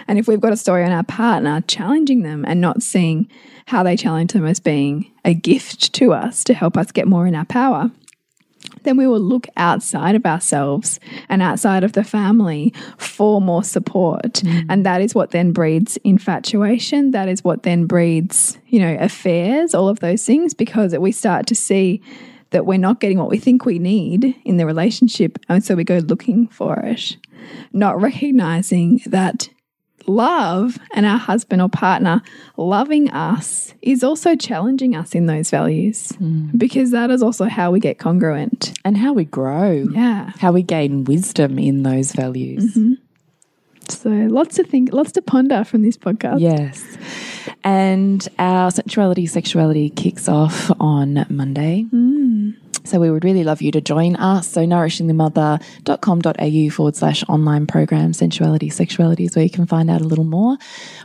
And 0.08 0.18
if 0.18 0.28
we've 0.28 0.42
got 0.42 0.54
a 0.54 0.58
story 0.58 0.84
on 0.84 0.92
our 0.92 1.04
partner 1.04 1.62
challenging 1.68 2.24
them 2.24 2.44
and 2.46 2.60
not 2.60 2.82
seeing 2.82 3.30
how 3.68 3.84
they 3.84 3.96
challenge 3.96 4.34
them 4.34 4.46
as 4.46 4.60
being 4.60 5.12
a 5.24 5.34
gift 5.34 5.94
to 5.94 6.14
us 6.14 6.44
to 6.46 6.54
help 6.54 6.78
us 6.78 6.92
get 6.92 7.08
more 7.08 7.28
in 7.28 7.36
our 7.36 7.46
power, 7.46 7.92
then 8.84 8.98
we 8.98 9.08
will 9.08 9.20
look 9.20 9.48
outside 9.58 10.16
of 10.16 10.26
ourselves 10.26 11.00
and 11.30 11.42
outside 11.42 11.84
of 11.84 11.94
the 11.94 12.04
family 12.04 12.74
for 12.98 13.42
more 13.42 13.64
support. 13.64 14.34
Mm. 14.34 14.66
And 14.70 14.86
that 14.86 15.02
is 15.02 15.16
what 15.16 15.32
then 15.32 15.52
breeds 15.52 15.98
infatuation. 16.04 17.12
That 17.12 17.30
is 17.30 17.44
what 17.44 17.64
then 17.64 17.86
breeds, 17.86 18.58
you 18.68 18.80
know, 18.80 18.98
affairs, 19.00 19.74
all 19.74 19.88
of 19.88 20.00
those 20.00 20.26
things, 20.26 20.54
because 20.54 20.98
we 20.98 21.12
start 21.12 21.48
to 21.48 21.56
see 21.56 22.02
that 22.52 22.66
we're 22.66 22.78
not 22.78 23.00
getting 23.00 23.18
what 23.18 23.30
we 23.30 23.38
think 23.38 23.66
we 23.66 23.80
need 23.80 24.36
in 24.44 24.58
the 24.58 24.66
relationship. 24.66 25.40
And 25.48 25.64
so 25.64 25.76
we 25.76 25.84
go 25.84 26.00
looking 26.00 26.48
for 26.48 26.80
it, 26.80 27.18
not 27.72 28.02
recognizing 28.02 29.02
that 29.06 29.50
love 30.08 30.78
and 30.94 31.06
our 31.06 31.18
husband 31.18 31.62
or 31.62 31.70
partner 31.70 32.22
loving 32.58 33.10
us 33.12 33.74
is 33.82 34.04
also 34.04 34.36
challenging 34.36 34.96
us 34.96 35.16
in 35.16 35.26
those 35.26 35.50
values 35.50 36.10
hmm. 36.18 36.50
because 36.58 36.92
that 36.92 37.10
is 37.10 37.22
also 37.24 37.46
how 37.46 37.72
we 37.72 37.80
get 37.80 37.98
congruent. 38.00 38.78
And 38.84 38.98
how 38.98 39.14
we 39.14 39.26
grow, 39.26 39.88
Yeah. 39.92 40.32
how 40.40 40.52
we 40.52 40.64
gain 40.64 41.04
wisdom 41.04 41.60
in 41.60 41.84
those 41.84 42.12
values. 42.12 42.76
Mm-hmm. 42.76 42.94
So 43.90 44.10
lots 44.10 44.56
to 44.56 44.64
think, 44.64 44.94
lots 44.94 45.12
to 45.14 45.22
ponder 45.22 45.64
from 45.64 45.82
this 45.82 45.98
podcast. 45.98 46.40
Yes. 46.40 46.98
And 47.64 48.28
our 48.40 48.72
sensuality, 48.72 49.28
sexuality 49.28 49.90
kicks 49.90 50.30
off 50.30 50.72
on 50.80 51.26
Monday. 51.30 51.84
Mm-hmm. 51.88 52.11
So 52.92 53.00
we 53.00 53.10
would 53.10 53.24
really 53.24 53.46
love 53.46 53.62
you 53.62 53.72
to 53.72 53.80
join 53.80 54.18
us. 54.18 54.50
So 54.50 54.66
nourishingthemother.com.au 54.66 56.76
forward 56.76 56.98
slash 56.98 57.24
online 57.30 57.66
program, 57.66 58.12
sensuality, 58.12 58.70
sexuality 58.70 59.24
is 59.24 59.34
where 59.34 59.46
you 59.46 59.50
can 59.50 59.66
find 59.66 59.90
out 59.90 60.02
a 60.02 60.04
little 60.04 60.26
more. 60.26 60.58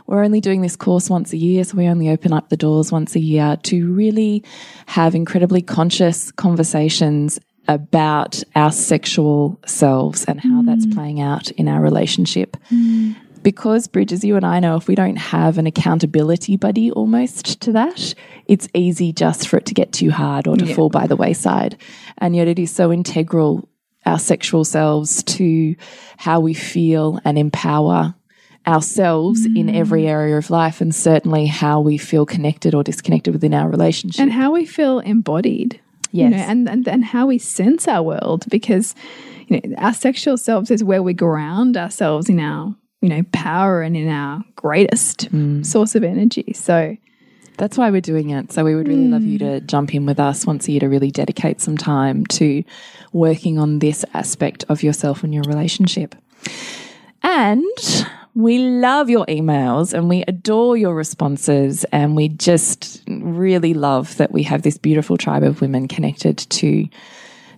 We're 0.05 0.25
only 0.25 0.41
doing 0.41 0.59
this 0.59 0.75
course 0.75 1.09
once 1.09 1.31
a 1.31 1.37
year, 1.37 1.63
so 1.63 1.77
we 1.77 1.87
only 1.87 2.09
open 2.09 2.33
up 2.33 2.49
the 2.49 2.57
doors 2.57 2.91
once 2.91 3.15
a 3.15 3.21
year 3.21 3.55
to 3.63 3.93
really 3.93 4.43
have 4.87 5.15
incredibly 5.15 5.61
conscious 5.61 6.29
conversations 6.33 7.39
about 7.69 8.43
our 8.53 8.73
sexual 8.73 9.57
selves 9.65 10.25
and 10.25 10.41
how 10.41 10.63
that's 10.63 10.85
mm. 10.85 10.93
playing 10.93 11.21
out 11.21 11.51
in 11.51 11.69
our 11.69 11.81
relationship 11.81 12.57
mm. 12.69 13.15
Because 13.47 13.87
Bridges, 13.87 14.25
you 14.25 14.35
and 14.35 14.45
I 14.45 14.59
know 14.59 14.75
if 14.75 14.89
we 14.89 14.95
don't 14.95 15.15
have 15.15 15.57
an 15.57 15.65
accountability 15.65 16.57
buddy 16.57 16.91
almost 16.91 17.61
to 17.61 17.71
that, 17.71 18.13
it's 18.45 18.67
easy 18.73 19.13
just 19.13 19.47
for 19.47 19.55
it 19.55 19.65
to 19.67 19.73
get 19.73 19.93
too 19.93 20.11
hard 20.11 20.47
or 20.47 20.57
to 20.57 20.73
fall 20.73 20.89
by 20.89 21.07
the 21.07 21.15
wayside. 21.15 21.77
And 22.17 22.35
yet 22.35 22.49
it 22.49 22.59
is 22.59 22.71
so 22.71 22.91
integral, 22.91 23.69
our 24.05 24.19
sexual 24.19 24.65
selves, 24.65 25.23
to 25.23 25.77
how 26.17 26.41
we 26.41 26.53
feel 26.53 27.21
and 27.23 27.37
empower 27.37 28.15
ourselves 28.67 29.45
in 29.45 29.67
mm. 29.67 29.75
every 29.77 30.09
area 30.09 30.37
of 30.37 30.49
life, 30.49 30.81
and 30.81 30.93
certainly 30.93 31.45
how 31.45 31.79
we 31.79 31.97
feel 31.97 32.25
connected 32.25 32.75
or 32.75 32.83
disconnected 32.83 33.33
within 33.33 33.53
our 33.53 33.69
relationship. 33.69 34.19
And 34.19 34.33
how 34.33 34.51
we 34.51 34.65
feel 34.65 34.99
embodied. 34.99 35.79
You 36.11 36.31
know, 36.31 36.35
Yes. 36.35 36.49
and, 36.49 36.67
and 36.67 36.85
and 36.85 37.05
how 37.05 37.27
we 37.27 37.37
sense 37.37 37.87
our 37.87 38.03
world 38.03 38.43
because 38.49 38.93
you 39.47 39.61
know 39.61 39.75
our 39.77 39.93
sexual 39.93 40.37
selves 40.37 40.69
is 40.69 40.83
where 40.83 41.01
we 41.01 41.13
ground 41.13 41.77
ourselves 41.77 42.27
in 42.27 42.41
our 42.41 42.75
you 43.07 43.15
know 43.15 43.23
power 43.31 43.81
and 43.81 43.95
in 43.95 44.09
our 44.09 44.43
greatest 44.57 45.31
mm. 45.31 45.65
source 45.65 45.95
of 45.95 46.03
energy. 46.03 46.51
So 46.53 46.97
That's 47.57 47.77
why 47.77 47.89
we're 47.89 48.01
doing 48.01 48.29
it. 48.29 48.51
So 48.51 48.63
we 48.63 48.75
would 48.75 48.87
really 48.87 49.07
love 49.07 49.23
you 49.23 49.39
to 49.39 49.45
mm. 49.45 49.65
jump 49.65 49.93
in 49.95 50.05
with 50.05 50.19
us 50.19 50.45
once 50.45 50.67
a 50.67 50.71
year 50.71 50.81
to 50.81 50.87
really 50.87 51.09
dedicate 51.09 51.59
some 51.59 51.77
time 51.77 52.25
to 52.27 52.63
working 53.13 53.57
on 53.57 53.79
this 53.79 54.05
aspect 54.13 54.63
of 54.69 54.83
yourself 54.83 55.23
and 55.23 55.33
your 55.33 55.43
relationship. 55.47 56.15
And 57.23 57.63
we 58.35 58.59
love 58.59 59.09
your 59.09 59.25
emails 59.25 59.93
and 59.93 60.07
we 60.07 60.23
adore 60.27 60.77
your 60.77 60.93
responses. 60.93 61.83
And 61.85 62.15
we 62.15 62.29
just 62.29 63.01
really 63.07 63.73
love 63.73 64.17
that 64.17 64.31
we 64.31 64.43
have 64.43 64.61
this 64.61 64.77
beautiful 64.77 65.17
tribe 65.17 65.43
of 65.43 65.61
women 65.61 65.87
connected 65.87 66.37
to 66.37 66.87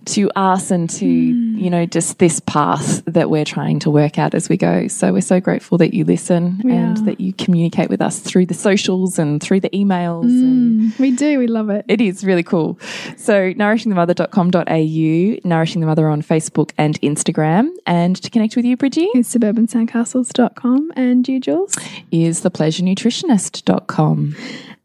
to 0.06 0.30
us 0.36 0.70
and 0.70 0.88
to, 0.90 1.04
hmm. 1.06 1.58
you 1.58 1.70
know, 1.70 1.86
just 1.86 2.18
this 2.18 2.40
path 2.40 3.02
that 3.06 3.30
we're 3.30 3.44
trying 3.44 3.78
to 3.80 3.90
work 3.90 4.18
out 4.18 4.34
as 4.34 4.48
we 4.48 4.56
go. 4.56 4.88
So 4.88 5.12
we're 5.12 5.20
so 5.20 5.40
grateful 5.40 5.78
that 5.78 5.94
you 5.94 6.04
listen 6.04 6.60
We 6.64 6.72
and 6.72 6.98
are. 6.98 7.02
that 7.02 7.20
you 7.20 7.32
communicate 7.32 7.88
with 7.90 8.00
us 8.00 8.18
through 8.18 8.46
the 8.46 8.54
socials 8.54 9.18
and 9.18 9.42
through 9.42 9.60
the 9.60 9.70
emails 9.70 10.24
and 10.24 10.92
hmm. 10.92 11.02
We 11.02 11.10
do. 11.12 11.38
We 11.38 11.46
love 11.46 11.70
it. 11.70 11.84
it 11.88 12.00
is 12.00 12.24
really 12.24 12.42
cool. 12.42 12.78
So, 13.16 13.52
nourishingthemother.com.au, 13.54 15.48
Nourishing 15.48 15.80
the 15.80 15.86
Mother 15.86 16.08
on 16.08 16.22
Facebook 16.22 16.72
and 16.78 17.00
Instagram. 17.00 17.68
And 17.86 18.16
to 18.22 18.30
connect 18.30 18.56
with 18.56 18.64
you, 18.64 18.76
Bridgie, 18.76 19.08
It's 19.14 19.34
suburbansandcastles.com 19.34 20.92
and 20.96 21.26
you, 21.28 21.40
Jules. 21.40 21.74
is 22.10 22.42
thepleasurenutritionist.com. 22.42 24.36